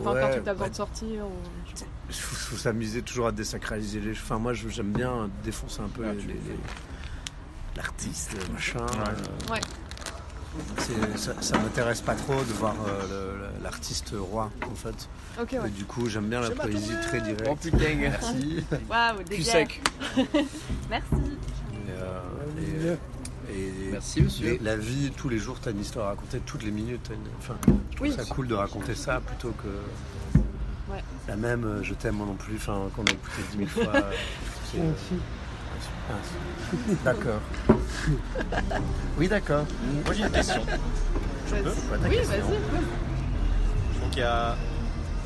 Enfin, 0.00 0.12
Ouais, 0.14 0.20
qu'un 0.20 0.28
truc 0.28 0.40
que 0.40 0.44
t'as 0.46 0.52
besoin 0.52 0.66
ouais. 0.66 0.70
de 0.70 0.76
sortir. 0.76 1.26
Ou... 1.26 1.32
Il 2.08 2.14
faut, 2.14 2.34
faut 2.36 2.56
s'amuser 2.56 3.02
toujours 3.02 3.26
à 3.26 3.32
désacraliser 3.32 4.00
les 4.00 4.14
choses. 4.14 4.22
Enfin, 4.24 4.38
moi, 4.38 4.54
je- 4.54 4.68
j'aime 4.68 4.92
bien 4.92 5.28
défoncer 5.44 5.82
un 5.82 5.88
peu 5.88 6.04
Ah, 6.06 6.12
les- 6.14 6.38
l'artiste, 7.76 8.32
le 8.34 8.52
machin. 8.54 8.78
euh, 8.80 9.52
Ouais. 9.52 9.60
Ça, 11.16 11.32
ça 11.40 11.58
m'intéresse 11.58 12.00
pas 12.00 12.14
trop 12.14 12.34
de 12.34 12.52
voir 12.52 12.74
euh, 12.86 13.48
l'artiste 13.62 14.12
roi, 14.18 14.50
en 14.70 14.74
fait. 14.74 15.08
Et 15.66 15.70
du 15.70 15.84
coup, 15.84 16.08
j'aime 16.08 16.28
bien 16.28 16.40
la 16.40 16.50
poésie 16.50 16.92
très 17.02 17.20
directe. 17.20 17.48
Oh 17.50 17.56
putain, 17.56 17.94
Merci. 17.96 18.64
Waouh, 18.88 19.42
sec. 19.42 19.80
Merci. 20.90 21.06
Et, 21.14 21.90
euh, 21.90 22.20
et- 23.50 23.54
et 23.54 23.90
Merci, 23.92 24.22
monsieur. 24.22 24.58
la 24.62 24.76
vie, 24.76 25.10
tous 25.16 25.28
les 25.28 25.38
jours, 25.38 25.58
t'as 25.60 25.70
une 25.72 25.80
histoire 25.80 26.06
à 26.06 26.10
raconter, 26.10 26.38
toutes 26.44 26.62
les 26.64 26.70
minutes. 26.70 27.10
une- 27.12 27.30
Enfin, 27.38 27.54
je 27.90 27.96
trouve 27.96 28.08
Oui. 28.08 28.14
ça 28.16 28.24
cool 28.24 28.46
de 28.48 28.54
raconter 28.54 28.94
ça 28.94 29.20
plutôt 29.20 29.52
que 29.62 29.68
Ouais. 30.92 31.02
la 31.28 31.36
même 31.36 31.64
euh, 31.64 31.82
Je 31.82 31.94
t'aime 31.94 32.16
moi 32.16 32.26
non 32.26 32.34
plus, 32.34 32.56
enfin, 32.56 32.88
qu'on 32.94 33.04
a 33.04 33.10
écouté 33.10 33.42
dix 33.50 33.58
mille 33.58 33.68
fois. 33.68 33.84
euh, 33.94 34.12
c'est, 34.70 34.78
euh, 34.80 34.90
ah, 34.92 34.94
c'est- 35.80 35.88
D'accord. 37.04 37.40
Oui, 39.18 39.28
d'accord. 39.28 39.64
Moi 40.04 40.14
j'ai 40.14 40.22
une 40.24 40.30
question. 40.30 40.62
Vas-y. 41.48 41.62
peux 41.62 41.70
Oui, 42.08 42.16
vas-y. 42.16 42.38
Je 43.92 43.98
trouve 43.98 44.10
qu'il 44.10 44.20
y 44.20 44.22
a, 44.24 44.56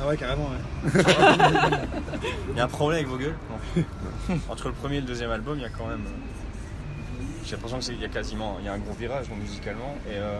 Ah 0.01 0.07
ouais, 0.07 0.17
carrément, 0.17 0.49
ouais. 0.49 0.91
il 2.51 2.57
y 2.57 2.59
a 2.59 2.65
un 2.65 2.67
problème 2.67 2.97
avec 2.99 3.07
vos 3.09 3.17
gueules. 3.17 3.35
Non. 3.49 4.35
Entre 4.49 4.67
le 4.67 4.73
premier 4.73 4.97
et 4.97 5.01
le 5.01 5.07
deuxième 5.07 5.31
album, 5.31 5.57
il 5.57 5.61
y 5.61 5.65
a 5.65 5.69
quand 5.69 5.87
même. 5.87 6.05
euh, 6.05 7.43
J'ai 7.45 7.55
l'impression 7.55 7.79
qu'il 7.79 7.99
y 7.99 8.05
a 8.05 8.09
quasiment 8.09 8.57
il 8.59 8.65
y 8.65 8.69
a 8.69 8.73
un 8.73 8.77
gros 8.77 8.93
virage 8.93 9.29
donc, 9.29 9.39
musicalement. 9.39 9.95
Et 10.07 10.15
euh, 10.17 10.39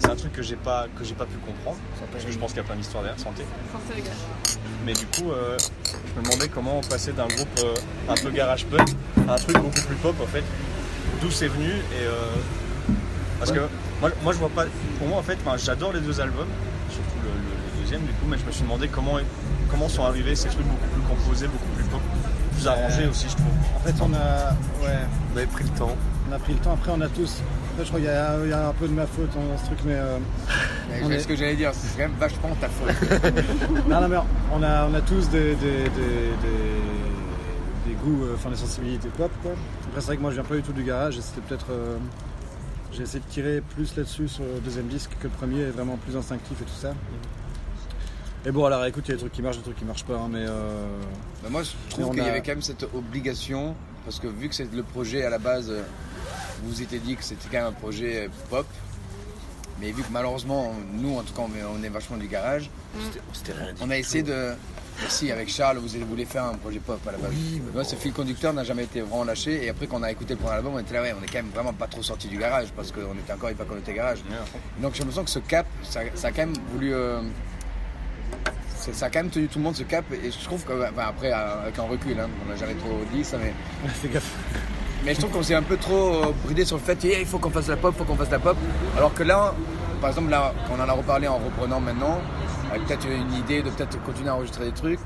c'est 0.00 0.10
un 0.10 0.16
truc 0.16 0.32
que 0.32 0.42
j'ai 0.42 0.56
pas, 0.56 0.86
que 0.98 1.04
j'ai 1.04 1.14
pas 1.14 1.26
pu 1.26 1.36
comprendre. 1.38 1.78
Parce 2.12 2.24
que 2.24 2.32
je 2.32 2.38
pense 2.38 2.50
qu'il 2.50 2.58
y 2.58 2.64
a 2.64 2.66
plein 2.66 2.76
d'histoires 2.76 3.04
derrière, 3.04 3.20
santé. 3.20 3.44
Santé, 3.72 3.94
les 3.96 4.02
gars. 4.02 4.10
Mais 4.84 4.92
du 4.92 5.06
coup, 5.06 5.30
euh, 5.30 5.56
je 5.86 6.20
me 6.20 6.24
demandais 6.24 6.48
comment 6.48 6.78
on 6.78 6.82
passait 6.82 7.12
d'un 7.12 7.28
groupe 7.28 7.48
euh, 7.62 7.74
un 8.08 8.14
peu 8.14 8.30
garage 8.30 8.66
punk 8.66 8.88
à 9.28 9.32
un 9.34 9.36
truc 9.36 9.56
beaucoup 9.58 9.80
plus 9.86 9.96
pop 9.96 10.14
en 10.22 10.26
fait. 10.26 10.44
D'où 11.20 11.30
c'est 11.30 11.48
venu 11.48 11.68
et 11.70 12.04
euh, 12.04 12.92
parce 13.38 13.52
que 13.52 13.60
moi, 14.00 14.10
moi 14.22 14.32
je 14.32 14.38
vois 14.38 14.48
pas. 14.50 14.64
Pour 14.98 15.08
moi 15.08 15.18
en 15.18 15.22
fait, 15.22 15.38
j'adore 15.64 15.92
les 15.92 16.00
deux 16.00 16.20
albums, 16.20 16.46
surtout 16.90 17.18
le, 17.24 17.28
le- 17.30 17.76
le 17.76 17.82
deuxième 17.82 18.00
du 18.02 18.12
coup, 18.12 18.26
mais 18.28 18.38
je 18.38 18.44
me 18.44 18.50
suis 18.52 18.62
demandé 18.62 18.88
comment 18.88 19.16
comment 19.70 19.88
sont 19.88 20.04
arrivés 20.04 20.34
ces 20.34 20.48
trucs 20.48 20.66
beaucoup 20.66 20.86
plus 20.92 21.02
composés, 21.02 21.46
beaucoup 21.46 21.72
plus 21.76 21.84
pop, 21.84 22.00
plus 22.56 22.66
arrangés 22.68 23.06
aussi 23.10 23.26
je 23.28 23.34
trouve. 23.36 23.52
En 23.76 23.80
fait, 23.80 23.94
on 24.00 24.12
a. 24.14 24.86
Ouais. 24.86 24.98
On 25.34 25.36
avait 25.36 25.46
pris 25.46 25.64
le 25.64 25.70
temps. 25.70 25.96
on 26.30 26.34
a 26.34 26.38
pris 26.38 26.52
le 26.54 26.58
temps. 26.60 26.72
Après, 26.74 26.92
on 26.94 27.00
a 27.00 27.08
tous. 27.08 27.40
Je 27.80 27.84
crois 27.84 28.00
qu'il 28.00 28.08
y, 28.08 28.12
a- 28.12 28.36
il 28.42 28.50
y 28.50 28.52
a 28.52 28.68
un 28.68 28.72
peu 28.72 28.88
de 28.88 28.92
ma 28.92 29.06
faute 29.06 29.30
dans 29.34 29.56
ce 29.58 29.66
truc, 29.66 29.78
mais. 29.84 29.94
euh, 29.94 30.18
Mais 31.08 31.14
est- 31.16 31.20
ce 31.20 31.28
que 31.28 31.36
j'allais 31.36 31.54
dire, 31.56 31.70
c'est 31.74 31.92
quand 31.96 32.08
même 32.08 32.18
vachement 32.18 32.56
ta 32.60 32.68
faute. 32.68 32.92
non, 33.88 34.00
non, 34.00 34.08
mais 34.08 34.16
on 34.52 34.62
a, 34.64 34.86
on 34.88 34.94
a 34.94 35.00
tous 35.00 35.28
des, 35.30 35.54
des, 35.54 35.84
des, 35.84 35.88
des- 36.42 36.97
des 37.88 37.94
goûts, 37.94 38.24
euh, 38.24 38.34
enfin 38.34 38.50
des 38.50 38.56
sensibilités 38.56 39.08
pop. 39.16 39.30
Quoi. 39.42 39.52
Après, 39.88 40.00
c'est 40.00 40.06
vrai 40.08 40.16
que 40.16 40.22
moi, 40.22 40.30
je 40.30 40.36
viens 40.36 40.44
pas 40.44 40.54
du 40.56 40.62
tout 40.62 40.72
du 40.72 40.84
garage 40.84 41.16
et 41.18 41.22
c'était 41.22 41.40
peut-être. 41.40 41.66
euh, 41.70 41.96
j'ai 42.92 43.02
essayé 43.02 43.20
de 43.20 43.30
tirer 43.30 43.60
plus 43.60 43.94
là-dessus 43.96 44.28
sur 44.28 44.44
le 44.44 44.60
deuxième 44.60 44.86
disque 44.86 45.10
que 45.20 45.24
le 45.24 45.30
premier, 45.34 45.66
vraiment 45.66 45.96
plus 45.96 46.16
instinctif 46.16 46.60
et 46.60 46.64
tout 46.64 46.80
ça. 46.80 46.94
Et 48.46 48.50
bon, 48.50 48.64
alors 48.64 48.84
écoute, 48.86 49.04
il 49.06 49.10
y 49.10 49.12
a 49.12 49.16
des 49.16 49.20
trucs 49.20 49.32
qui 49.32 49.42
marchent, 49.42 49.56
des 49.58 49.62
trucs 49.62 49.76
qui 49.76 49.84
marchent 49.84 50.04
pas, 50.04 50.16
hein, 50.16 50.28
mais. 50.30 50.44
euh, 50.46 50.86
Bah, 51.42 51.48
moi, 51.50 51.62
je 51.62 51.70
trouve 51.90 52.10
qu'il 52.14 52.18
y 52.24 52.28
avait 52.28 52.40
quand 52.40 52.52
même 52.52 52.62
cette 52.62 52.84
obligation, 52.94 53.74
parce 54.04 54.20
que 54.20 54.26
vu 54.28 54.48
que 54.48 54.54
c'est 54.54 54.72
le 54.72 54.82
projet 54.82 55.24
à 55.24 55.30
la 55.30 55.38
base, 55.38 55.70
euh, 55.70 55.82
vous 56.62 56.70
vous 56.70 56.82
étiez 56.82 56.98
dit 56.98 57.16
que 57.16 57.24
c'était 57.24 57.48
quand 57.50 57.58
même 57.58 57.66
un 57.66 57.72
projet 57.72 58.30
pop, 58.48 58.66
mais 59.80 59.90
vu 59.92 60.02
que 60.02 60.10
malheureusement, 60.12 60.72
nous 60.94 61.16
en 61.18 61.22
tout 61.22 61.34
cas, 61.34 61.42
on 61.42 61.56
est, 61.56 61.64
on 61.64 61.82
est 61.82 61.88
vachement 61.88 62.16
du 62.16 62.26
garage, 62.28 62.70
C'était 63.32 63.52
rien 63.52 63.72
dit. 63.74 63.80
on 63.84 63.90
a 63.90 63.98
essayé 63.98 64.22
de. 64.22 64.52
Si, 65.08 65.30
avec 65.30 65.48
Charles, 65.48 65.78
vous 65.78 65.88
voulez 66.06 66.24
faire 66.24 66.44
un 66.44 66.54
projet 66.54 66.80
pop 66.80 66.98
à 67.06 67.12
la 67.12 67.18
base. 67.18 67.30
Moi, 67.72 67.84
ce 67.84 67.94
fil 67.94 68.12
conducteur 68.12 68.52
n'a 68.52 68.64
jamais 68.64 68.84
été 68.84 69.00
vraiment 69.00 69.24
lâché. 69.24 69.64
Et 69.64 69.68
après, 69.68 69.86
quand 69.86 70.00
on 70.00 70.02
a 70.02 70.10
écouté 70.10 70.34
le 70.34 70.40
premier 70.40 70.56
album, 70.56 70.72
on 70.74 70.78
était 70.80 70.94
là, 70.94 71.02
ouais, 71.02 71.14
on 71.18 71.22
est 71.22 71.26
quand 71.26 71.38
même 71.38 71.50
vraiment 71.54 71.72
pas 71.72 71.86
trop 71.86 72.02
sorti 72.02 72.28
du 72.28 72.36
garage 72.36 72.68
parce 72.74 72.90
qu'on 72.90 73.14
était 73.14 73.32
encore 73.32 73.50
pas 73.52 73.64
était 73.78 73.94
garage. 73.94 74.18
Donc, 74.80 74.94
je 74.94 75.02
me 75.04 75.10
sens 75.10 75.24
que 75.24 75.30
ce 75.30 75.38
cap, 75.38 75.66
ça, 75.82 76.00
ça 76.14 76.28
a 76.28 76.30
quand 76.32 76.46
même 76.46 76.56
voulu. 76.72 76.92
euh, 76.92 77.20
ça 78.92 79.06
a 79.06 79.10
quand 79.10 79.20
même 79.20 79.30
tenu 79.30 79.46
tout 79.48 79.58
le 79.58 79.64
monde 79.64 79.76
ce 79.76 79.84
cap. 79.84 80.04
Et 80.12 80.30
je 80.30 80.44
trouve 80.44 80.64
que, 80.64 80.72
enfin, 80.72 81.08
après, 81.08 81.32
euh, 81.32 81.62
avec 81.62 81.78
un 81.78 81.82
recul, 81.82 82.18
hein, 82.18 82.28
on 82.44 82.50
n'a 82.50 82.56
jamais 82.56 82.74
trop 82.74 83.00
dit 83.12 83.24
ça, 83.24 83.38
mais. 83.38 83.52
Fais 83.88 84.08
gaffe. 84.08 84.32
Mais 85.04 85.14
je 85.14 85.20
trouve 85.20 85.30
qu'on 85.30 85.44
s'est 85.44 85.54
un 85.54 85.62
peu 85.62 85.76
trop 85.76 86.24
euh, 86.24 86.32
bridé 86.44 86.64
sur 86.64 86.76
le 86.76 86.82
fait 86.82 86.98
Eh, 87.04 87.20
il 87.20 87.26
faut 87.26 87.38
qu'on 87.38 87.50
fasse 87.50 87.68
la 87.68 87.76
pop, 87.76 87.94
il 87.94 87.98
faut 87.98 88.04
qu'on 88.04 88.16
fasse 88.16 88.30
la 88.30 88.40
pop. 88.40 88.56
Alors 88.96 89.14
que 89.14 89.22
là, 89.22 89.54
par 90.00 90.10
exemple, 90.10 90.28
là, 90.28 90.52
quand 90.66 90.74
on 90.76 90.82
en 90.82 90.88
a 90.88 90.92
reparlé 90.92 91.28
en 91.28 91.38
reprenant 91.38 91.78
maintenant, 91.78 92.20
avec 92.70 92.86
peut-être 92.86 93.06
une 93.06 93.32
idée 93.34 93.62
de 93.62 93.70
peut-être 93.70 94.02
continuer 94.04 94.28
à 94.28 94.34
enregistrer 94.34 94.66
des 94.66 94.72
trucs, 94.72 95.00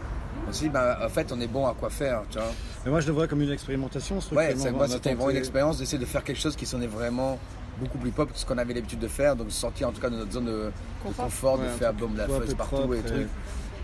on 0.49 0.53
s'est 0.53 0.65
dit, 0.65 0.71
bah, 0.71 0.99
en 1.05 1.09
fait, 1.09 1.31
on 1.33 1.41
est 1.41 1.47
bon 1.47 1.67
à 1.67 1.75
quoi 1.75 1.89
faire, 1.91 2.23
tu 2.31 2.39
vois. 2.39 2.49
Mais 2.85 2.91
moi, 2.91 3.01
je 3.01 3.07
le 3.07 3.13
vois 3.13 3.29
comme 3.29 3.43
une 3.43 3.53
expérimentation, 3.53 4.21
ce 4.21 4.27
truc. 4.27 4.39
Ouais, 4.39 4.55
c'est- 4.57 4.73
moi, 4.73 4.89
c'était 4.89 5.15
vraiment 5.15 5.31
une 5.31 5.37
expérience 5.37 5.79
d'essayer 5.79 5.99
de 5.99 6.05
faire 6.05 6.25
quelque 6.25 6.41
chose 6.41 6.57
qui 6.57 6.67
sonnait 6.67 6.87
vraiment 6.89 7.39
beaucoup 7.79 7.99
plus 7.99 8.11
pop 8.11 8.31
que 8.33 8.39
ce 8.39 8.45
qu'on 8.45 8.59
avait 8.59 8.75
l'habitude 8.75 8.99
de 8.99 9.09
faire, 9.09 9.35
donc 9.37 9.51
sortir 9.51 9.89
en 9.89 9.93
tout 9.93 10.01
cas 10.01 10.11
de 10.11 10.17
notre 10.17 10.33
zone 10.33 10.45
de 10.47 10.51
de 10.51 10.73
confort, 11.03 11.25
Confort. 11.27 11.59
de 11.59 11.63
Ouais, 11.63 11.69
un 11.69 11.73
faire 11.73 11.95
de 11.95 12.07
la 12.19 12.27
fuzz 12.29 12.55
partout 12.55 12.75
propre 12.77 12.95
et 12.95 12.99
et- 12.99 13.03
trucs. 13.03 13.29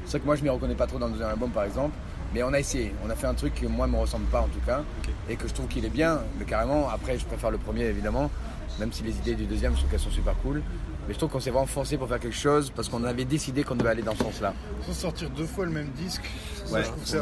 C'est 0.04 0.10
vrai 0.12 0.20
que 0.20 0.26
moi 0.26 0.36
je 0.36 0.42
m'y 0.42 0.48
reconnais 0.50 0.74
pas 0.74 0.86
trop 0.86 0.98
dans 0.98 1.06
le 1.06 1.12
deuxième 1.12 1.30
album 1.30 1.50
par 1.50 1.64
exemple, 1.64 1.96
mais 2.34 2.42
on 2.42 2.52
a 2.52 2.58
essayé, 2.60 2.94
on 3.06 3.10
a 3.10 3.14
fait 3.14 3.26
un 3.26 3.34
truc 3.34 3.54
qui 3.54 3.66
moi 3.66 3.86
me 3.86 3.96
ressemble 3.96 4.26
pas 4.26 4.40
en 4.40 4.46
tout 4.48 4.60
cas, 4.66 4.82
et 5.28 5.36
que 5.36 5.48
je 5.48 5.54
trouve 5.54 5.66
qu'il 5.68 5.84
est 5.84 5.90
bien, 5.90 6.20
mais 6.38 6.44
carrément, 6.44 6.88
après 6.90 7.18
je 7.18 7.24
préfère 7.24 7.50
le 7.50 7.58
premier 7.58 7.84
évidemment, 7.84 8.30
même 8.78 8.92
si 8.92 9.02
les 9.02 9.16
idées 9.16 9.34
du 9.34 9.46
deuxième 9.46 9.72
je 9.72 9.78
trouve 9.78 9.90
qu'elles 9.90 10.00
sont 10.00 10.10
super 10.10 10.34
cool, 10.42 10.62
mais 11.08 11.14
je 11.14 11.18
trouve 11.18 11.30
qu'on 11.30 11.40
s'est 11.40 11.50
vraiment 11.50 11.66
forcé 11.66 11.96
pour 11.96 12.06
faire 12.06 12.20
quelque 12.20 12.36
chose 12.36 12.70
parce 12.76 12.88
qu'on 12.88 13.02
avait 13.02 13.24
décidé 13.24 13.64
qu'on 13.64 13.74
devait 13.74 13.90
aller 13.90 14.02
dans 14.02 14.14
ce 14.14 14.22
sens-là. 14.22 14.52
Sans 14.86 14.92
sortir 14.92 15.30
deux 15.30 15.46
fois 15.46 15.64
le 15.64 15.72
même 15.72 15.88
disque, 15.96 16.22
ça, 16.66 16.72
Ouais, 16.74 16.82
je 16.82 16.86
trouve 16.88 17.02
que 17.02 17.08
c'est. 17.08 17.16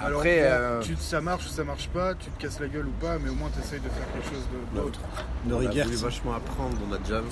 Alors, 0.00 0.18
Après, 0.20 0.38
euh, 0.42 0.80
tu- 0.80 0.96
ça 0.96 1.20
marche 1.20 1.46
ou 1.46 1.48
ça 1.48 1.62
marche 1.62 1.88
pas, 1.88 2.14
tu 2.14 2.28
te 2.30 2.42
casses 2.42 2.58
la 2.58 2.66
gueule 2.66 2.86
ou 2.88 2.92
pas, 3.04 3.18
mais 3.22 3.30
au 3.30 3.34
moins 3.34 3.50
tu 3.54 3.60
essayes 3.60 3.78
de 3.78 3.88
faire 3.88 4.12
quelque 4.12 4.28
chose 4.34 4.48
de- 4.74 4.80
d'autre. 4.80 4.98
de 5.44 5.54
On 5.54 5.58
a 5.58 5.70
voulu 5.84 5.96
vachement 5.96 6.34
apprendre 6.34 6.76
dans 6.78 6.86
notre 6.88 7.06
jam. 7.06 7.24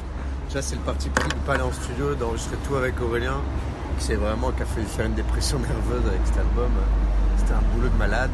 Déjà, 0.47 0.63
c'est 0.63 0.77
le 0.77 0.83
parti 0.83 1.09
pris 1.09 1.29
de 1.29 1.35
pas 1.47 1.55
aller 1.55 1.63
en 1.65 1.73
studio, 1.73 2.15
d'enregistrer 2.15 2.57
tout 2.69 2.77
avec 2.77 3.01
Aurélien, 3.01 3.41
qui 3.99 4.05
c'est 4.05 4.15
vraiment 4.15 4.53
qui 4.53 4.63
a 4.63 4.67
fait 4.67 4.83
faire 4.83 5.07
une 5.07 5.15
dépression 5.15 5.59
nerveuse 5.59 6.07
avec 6.07 6.21
cet 6.25 6.39
album. 6.39 6.71
C'était 7.39 7.55
un 7.55 7.63
boulot 7.75 7.89
de 7.89 7.97
malade. 7.97 8.31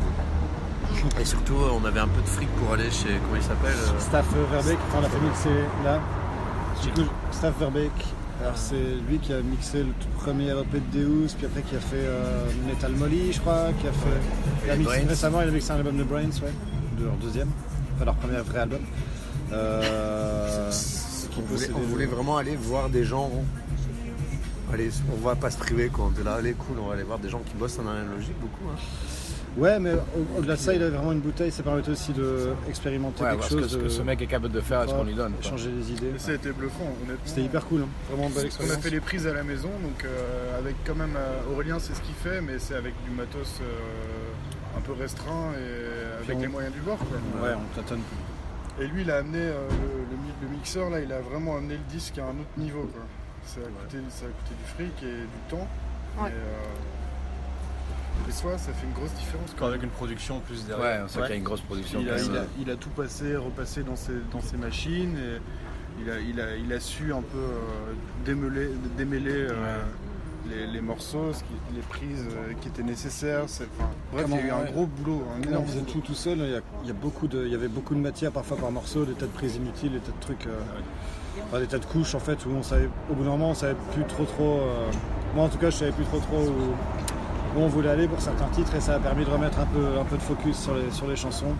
Et 1.20 1.24
surtout, 1.24 1.54
on 1.72 1.84
avait 1.84 2.00
un 2.00 2.08
peu 2.08 2.20
de 2.20 2.28
fric 2.28 2.48
pour 2.56 2.72
aller 2.72 2.90
chez 2.90 3.08
comment 3.24 3.36
il 3.36 3.42
s'appelle 3.42 3.72
euh, 3.72 4.00
Staff 4.00 4.26
Verbeek, 4.50 4.78
enfin, 4.88 4.98
on 4.98 5.00
l'a 5.00 5.08
fait 5.08 5.20
mixer 5.20 5.48
là. 5.84 6.00
Du 6.82 6.90
coup, 6.90 7.10
Staff 7.32 7.54
Verbeek, 7.58 7.92
alors 8.40 8.56
c'est 8.56 8.74
lui 9.08 9.18
qui 9.18 9.32
a 9.32 9.40
mixé 9.40 9.78
le 9.78 9.92
tout 10.00 10.08
premier 10.18 10.52
LP 10.52 10.74
de 10.92 10.98
Deus, 10.98 11.34
puis 11.36 11.46
après 11.46 11.62
qui 11.62 11.76
a 11.76 11.80
fait 11.80 11.96
euh, 11.96 12.46
Metal 12.66 12.92
Molly, 12.92 13.32
je 13.32 13.40
crois, 13.40 13.68
qui 13.80 13.88
a 13.88 13.92
fait. 13.92 14.66
Il 14.66 14.70
a 14.70 14.76
mixé 14.76 15.00
récemment, 15.08 15.42
il 15.42 15.48
a 15.48 15.52
mixé 15.52 15.70
un 15.72 15.76
album 15.76 15.96
de 15.96 16.04
Brains, 16.04 16.24
ouais, 16.42 16.52
de 16.98 17.04
leur 17.04 17.14
deuxième, 17.14 17.48
enfin 17.94 18.04
leur 18.04 18.14
premier 18.16 18.38
vrai 18.40 18.60
album. 18.60 18.80
Euh, 19.52 20.70
on, 21.38 21.80
voulait 21.80 22.06
vraiment 22.06 22.36
aller 22.36 22.56
voir 22.56 22.90
des 22.90 23.04
gens. 23.04 23.30
Allez, 24.72 24.90
on 25.12 25.24
va 25.24 25.36
pas 25.36 25.50
se 25.50 25.58
priver 25.58 25.90
quand 25.92 26.10
on 26.14 26.20
est 26.20 26.24
là, 26.24 26.34
allez 26.34 26.54
cool, 26.54 26.78
on 26.82 26.88
va 26.88 26.94
aller 26.94 27.04
voir 27.04 27.18
des 27.20 27.28
gens 27.28 27.40
qui 27.40 27.54
bossent 27.54 27.78
en 27.78 27.86
analogique 27.88 28.38
beaucoup. 28.40 28.68
hein. 28.70 28.78
Ouais, 29.56 29.78
mais 29.78 29.92
au- 29.94 30.38
au-delà 30.38 30.54
de 30.54 30.60
ça, 30.60 30.74
il 30.74 30.82
avait 30.82 30.94
vraiment 30.96 31.12
une 31.12 31.20
bouteille, 31.20 31.50
ça 31.50 31.62
permettait 31.62 31.90
aussi 31.90 32.12
d'expérimenter 32.12 33.22
Ouais, 33.22 33.30
quelque 33.30 33.36
voir 33.38 33.48
ce 33.48 33.54
que, 33.54 33.60
chose. 33.62 33.70
ce 33.72 33.76
que 33.78 33.82
de- 33.84 33.88
ce 33.88 34.02
mec 34.02 34.20
est 34.20 34.26
capable 34.26 34.52
de 34.52 34.60
faire 34.60 34.82
et 34.82 34.88
ce 34.88 34.92
qu'on 34.92 35.04
lui 35.04 35.14
donne. 35.14 35.32
Changer 35.40 35.70
les 35.70 35.92
idées. 35.92 36.12
Et 36.14 36.18
ça 36.18 36.32
a 36.32 36.34
été 36.34 36.52
bluffant, 36.52 36.84
honnêtement. 37.02 37.16
C'était 37.24 37.42
hyper 37.42 37.64
cool, 37.66 37.82
hein. 37.82 37.88
vraiment 38.10 38.28
belle 38.28 38.38
On 38.38 38.42
a 38.42 38.46
expérience. 38.46 38.76
fait 38.78 38.90
les 38.90 39.00
prises 39.00 39.26
à 39.26 39.32
la 39.32 39.42
maison, 39.44 39.70
donc 39.82 40.04
euh, 40.04 40.58
avec 40.58 40.74
quand 40.86 40.94
même 40.94 41.16
euh, 41.16 41.52
Aurélien, 41.52 41.78
c'est 41.78 41.94
ce 41.94 42.02
qu'il 42.02 42.14
fait, 42.14 42.40
mais 42.42 42.58
c'est 42.58 42.74
avec 42.74 42.92
du 43.04 43.10
matos 43.12 43.60
euh, 43.62 44.76
un 44.76 44.80
peu 44.82 44.92
restreint 44.92 45.52
et 45.58 46.22
avec 46.24 46.36
on- 46.36 46.40
les 46.40 46.48
moyens 46.48 46.74
du 46.74 46.80
bord. 46.80 46.98
quoi. 46.98 47.42
Ouais, 47.42 47.54
on 47.54 47.74
tâtonne. 47.80 48.00
Et 48.78 48.86
lui, 48.88 49.02
il 49.02 49.10
a 49.10 49.16
amené 49.18 49.38
euh, 49.38 49.54
le, 49.70 49.76
le 50.10 50.16
mi- 50.22 50.34
le 50.42 50.48
mixeur, 50.48 50.90
là, 50.90 51.00
il 51.00 51.10
a 51.10 51.20
vraiment 51.20 51.56
amené 51.56 51.74
le 51.74 51.90
disque 51.90 52.18
à 52.18 52.24
un 52.24 52.36
autre 52.38 52.56
niveau. 52.58 52.82
Quoi. 52.92 53.02
Ça, 53.46 53.60
a 53.60 53.64
coûté, 53.84 53.96
ça 54.10 54.26
a 54.26 54.28
coûté 54.28 54.54
du 54.54 54.68
fric 54.74 55.02
et 55.02 55.16
du 55.22 55.40
temps. 55.48 55.66
Ouais. 56.20 56.28
Et, 56.28 56.32
euh, 58.28 58.32
fois, 58.32 58.58
ça 58.58 58.72
fait 58.72 58.86
une 58.86 58.92
grosse 58.92 59.12
différence. 59.14 59.54
Quand 59.58 59.66
avec 59.66 59.82
une 59.82 59.90
production 59.90 60.40
plus 60.40 60.60
Ouais, 60.62 60.68
derrière. 60.76 61.02
on 61.04 61.08
sent 61.08 61.20
qu'il 61.20 61.28
y 61.30 61.32
a 61.32 61.36
une 61.36 61.42
grosse 61.42 61.60
production. 61.62 62.00
Il 62.00 62.10
a, 62.10 62.18
il 62.18 62.36
a- 62.36 62.44
il 62.60 62.70
a 62.70 62.76
tout 62.76 62.90
passé, 62.90 63.36
repassé 63.36 63.82
dans 63.82 63.96
ses, 63.96 64.12
dans 64.32 64.40
ses 64.40 64.56
machines 64.56 65.16
et 65.16 66.02
il 66.02 66.10
a, 66.10 66.18
il 66.20 66.40
a, 66.40 66.56
il 66.56 66.72
a 66.72 66.80
su 66.80 67.12
un 67.12 67.22
peu 67.22 67.38
euh, 67.38 67.92
démêler, 68.24 68.68
démêler 68.98 69.32
euh, 69.50 69.82
les, 70.50 70.66
les 70.66 70.80
morceaux, 70.80 71.32
ce 71.32 71.40
qui- 71.40 71.74
les 71.74 71.80
prises 71.82 72.26
euh, 72.30 72.52
qui 72.60 72.68
étaient 72.68 72.82
nécessaires. 72.82 73.44
C'est- 73.46 73.66
enfin, 73.78 73.88
bref, 74.12 74.26
il 74.28 74.34
y 74.34 74.38
a 74.38 74.40
eu 74.40 74.48
Comment, 74.48 74.60
un 74.60 74.64
ouais. 74.66 74.72
gros 74.72 74.86
boulot. 74.86 75.22
Un 75.34 75.56
on 75.56 75.64
faisait 75.64 75.80
boulot. 75.80 75.92
tout 75.92 76.00
tout 76.00 76.14
seul, 76.14 76.38
il 76.38 76.50
y, 76.50 76.54
a, 76.56 76.60
il 76.82 76.88
y 76.88 76.90
a 76.90 76.94
beaucoup 76.94 77.26
de, 77.28 77.44
il 77.46 77.50
y 77.52 77.54
avait 77.54 77.68
beaucoup 77.68 77.94
de 77.94 78.00
matière 78.00 78.30
parfois 78.32 78.56
par 78.56 78.70
morceau, 78.70 79.04
des 79.04 79.14
tas 79.14 79.26
de 79.26 79.30
prises 79.32 79.56
inutiles, 79.56 79.92
des 79.92 80.00
tas 80.00 80.12
de 80.12 80.20
trucs, 80.20 80.46
euh, 80.46 80.60
enfin, 81.48 81.60
des 81.60 81.66
tas 81.66 81.78
de 81.78 81.86
couches 81.86 82.14
en 82.14 82.20
fait 82.20 82.44
où 82.46 82.50
on 82.50 82.62
savait, 82.62 82.88
au 83.10 83.14
bout 83.14 83.24
d'un 83.24 83.30
moment 83.30 83.50
on 83.50 83.54
savait 83.54 83.76
plus 83.94 84.04
trop 84.04 84.24
trop, 84.24 84.58
euh, 84.60 84.90
moi 85.34 85.44
en 85.44 85.48
tout 85.48 85.58
cas 85.58 85.70
je 85.70 85.76
savais 85.76 85.92
plus 85.92 86.04
trop 86.04 86.18
trop 86.18 86.44
où, 86.46 86.74
où 87.56 87.60
on 87.60 87.68
voulait 87.68 87.88
aller 87.90 88.06
pour 88.06 88.20
certains 88.20 88.48
titres 88.48 88.74
et 88.74 88.80
ça 88.80 88.96
a 88.96 88.98
permis 88.98 89.24
de 89.24 89.30
remettre 89.30 89.58
un 89.58 89.66
peu, 89.66 89.98
un 89.98 90.04
peu 90.04 90.16
de 90.16 90.22
focus 90.22 90.56
sur 90.56 90.74
les, 90.74 90.90
sur 90.90 91.08
les 91.08 91.16
chansons. 91.16 91.54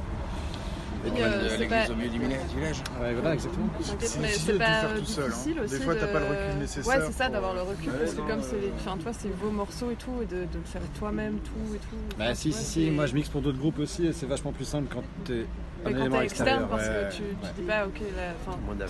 Et 1.07 1.11
Puis, 1.11 1.23
euh, 1.23 1.57
l'église 1.59 1.69
pas- 1.87 1.93
au 1.93 1.95
milieu 1.97 2.09
du 2.11 2.19
village. 2.19 2.77
Ouais, 3.01 3.13
voilà 3.15 3.35
exactement. 3.35 3.67
C'est 3.81 3.97
difficile 3.99 4.53
tout 4.55 4.59
pas 4.59 4.65
faire 4.65 4.95
tout 4.99 5.05
seul, 5.05 5.25
hein. 5.25 5.29
difficile 5.29 5.61
aussi. 5.61 5.79
Des 5.79 5.85
fois, 5.85 5.95
t'as 5.95 6.07
pas 6.09 6.19
le 6.19 6.25
recul 6.27 6.59
nécessaire 6.59 6.87
Ouais, 6.99 7.05
c'est 7.07 7.13
ça, 7.13 7.25
pour- 7.27 7.33
d'avoir 7.35 7.55
le 7.55 7.61
recul. 7.63 7.89
Ouais, 7.93 7.99
parce 8.01 8.15
que 8.15 8.21
non, 8.21 8.27
comme 8.27 8.43
c'est, 8.43 8.57
enfin, 8.77 8.97
toi, 9.01 9.13
c'est 9.17 9.29
vos 9.41 9.51
morceaux 9.51 9.91
et 9.93 9.95
tout, 9.95 10.11
et 10.23 10.27
de, 10.27 10.41
de 10.41 10.59
le 10.59 10.65
faire 10.65 10.83
toi-même, 10.99 11.35
tout 11.45 11.75
et 11.75 11.79
tout. 11.79 11.97
Bah 12.19 12.25
Enfin, 12.25 12.35
si 12.35 12.53
si 12.53 12.65
si, 12.65 12.91
moi 12.91 13.07
je 13.07 13.15
mixe 13.15 13.29
pour 13.29 13.41
d'autres 13.41 13.59
groupes 13.59 13.79
aussi 13.79 14.07
et 14.07 14.13
c'est 14.13 14.27
vachement 14.27 14.51
plus 14.51 14.65
simple 14.65 14.93
quand 14.93 15.03
t'es 15.25 15.47
un 15.85 15.91
quand 15.93 15.97
élément 15.97 16.19
t'es 16.19 16.25
externe, 16.25 16.49
extérieur. 16.49 16.69
parce 16.69 16.89
que 16.89 17.17
tu, 17.17 17.23
ouais. 17.23 17.29
tu 17.55 17.61
dis 17.63 17.67
pas, 17.69 17.87
ok, 17.87 18.01
là, 18.17 18.87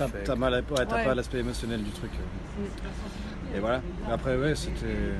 T'as, 0.86 1.04
pas 1.04 1.14
l'aspect 1.14 1.38
émotionnel 1.40 1.82
du 1.82 1.90
truc. 1.90 2.12
Et 3.54 3.60
voilà. 3.60 3.80
Mais 4.06 4.12
Après 4.12 4.36
ouais 4.36 4.54
c'était, 4.54 5.14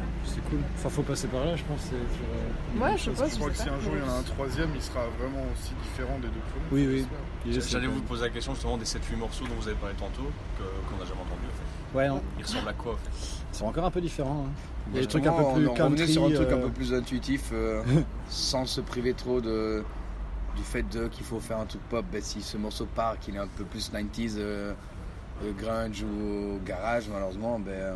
cool. 0.50 0.58
Enfin 0.76 0.88
faut 0.88 1.02
passer 1.02 1.28
par 1.28 1.44
là 1.44 1.56
je 1.56 1.62
pense. 1.64 1.90
Ouais, 2.80 2.96
je 2.96 3.04
sais 3.04 3.10
pas. 3.10 3.28
Je 3.28 3.34
crois 3.36 3.50
que 3.50 3.56
si 3.56 3.68
un 3.68 3.80
jour 3.80 3.92
il 3.94 4.00
y 4.06 4.10
en 4.10 4.14
a 4.14 4.18
un 4.18 4.22
troisième, 4.22 4.70
il 4.74 4.82
sera 4.82 5.00
vraiment 5.18 5.44
aussi 5.54 5.72
différent 5.82 6.18
des 6.18 6.28
deux 6.28 6.40
premiers. 6.68 6.86
Oui 6.88 7.06
oui. 7.46 7.52
J'allais 7.68 7.86
vous 7.86 8.00
poser 8.02 8.24
la 8.24 8.30
question 8.30 8.54
justement 8.54 8.76
des 8.76 8.84
7-8 8.84 9.16
morceaux 9.16 9.44
dont 9.46 9.54
vous 9.58 9.68
avez 9.68 9.76
parlé 9.76 9.94
tantôt, 9.96 10.28
qu'on 10.58 10.96
n'a 10.96 11.04
jamais 11.04 11.20
entendu 11.20 11.46
en 11.46 11.56
fait. 11.56 11.98
Ouais 11.98 12.08
non. 12.08 12.22
Ils 12.38 12.44
ressemblent 12.44 12.68
à 12.68 12.72
quoi 12.74 12.92
en 12.94 12.96
fait? 12.96 13.38
Ils 13.52 13.56
sont 13.56 13.66
encore 13.66 13.84
un 13.84 13.90
peu 13.90 14.00
différents. 14.00 14.46
hein. 14.48 14.50
Il 14.90 14.96
y 14.96 14.98
a 14.98 15.00
des 15.02 15.06
trucs 15.08 15.26
un 15.26 15.32
peu 15.32 15.54
plus 15.54 15.68
on, 15.68 15.74
country. 15.74 16.08
sur 16.08 16.24
un 16.26 16.30
truc 16.30 16.48
un 16.50 16.56
euh, 16.58 16.62
peu 16.64 16.70
plus 16.70 16.92
intuitif, 16.94 17.50
euh, 17.52 17.82
sans 18.28 18.66
se 18.66 18.80
priver 18.80 19.14
trop 19.14 19.40
de, 19.40 19.82
du 20.56 20.62
fait 20.62 20.82
de 20.82 21.08
qu'il 21.08 21.24
faut 21.24 21.40
faire 21.40 21.58
un 21.58 21.64
truc 21.66 21.80
pop. 21.88 22.04
Ben, 22.12 22.20
si 22.20 22.42
ce 22.42 22.56
morceau 22.56 22.86
part, 22.86 23.18
qu'il 23.18 23.34
est 23.34 23.38
un 23.38 23.48
peu 23.48 23.64
plus 23.64 23.90
90s, 23.90 24.34
euh, 24.38 24.72
euh, 25.42 25.52
grunge 25.58 26.02
ou 26.02 26.58
garage, 26.64 27.08
malheureusement, 27.12 27.58
ben, 27.58 27.94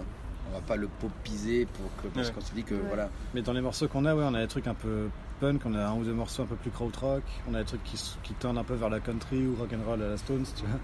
on 0.48 0.54
va 0.54 0.60
pas 0.60 0.76
le 0.76 0.88
popiser 1.00 1.66
pour 1.66 1.84
que, 2.02 2.08
parce 2.14 2.28
Ouais. 2.28 2.34
qu'on 2.34 2.40
s'est 2.40 2.54
dit 2.54 2.64
que 2.64 2.74
Ouais. 2.74 2.80
voilà. 2.88 3.08
Mais 3.34 3.42
dans 3.42 3.52
les 3.52 3.60
morceaux 3.60 3.88
qu'on 3.88 4.04
a, 4.04 4.14
ouais, 4.14 4.24
on 4.26 4.34
a 4.34 4.40
des 4.40 4.48
trucs 4.48 4.66
un 4.66 4.74
peu 4.74 5.08
punk, 5.40 5.62
on 5.64 5.74
a 5.74 5.86
un 5.86 5.94
ou 5.94 6.04
deux 6.04 6.12
morceaux 6.12 6.42
un 6.42 6.46
peu 6.46 6.56
plus 6.56 6.70
krautrock, 6.70 7.22
on 7.50 7.54
a 7.54 7.60
des 7.60 7.64
trucs 7.64 7.82
qui, 7.84 7.96
qui 8.22 8.34
turnent 8.34 8.58
un 8.58 8.64
peu 8.64 8.74
vers 8.74 8.90
la 8.90 9.00
country 9.00 9.46
ou 9.46 9.56
rock'n'roll 9.58 10.02
à 10.02 10.08
la 10.10 10.16
Stones, 10.18 10.44
tu 10.56 10.64
vois. 10.66 10.78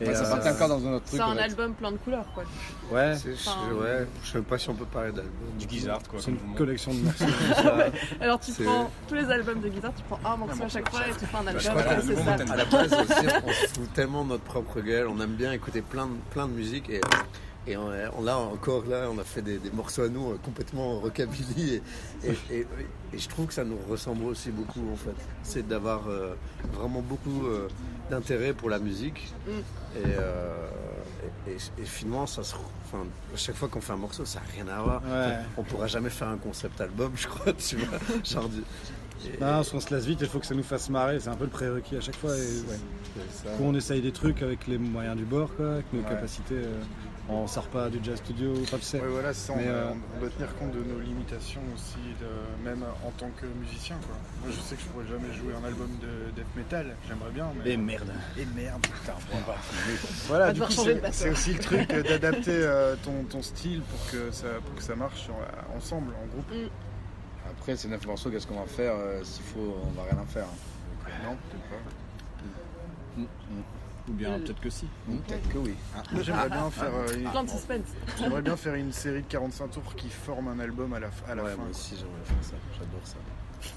Et, 0.00 0.06
Ouais, 0.08 0.14
ça 0.14 0.24
euh, 0.24 0.30
partait 0.30 0.50
encore 0.52 0.68
dans 0.68 0.86
un 0.86 0.92
autre 0.94 1.04
truc. 1.04 1.18
C'est 1.18 1.22
en 1.22 1.32
un 1.32 1.34
fait. 1.36 1.42
album 1.42 1.74
plein 1.74 1.92
de 1.92 1.98
couleurs, 1.98 2.24
quoi. 2.32 2.44
Ouais, 2.90 3.12
Enfin, 3.14 3.74
ouais, 3.74 4.06
je 4.24 4.30
sais 4.30 4.40
pas 4.40 4.56
si 4.56 4.70
on 4.70 4.74
peut 4.74 4.86
parler 4.86 5.12
d'album. 5.12 5.32
Du 5.58 5.68
Gizzard 5.68 6.00
quoi. 6.08 6.18
c'est 6.22 6.30
une 6.30 6.54
collection 6.56 6.94
de 6.94 7.00
morceaux. 7.00 7.24
Alors 8.22 8.40
tu 8.40 8.52
prends 8.52 8.90
tous 9.06 9.14
les 9.16 9.30
albums 9.30 9.60
de 9.60 9.68
guitare, 9.68 9.92
tu 9.94 10.02
prends 10.08 10.32
un 10.32 10.36
morceau 10.38 10.62
à 10.62 10.68
chaque 10.68 10.88
fois 10.88 11.00
et 11.06 11.10
tu 11.12 11.26
fais 11.26 11.36
un 11.36 11.46
album, 11.46 11.60
c'est 11.60 12.16
ça. 12.16 12.36
bon 12.44 12.52
À 12.52 12.56
la 12.56 12.64
base 12.64 12.92
aussi, 12.94 13.26
on 13.44 13.48
se 13.52 13.66
fout 13.74 13.92
tellement 13.92 14.24
de 14.24 14.30
notre 14.30 14.44
propre 14.44 14.80
gueule. 14.80 15.06
On 15.08 15.20
aime 15.20 15.34
bien 15.34 15.52
écouter 15.52 15.82
plein 15.82 16.06
de, 16.06 16.12
plein 16.30 16.46
de 16.48 16.52
musique 16.52 16.88
et, 16.88 17.02
Et 17.70 17.76
on, 17.76 17.88
on- 18.18 18.22
là 18.22 18.36
encore, 18.38 18.84
là, 18.86 19.08
on 19.10 19.18
a 19.18 19.24
fait 19.24 19.42
des, 19.42 19.58
des 19.58 19.70
morceaux 19.70 20.02
à 20.02 20.08
nous 20.08 20.32
euh, 20.32 20.38
complètement 20.44 20.98
rockabilly. 21.00 21.80
Et, 22.24 22.28
et- 22.28 22.56
et- 22.60 22.66
et 23.12 23.18
je 23.18 23.28
trouve 23.28 23.46
que 23.46 23.54
ça 23.54 23.64
nous 23.64 23.78
ressemble 23.88 24.24
aussi 24.24 24.50
beaucoup, 24.50 24.80
en 24.92 24.96
fait. 24.96 25.14
C'est 25.42 25.66
d'avoir 25.66 26.08
euh, 26.08 26.34
vraiment 26.74 27.00
beaucoup 27.02 27.46
euh, 27.46 27.68
d'intérêt 28.10 28.52
pour 28.52 28.70
la 28.70 28.78
musique. 28.78 29.32
Mm. 29.46 29.50
Et, 29.50 30.02
euh, 30.18 30.56
et, 31.46 31.50
et- 31.52 31.82
et 31.82 31.84
finalement, 31.84 32.26
ça 32.26 32.42
se, 32.42 32.54
enfin, 32.86 33.04
à 33.34 33.36
chaque 33.36 33.56
fois 33.56 33.68
qu'on 33.68 33.80
fait 33.80 33.92
un 33.92 33.96
morceau, 33.96 34.24
ça 34.24 34.40
n'a 34.40 34.46
rien 34.64 34.68
à 34.76 34.82
voir. 34.82 35.02
Ouais. 35.04 35.36
On 35.56 35.62
pourra 35.62 35.86
jamais 35.86 36.10
faire 36.10 36.28
un 36.28 36.36
concept 36.38 36.80
album, 36.80 37.12
je 37.16 37.26
crois, 37.28 37.52
tu 37.52 37.76
vois. 37.76 37.98
Genre 38.24 38.48
du- 38.48 38.60
et- 38.60 38.64
Non, 39.40 39.46
parce 39.46 39.70
qu'on 39.70 39.80
se 39.80 39.92
lasse 39.94 40.04
vite, 40.06 40.18
il 40.22 40.28
faut 40.28 40.38
que 40.38 40.46
ça 40.46 40.54
nous 40.54 40.62
fasse 40.62 40.88
marrer, 40.90 41.20
c'est 41.20 41.28
un 41.28 41.36
peu 41.36 41.44
le 41.44 41.50
prérequis 41.50 41.96
à 41.96 42.00
chaque 42.00 42.16
fois. 42.16 42.36
Et, 42.36 42.40
ouais. 42.40 42.76
c'est 43.30 43.44
ça. 43.48 43.50
Du 43.52 43.56
coup, 43.58 43.64
on 43.66 43.74
essaye 43.74 44.00
des 44.00 44.12
trucs 44.12 44.42
avec 44.42 44.66
les 44.66 44.78
moyens 44.78 45.16
du 45.16 45.24
bord, 45.24 45.54
quoi, 45.56 45.74
avec 45.74 45.92
nos 45.92 46.00
Ouais. 46.02 46.08
capacités. 46.08 46.54
euh, 46.54 46.80
on 47.32 47.46
sort 47.46 47.68
pas 47.68 47.88
du 47.90 48.00
jazz 48.02 48.16
studio, 48.18 48.54
pas 48.72 48.78
tu 48.78 48.82
sais. 48.82 48.98
Ouais, 49.00 49.06
voilà, 49.06 49.32
c'est 49.32 49.52
ça, 49.52 49.54
Mais, 49.56 49.66
on, 49.68 49.72
euh, 49.72 49.92
on 50.16 50.20
doit 50.20 50.30
tenir 50.30 50.52
compte 50.56 50.72
de 50.72 50.82
nos 50.82 50.98
limitations 50.98 51.60
aussi, 51.76 51.94
de, 52.20 52.64
même 52.68 52.82
en 53.06 53.10
tant 53.12 53.30
que 53.40 53.46
musicien. 53.60 53.94
Quoi. 54.04 54.16
Moi, 54.42 54.50
je 54.56 54.60
sais 54.60 54.74
que 54.74 54.82
je 54.82 54.86
pourrais 54.88 55.06
jamais 55.06 55.32
jouer 55.34 55.54
un 55.54 55.64
album 55.64 55.90
de 56.02 56.32
death 56.34 56.56
metal, 56.56 56.86
j'aimerais 57.06 57.30
bien. 57.30 57.46
Mais... 57.62 57.70
Et 57.72 57.76
merde. 57.76 58.10
Et 58.36 58.46
merde, 58.56 58.80
putain, 58.82 59.14
bon. 59.30 59.38
Voilà, 60.26 60.52
du 60.52 60.60
coup, 60.60 60.72
c'est 61.12 61.30
aussi 61.30 61.52
le 61.52 61.58
truc 61.60 61.92
euh, 61.92 62.02
d'adapter 62.02 62.50
euh, 62.50 62.96
ton, 63.04 63.22
ton 63.30 63.42
style 63.42 63.82
pour 63.82 64.10
que 64.10 64.32
ça, 64.32 64.48
pour 64.66 64.74
que 64.74 64.82
ça 64.82 64.96
marche 64.96 65.28
euh, 65.28 65.76
ensemble, 65.76 66.12
en 66.20 66.26
groupe. 66.26 66.70
Après, 67.50 67.76
ces 67.76 67.88
9 67.88 68.06
morceaux, 68.06 68.30
qu'est-ce 68.30 68.46
qu'on 68.46 68.60
va 68.60 68.66
faire 68.66 68.92
euh, 68.96 69.22
S'il 69.24 69.42
faut, 69.44 69.76
on 69.84 69.90
va 70.00 70.04
rien 70.10 70.18
en 70.20 70.26
faire. 70.26 70.46
Non, 71.24 71.36
peut-être 71.50 71.64
pas. 71.68 73.22
Ou 74.08 74.12
bien 74.12 74.30
Euh, 74.32 74.38
peut-être 74.38 74.60
que 74.60 74.70
si. 74.70 74.86
Peut-être 75.06 75.48
que 75.50 75.58
oui. 75.58 75.74
J'aimerais 76.22 76.48
bien 76.48 76.70
faire 76.70 76.90
euh, 76.94 77.14
une- 77.16 77.30
Plein 77.30 77.44
de 77.44 77.50
suspense. 77.50 77.86
j'aimerais 78.18 78.42
bien 78.42 78.56
faire 78.56 78.74
une 78.74 78.92
série 78.92 79.22
de 79.22 79.26
45 79.26 79.70
tours 79.70 79.94
qui 79.94 80.08
forme 80.08 80.48
un 80.48 80.58
album 80.58 80.92
à 80.94 81.00
la, 81.00 81.08
à 81.28 81.34
la 81.34 81.42
Ouais, 81.44 81.50
fin. 81.50 81.56
moi 81.58 81.66
aussi, 81.70 81.96
j'aimerais 81.96 82.24
faire 82.24 82.36
ça. 82.42 82.54
J'adore 82.78 83.00
ça. 83.04 83.16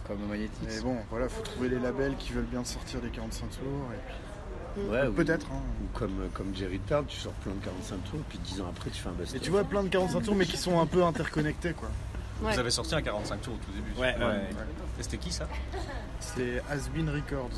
Comme 0.07 0.26
Magnétique. 0.30 0.57
Mais 0.65 0.80
bon, 0.82 0.97
voilà, 1.09 1.28
faut 1.30 1.41
trouver 1.43 1.69
les 1.69 1.80
labels 1.80 2.15
qui 2.17 2.32
veulent 2.32 2.45
bien 2.45 2.63
sortir 2.63 3.01
des 3.01 3.09
45 3.09 3.49
tours. 3.49 3.59
Et 3.93 4.80
puis, 4.80 4.84
Ouais, 4.89 5.07
ou- 5.07 5.13
peut-être. 5.13 5.47
hein. 5.51 5.61
Ou 5.84 5.97
comme, 5.97 6.30
comme 6.34 6.55
Jerry 6.55 6.80
Tard, 6.80 7.03
tu 7.07 7.17
sors 7.19 7.34
plein 7.34 7.53
de 7.53 7.59
45 7.63 8.03
tours, 8.05 8.21
puis 8.30 8.39
10 8.39 8.61
ans 8.61 8.67
après, 8.69 8.89
tu 8.89 9.01
fais 9.01 9.09
un 9.09 9.13
best 9.13 9.36
Et 9.36 9.39
tu 9.39 9.51
vois, 9.51 9.63
plein 9.65 9.84
de 9.84 9.89
45 9.89 10.21
tours, 10.21 10.36
mais 10.36 10.45
qui 10.45 10.57
sont 10.57 10.80
un 10.80 10.86
peu 10.88 11.03
interconnectés, 11.03 11.74
quoi. 11.74 11.89
Ouais. 12.44 12.54
Vous 12.54 12.60
avez 12.60 12.72
sorti 12.72 12.96
un 12.96 13.02
45 13.02 13.41
tours 13.41 13.54
au 13.54 13.58
tout 13.58 13.72
début. 13.72 13.91
Ouais, 14.00 14.16
ouais. 14.18 14.50
Et 15.00 15.04
c'était 15.04 15.18
qui 15.18 15.32
ça? 15.32 15.48
C'est 16.20 16.62
Asbin 16.70 17.12
Records. 17.12 17.50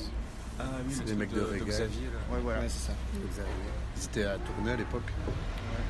Ah 0.60 0.64
oui, 0.88 0.94
C'est 0.94 1.00
le 1.00 1.06
des 1.06 1.16
truc 1.16 1.20
mecs 1.20 1.34
de 1.34 1.42
reggae. 1.42 1.68
Xavier. 1.68 2.06
là. 2.08 2.34
Ouais, 2.36 2.40
voilà. 2.42 2.60
Ouais, 2.62 2.70
c'est 2.70 2.88
ça. 2.88 2.94
Ils 3.98 4.06
étaient 4.06 4.24
à 4.24 4.38
tourner 4.38 4.72
à 4.72 4.76
l'époque. 4.78 5.04
Ouais, 5.28 5.34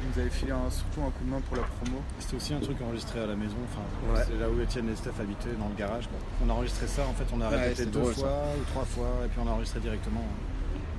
Ils 0.02 0.10
nous 0.16 0.22
avaient 0.22 0.30
filé 0.34 0.52
un- 0.54 0.70
surtout 0.72 1.02
un 1.02 1.12
coup 1.12 1.24
de 1.24 1.30
main 1.30 1.42
pour 1.42 1.58
la 1.58 1.64
promo. 1.64 2.02
C'était 2.20 2.36
aussi 2.38 2.54
un 2.56 2.60
truc 2.60 2.82
enregistré 2.82 3.20
à 3.22 3.28
la 3.28 3.36
maison, 3.36 3.58
enfin, 3.70 3.86
Ouais. 4.14 4.26
c'est 4.28 4.40
là 4.40 4.50
où 4.50 4.60
Étienne 4.60 4.90
et 4.90 4.96
Steph 4.96 5.20
habitaient, 5.20 5.54
dans 5.60 5.70
le 5.70 5.76
garage. 5.76 6.08
quoi. 6.08 6.18
On 6.44 6.50
a 6.50 6.54
enregistré 6.54 6.88
ça, 6.88 7.04
en 7.06 7.14
fait, 7.14 7.26
on 7.34 7.42
a 7.42 7.50
Ouais, 7.50 7.58
répété 7.62 7.86
deux 7.86 8.00
drôle, 8.00 8.14
ça. 8.16 8.22
fois 8.22 8.44
ou 8.60 8.64
trois 8.72 8.86
fois, 8.86 9.10
et 9.26 9.28
puis 9.28 9.40
on 9.44 9.48
a 9.48 9.52
enregistré 9.52 9.80
directement. 9.82 10.26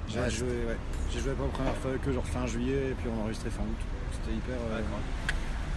J'ai 0.08 0.20
Ouais, 0.20 0.30
joué, 0.30 0.48
ouais. 0.70 0.76
J'ai 1.12 1.18
joué 1.20 1.32
pas 1.32 1.42
la 1.42 1.48
première 1.50 1.76
fois 1.76 1.90
que 2.04 2.12
genre 2.12 2.26
fin 2.26 2.46
juillet, 2.46 2.90
et 2.90 2.94
puis 2.94 3.08
on 3.10 3.18
a 3.20 3.22
enregistré 3.24 3.50
fin 3.50 3.62
août. 3.64 3.82
C'était 4.12 4.36
hyper. 4.36 4.54
euh, 4.70 4.80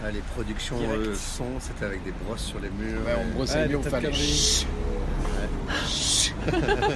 Ah, 0.02 0.10
les 0.10 0.20
productions 0.20 0.76
euh, 0.80 1.14
son, 1.14 1.44
c'était 1.60 1.84
avec 1.84 2.02
des 2.04 2.12
brosses 2.24 2.44
sur 2.44 2.58
les 2.58 2.70
murs. 2.70 3.00
Ouais, 3.04 3.12
on 3.20 3.36
brossait 3.36 3.54
Ouais, 3.56 3.62
les 3.64 3.68
murs, 3.68 3.80
on 3.80 3.90
fallait. 3.90 4.10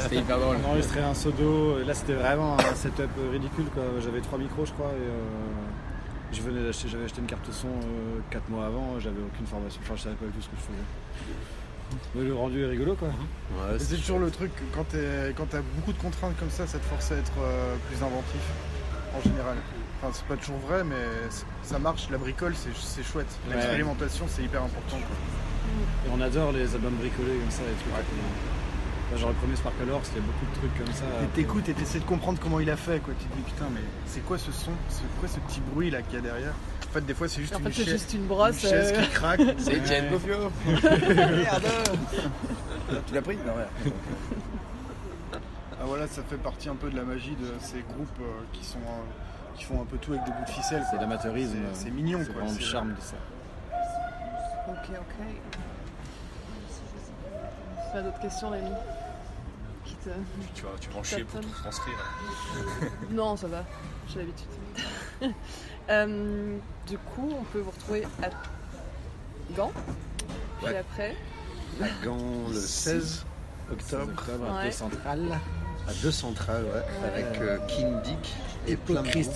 C'était 0.00 0.16
hyper 0.16 0.38
drôle. 0.38 0.56
On 0.62 0.66
a 0.68 0.70
enregistré 0.72 1.00
un 1.00 1.14
sodo, 1.14 1.78
et 1.80 1.84
là 1.84 1.94
c'était 1.94 2.14
vraiment 2.14 2.56
un 2.58 2.74
setup 2.74 3.10
euh, 3.18 3.30
ridicule 3.32 3.66
quoi. 3.74 3.82
J'avais 4.02 4.20
trois 4.20 4.38
micros 4.38 4.64
je 4.64 4.72
crois 4.72 4.88
et 4.90 5.02
euh, 5.02 6.32
je 6.32 6.40
venais 6.42 6.62
d'acheter, 6.64 6.88
j'avais 6.88 7.04
acheté 7.04 7.20
une 7.20 7.26
carte 7.26 7.46
son 7.52 7.68
4 8.30 8.48
mois 8.48 8.66
avant, 8.66 8.98
j'avais 8.98 9.20
aucune 9.20 9.46
formation, 9.46 9.80
enfin 9.84 9.94
je 9.96 10.02
savais 10.02 10.16
pas 10.16 10.26
du 10.26 10.32
tout 10.32 10.42
ce 10.42 10.48
que 10.48 10.56
je 10.56 10.62
faisais. 10.62 12.02
Mais 12.14 12.24
le 12.24 12.34
rendu 12.34 12.62
est 12.64 12.66
rigolo 12.66 12.94
quoi. 12.94 13.08
Ouais, 13.08 13.76
Et 13.76 13.78
C'est 13.78 13.96
toujours 13.96 14.18
le 14.18 14.30
truc, 14.30 14.50
quand 14.74 14.84
t'es- 14.84 15.32
quand 15.36 15.46
t'as 15.48 15.60
beaucoup 15.76 15.92
de 15.92 15.98
contraintes 15.98 16.36
comme 16.38 16.50
ça, 16.50 16.66
ça 16.66 16.78
te 16.78 16.84
force 16.86 17.12
à 17.12 17.16
être 17.16 17.32
euh, 17.40 17.76
plus 17.88 17.96
inventif, 18.02 18.40
en 19.16 19.20
général. 19.22 19.56
Enfin, 20.04 20.12
c'est 20.12 20.26
pas 20.26 20.36
toujours 20.36 20.58
vrai, 20.58 20.84
mais 20.84 20.96
ça 21.62 21.78
marche. 21.78 22.08
La 22.10 22.18
bricole, 22.18 22.54
c'est 22.54 23.02
chouette. 23.02 23.26
Ouais. 23.48 23.54
L'expérimentation, 23.54 24.26
c'est 24.28 24.42
hyper 24.42 24.62
important. 24.62 24.96
quoi. 24.98 25.16
Et 26.06 26.10
on 26.14 26.20
adore 26.20 26.52
les 26.52 26.74
albums 26.74 26.94
bricolés 26.94 27.38
comme 27.40 27.50
ça, 27.50 27.62
trucs. 27.62 28.04
Là, 29.12 29.16
genre 29.18 29.30
le 29.30 29.34
premier 29.36 29.56
Sparkle 29.56 29.90
Horse, 29.90 30.10
il 30.14 30.20
y 30.20 30.24
a 30.24 30.26
beaucoup 30.26 30.46
de 30.46 30.58
trucs 30.58 30.78
comme 30.84 30.94
ça. 30.94 31.04
Et 31.22 31.26
t'écoutes 31.28 31.68
et 31.68 31.74
t'essaies 31.74 32.00
de 32.00 32.04
comprendre 32.04 32.38
comment 32.42 32.60
il 32.60 32.68
a 32.70 32.76
fait, 32.76 32.98
quoi. 33.00 33.14
Tu 33.18 33.24
te 33.26 33.34
dis, 33.34 33.42
putain, 33.42 33.66
mais 33.72 33.80
c'est 34.06 34.20
quoi 34.20 34.36
ce 34.38 34.52
son? 34.52 34.72
C'est 34.90 35.02
quoi 35.20 35.28
ce 35.28 35.40
petit 35.40 35.60
bruit 35.72 35.90
là 35.90 36.02
qu'il 36.02 36.14
y 36.14 36.18
a 36.18 36.20
derrière? 36.20 36.52
En 36.88 36.92
fait, 36.92 37.04
des 37.06 37.14
fois, 37.14 37.26
c'est 37.28 37.40
juste 37.40 37.54
En 37.54 37.58
une, 37.58 37.64
fait, 37.64 37.72
c'est 37.72 37.84
chaise, 37.84 37.92
juste 37.94 38.12
une 38.14 38.20
une 38.22 38.26
brosse. 38.26 38.58
chaise 38.60 38.92
euh, 38.94 39.02
qui 39.02 39.08
craque. 39.10 39.40
C'est 39.58 39.74
Etienne 39.76 40.04
Ouais. 40.04 40.10
Bofio 40.10 40.36
Merde 41.16 41.64
Tu 43.06 43.14
l'as 43.14 43.22
pris? 43.22 43.36
Non, 43.38 43.52
ouais. 43.54 43.92
Ah 45.80 45.84
voilà, 45.86 46.06
ça 46.06 46.22
fait 46.22 46.36
partie 46.36 46.68
un 46.68 46.76
peu 46.76 46.88
de 46.90 46.96
la 46.96 47.02
magie 47.02 47.34
de 47.40 47.46
ces 47.60 47.80
groupes 47.80 48.20
euh, 48.20 48.42
qui 48.52 48.64
sont 48.64 48.78
euh, 48.78 49.02
qui 49.54 49.64
font 49.64 49.80
un 49.82 49.84
peu 49.84 49.96
tout 49.98 50.12
avec 50.12 50.24
des 50.24 50.30
bouts 50.32 50.44
de 50.44 50.50
ficelle. 50.50 50.84
C'est 50.90 50.98
l'amateurisme. 50.98 51.56
C'est- 51.72 51.84
C'est 51.84 51.90
mignon, 51.90 52.20
C'est 52.24 52.32
vraiment 52.32 52.50
le 52.52 52.58
charme 52.58 52.94
de 52.94 53.00
ça. 53.00 53.16
Ok, 54.68 54.90
ok. 54.90 55.26
Pas 57.92 58.02
d'autres 58.02 58.20
questions, 58.20 58.50
Rémi 58.50 58.70
Qui 59.84 59.94
te- 59.96 60.08
Tu 60.54 60.62
vas, 60.62 60.70
tu 60.80 60.90
vas 60.90 60.98
en 60.98 61.02
chier 61.02 61.24
pour 61.24 61.40
tout 61.40 61.48
transcrire. 61.50 61.94
Non, 63.10 63.36
ça 63.36 63.46
va, 63.48 63.64
j'ai 64.08 64.18
l'habitude. 64.20 64.48
Euh, 65.90 66.56
du 66.86 66.96
coup, 66.96 67.28
on 67.38 67.44
peut 67.44 67.58
vous 67.60 67.70
retrouver 67.70 68.06
à 68.22 68.30
Gand. 69.54 69.70
Puis 70.56 70.66
Ouais. 70.68 70.78
après, 70.78 71.14
À 71.82 71.88
Gand 72.02 72.16
le 72.48 72.54
16 72.58 73.26
octobre, 73.70 74.10
Octobre, 74.16 74.50
un 74.50 74.56
Ouais. 74.60 74.64
peu 74.64 74.70
central. 74.70 75.38
À 75.88 75.92
deux 76.02 76.10
centrales, 76.10 76.64
ouais, 76.64 77.06
avec 77.06 77.40
euh, 77.40 77.58
King 77.68 77.94
Dick 78.02 78.34
et. 78.66 78.78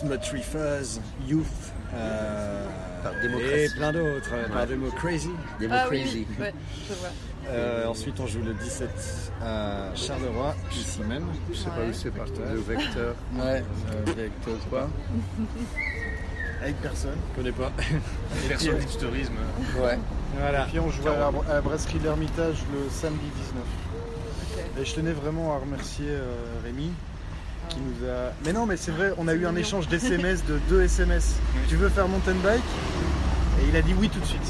Motrifers, 0.04 1.00
Youth. 1.26 1.46
euh, 1.94 2.64
Par 3.02 3.12
démocratie. 3.20 3.54
Et 3.54 3.68
plein 3.76 3.92
d'autres, 3.92 4.30
euh, 4.32 4.48
par. 4.48 4.66
Demo 4.66 4.90
Crazy. 4.92 5.30
Ah 5.70 5.86
oui, 5.90 6.00
Crazy. 6.02 6.26
oui, 6.30 6.36
ouais, 6.44 6.54
je 6.88 6.94
vois. 6.94 7.08
Euh, 7.50 7.86
ensuite, 7.86 8.18
on 8.20 8.26
joue 8.26 8.42
le 8.42 8.52
17 8.54 9.32
à 9.42 9.94
Charleroi, 9.94 10.54
ici 10.72 11.00
même. 11.02 11.24
Je 11.50 11.56
sais 11.56 11.70
pas 11.70 11.76
Ouais. 11.80 11.88
où 11.88 11.92
c'est, 11.94 12.10
par 12.10 12.26
Vecteur. 12.26 12.52
le 12.52 12.60
vecteur. 12.60 13.14
Ouais, 13.34 13.62
euh, 13.62 14.12
avec 14.12 14.40
toi 14.42 14.52
quoi 14.68 14.88
Avec 16.62 16.76
personne. 16.82 17.16
Je 17.32 17.36
connais 17.36 17.52
pas. 17.52 17.72
Version 18.48 18.78
hipsterisme. 18.78 19.32
Ouais. 19.80 19.98
voilà. 20.38 20.64
Puis 20.64 20.78
on 20.80 20.90
joue 20.90 21.06
à 21.08 21.16
la, 21.16 21.26
à 21.28 21.54
la 21.54 21.60
brasserie 21.60 21.98
de 21.98 22.04
l'Ermitage 22.04 22.56
le 22.74 22.90
samedi 22.90 23.24
19. 23.36 23.64
Et 24.80 24.84
je 24.84 24.94
tenais 24.94 25.12
vraiment 25.12 25.54
à 25.54 25.58
remercier 25.58 26.06
euh, 26.08 26.32
Rémi 26.64 26.90
qui 27.68 27.78
nous 27.80 28.08
a. 28.08 28.32
Mais 28.44 28.52
non, 28.52 28.64
mais 28.66 28.76
c'est 28.76 28.92
vrai, 28.92 29.12
on 29.18 29.26
a 29.28 29.34
eu 29.34 29.44
un 29.46 29.56
échange 29.56 29.88
d'SMS 29.88 30.44
de 30.48 30.58
deux 30.68 30.82
SMS. 30.82 31.36
Tu 31.68 31.76
veux 31.76 31.88
faire 31.88 32.08
mountain 32.08 32.34
bike? 32.42 32.62
Et 33.60 33.68
il 33.68 33.76
a 33.76 33.82
dit 33.82 33.94
oui 33.98 34.08
tout 34.08 34.20
de 34.20 34.24
suite. 34.24 34.40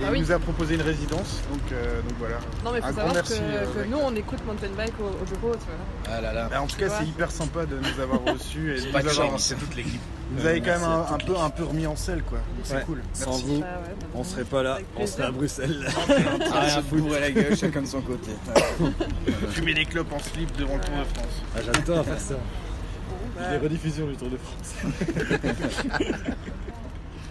Et 0.00 0.04
Ah 0.04 0.08
il 0.08 0.12
oui. 0.12 0.20
nous 0.20 0.32
a 0.32 0.38
proposé 0.38 0.74
une 0.76 0.82
résidence. 0.82 1.40
Donc, 1.50 1.72
euh, 1.72 2.00
donc 2.02 2.12
voilà. 2.18 2.36
Non, 2.64 2.72
mais 2.72 2.78
Un 2.82 2.88
faut 2.88 2.94
savoir 2.94 3.14
merci, 3.14 3.34
que, 3.34 3.42
euh, 3.42 3.66
que 3.84 3.88
nous, 3.88 3.96
on 3.98 4.14
écoute 4.14 4.38
mountain 4.46 4.68
bike 4.76 4.92
au, 5.00 5.04
au 5.04 5.24
bureau, 5.38 5.54
tu 5.54 5.64
vois. 5.66 6.14
Ah 6.16 6.20
là 6.20 6.32
là. 6.32 6.48
Bah, 6.50 6.62
en 6.62 6.66
tout 6.66 6.76
cas, 6.76 6.88
c'est 6.90 7.06
hyper 7.06 7.30
sympa 7.30 7.64
de 7.66 7.76
nous 7.76 8.00
avoir 8.02 8.20
reçus 8.34 8.76
et 8.76 8.80
de 8.86 8.92
Pas 8.92 8.98
nous 9.00 9.06
de 9.06 9.10
avoir- 9.10 9.30
chance. 9.30 9.44
C'est 9.46 9.56
toute 9.58 9.74
l'équipe. 9.74 10.00
Vous 10.32 10.46
avez 10.46 10.60
quand 10.60 10.70
même 10.72 10.84
à 10.84 11.12
un, 11.12 11.18
peu, 11.18 11.36
un 11.36 11.50
peu 11.50 11.64
remis 11.64 11.86
en 11.86 11.96
selle, 11.96 12.22
quoi. 12.22 12.38
Donc 12.38 12.46
C'est 12.64 12.76
Ouais. 12.76 12.82
cool. 12.86 13.02
Sans 13.12 13.30
Merci. 13.30 13.44
vous, 13.46 13.62
Ah 13.64 13.78
bah, 13.84 14.06
on 14.14 14.24
serait 14.24 14.44
pas 14.44 14.62
là, 14.62 14.78
on 14.96 15.06
serait 15.06 15.24
à. 15.24 15.30
Bruxelles. 15.32 15.88
Ah, 16.52 16.68
se 16.70 16.80
bourrer 16.82 17.20
la 17.20 17.30
gueule, 17.30 17.56
chacun 17.56 17.82
de 17.82 17.86
son 17.86 18.00
côté. 18.00 18.30
Fumer 19.50 19.74
des 19.74 19.84
clopes 19.86 20.12
en 20.12 20.18
slip 20.20 20.56
devant 20.56 20.76
le 20.76 20.80
Tour 20.82 20.94
de 20.96 21.04
France. 21.04 21.42
Ah, 21.56 21.60
J'adore 21.64 22.04
faire 22.04 22.20
ça. 22.20 22.34
Bon, 22.34 23.16
bah, 23.36 23.50
Les 23.50 23.58
rediffusions 23.58 24.06
du 24.06 24.16
Tour 24.16 24.28
de 24.30 24.36
France. 24.36 24.74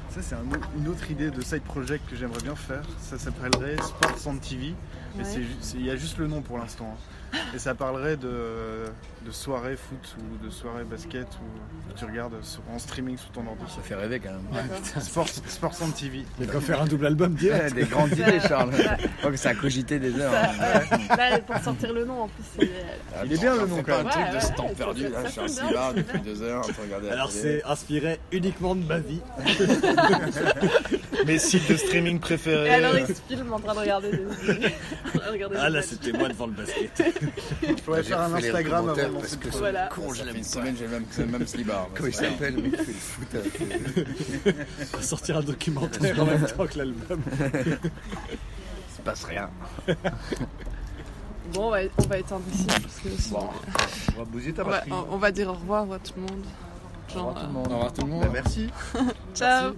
Ça, 0.10 0.22
c'est 0.24 0.36
un 0.36 0.40
une 0.78 0.88
autre 0.88 1.10
idée 1.12 1.30
de 1.30 1.40
side 1.42 1.62
project 1.62 2.10
que 2.10 2.16
j'aimerais 2.16 2.42
bien 2.42 2.56
faire. 2.56 2.82
Ça 3.00 3.20
s'appellerait 3.20 3.76
Sports 3.78 4.18
on 4.26 4.36
TV. 4.38 4.74
Mais 5.20 5.26
Ouais. 5.26 5.46
il 5.76 5.86
y 5.86 5.92
a 5.92 5.96
juste 5.96 6.18
le 6.18 6.28
nom 6.28 6.42
pour 6.42 6.58
l'instant. 6.58 6.96
hein. 6.96 7.38
Et 7.54 7.60
ça 7.60 7.76
parlerait 7.76 8.18
de, 8.18 8.86
de 9.24 9.32
soirée 9.32 9.76
foot 9.78 10.16
ou 10.18 10.44
de 10.44 10.50
soirée 10.50 10.84
basket 10.84 11.28
ou 11.28 11.94
que 11.94 12.00
tu 12.00 12.06
regardes 12.06 12.34
sur- 12.44 12.62
en 12.74 12.80
streaming 12.80 13.18
sur 13.20 13.30
ton 13.30 13.42
ordi. 13.46 13.62
Ça 13.68 13.84
fait 13.84 13.94
rêver 13.94 14.20
quand 14.20 14.32
même. 14.32 14.68
Sports, 15.00 15.28
Sports 15.46 15.76
on 15.84 15.92
TV. 15.92 16.26
Il 16.40 16.48
va 16.48 16.60
faire 16.60 16.82
un 16.82 16.86
double 16.88 17.06
album 17.06 17.36
direct. 17.36 17.76
des 17.76 17.84
grandes 17.84 18.14
idées, 18.14 18.40
Charles. 18.48 18.72
crois 19.20 19.30
que 19.30 19.38
ça 19.38 19.50
a 19.50 19.54
cogité 19.54 20.00
des 20.00 20.20
heures. 20.20 20.32
ça- 20.32 20.50
hein. 20.50 20.82
ouais. 20.92 21.18
Là, 21.18 21.40
pour 21.42 21.58
sortir 21.60 21.94
le 21.94 22.06
nom, 22.06 22.22
en 22.24 22.28
plus, 22.30 22.44
c'est. 22.58 22.70
Il 23.26 23.34
est 23.34 23.38
bien, 23.40 23.54
le 23.56 23.68
nom, 23.68 23.84
quand 23.84 23.98
même. 23.98 24.08
un 24.08 24.10
truc 24.10 24.24
Ouais, 24.26 24.30
de 24.32 24.36
ouais, 24.36 24.42
ce 24.42 24.52
temps 24.54 24.66
ouais, 24.68 24.74
perdu. 24.76 25.04
Là, 25.10 25.20
je 25.26 25.30
suis 25.30 25.50
ça 25.50 25.62
sonne 25.70 25.96
depuis 25.98 26.20
deux 26.22 26.42
heures 26.42 26.66
en 26.66 27.12
Alors 27.12 27.32
c'est 27.32 27.64
inspiré 27.64 28.20
uniquement 28.32 28.74
de 28.76 28.84
ma 28.86 28.98
vie. 28.98 29.22
Mes 31.28 31.38
sites 31.38 31.70
de 31.70 31.76
streaming 31.78 32.16
Et 32.16 32.20
préférés. 32.20 32.70
alors 32.72 32.98
il 32.98 33.06
se 33.06 33.22
filme 33.28 33.52
en 33.54 33.60
train 33.60 33.74
de 33.76 33.80
regarder 33.80 34.12
des. 34.12 34.20
Ah 35.58 35.70
là, 35.70 35.82
c'était 35.82 36.12
moi 36.12 36.28
devant 36.30 36.48
le 36.48 36.54
basket. 36.54 37.04
Je 37.68 37.74
pourrais 37.84 38.04
faire 38.04 38.22
un 38.22 38.34
Instagram 38.36 38.90
avant 38.90 38.96
parce 38.96 39.34
lancer 39.34 39.38
que 39.38 39.50
Voilà. 39.58 39.88
con, 39.88 40.14
j'ai 40.14 40.24
une 40.38 40.44
semaine, 40.44 40.76
j'ai 40.78 40.88
même, 40.88 41.06
même 41.32 41.48
slibard. 41.48 41.90
Comment 41.96 42.08
il 42.08 42.14
s'appelle 42.14 42.56
le 42.56 42.62
mec 42.64 42.72
qui 42.78 42.84
fait 42.86 42.92
le 42.92 42.98
foot 42.98 43.36
euh, 43.36 44.54
On 44.94 44.98
va 44.98 45.04
sortir 45.04 45.38
un 45.38 45.42
documentaire 45.42 46.20
en 46.22 46.26
même 46.26 46.46
temps 46.46 46.68
que 46.68 46.78
l'album. 46.78 47.22
Il 47.32 48.96
se 48.96 49.02
passe 49.04 49.24
rien. 49.26 49.50
Bon, 51.54 51.68
on 51.68 51.70
va, 51.72 51.78
on 51.98 52.04
va 52.08 52.18
éteindre 52.20 52.44
ici 52.54 52.66
parce 52.68 53.00
que 53.04 53.10
sinon, 53.22 53.50
On 54.16 54.20
va 54.20 54.26
bousiller 54.26 54.54
ta 54.54 54.62
on, 54.64 54.66
va, 54.66 54.72
batterie. 54.72 54.92
on- 54.92 55.14
on 55.14 55.18
va 55.18 55.32
dire 55.32 55.50
au 55.50 55.54
revoir 55.54 55.92
à 55.92 55.98
tout 56.00 56.14
le 56.16 56.22
monde. 56.22 56.44
Genre, 57.12 57.26
Au 57.26 57.30
revoir 57.30 57.42
tout 57.42 57.48
le 57.48 57.54
monde. 57.54 57.68
Au 57.68 57.74
revoir 57.76 57.94
tout 57.94 58.02
le 58.02 58.08
monde. 58.08 58.22
Bah, 58.24 58.30
merci. 58.34 58.70
euh, 58.96 59.00
ciao. 59.34 59.74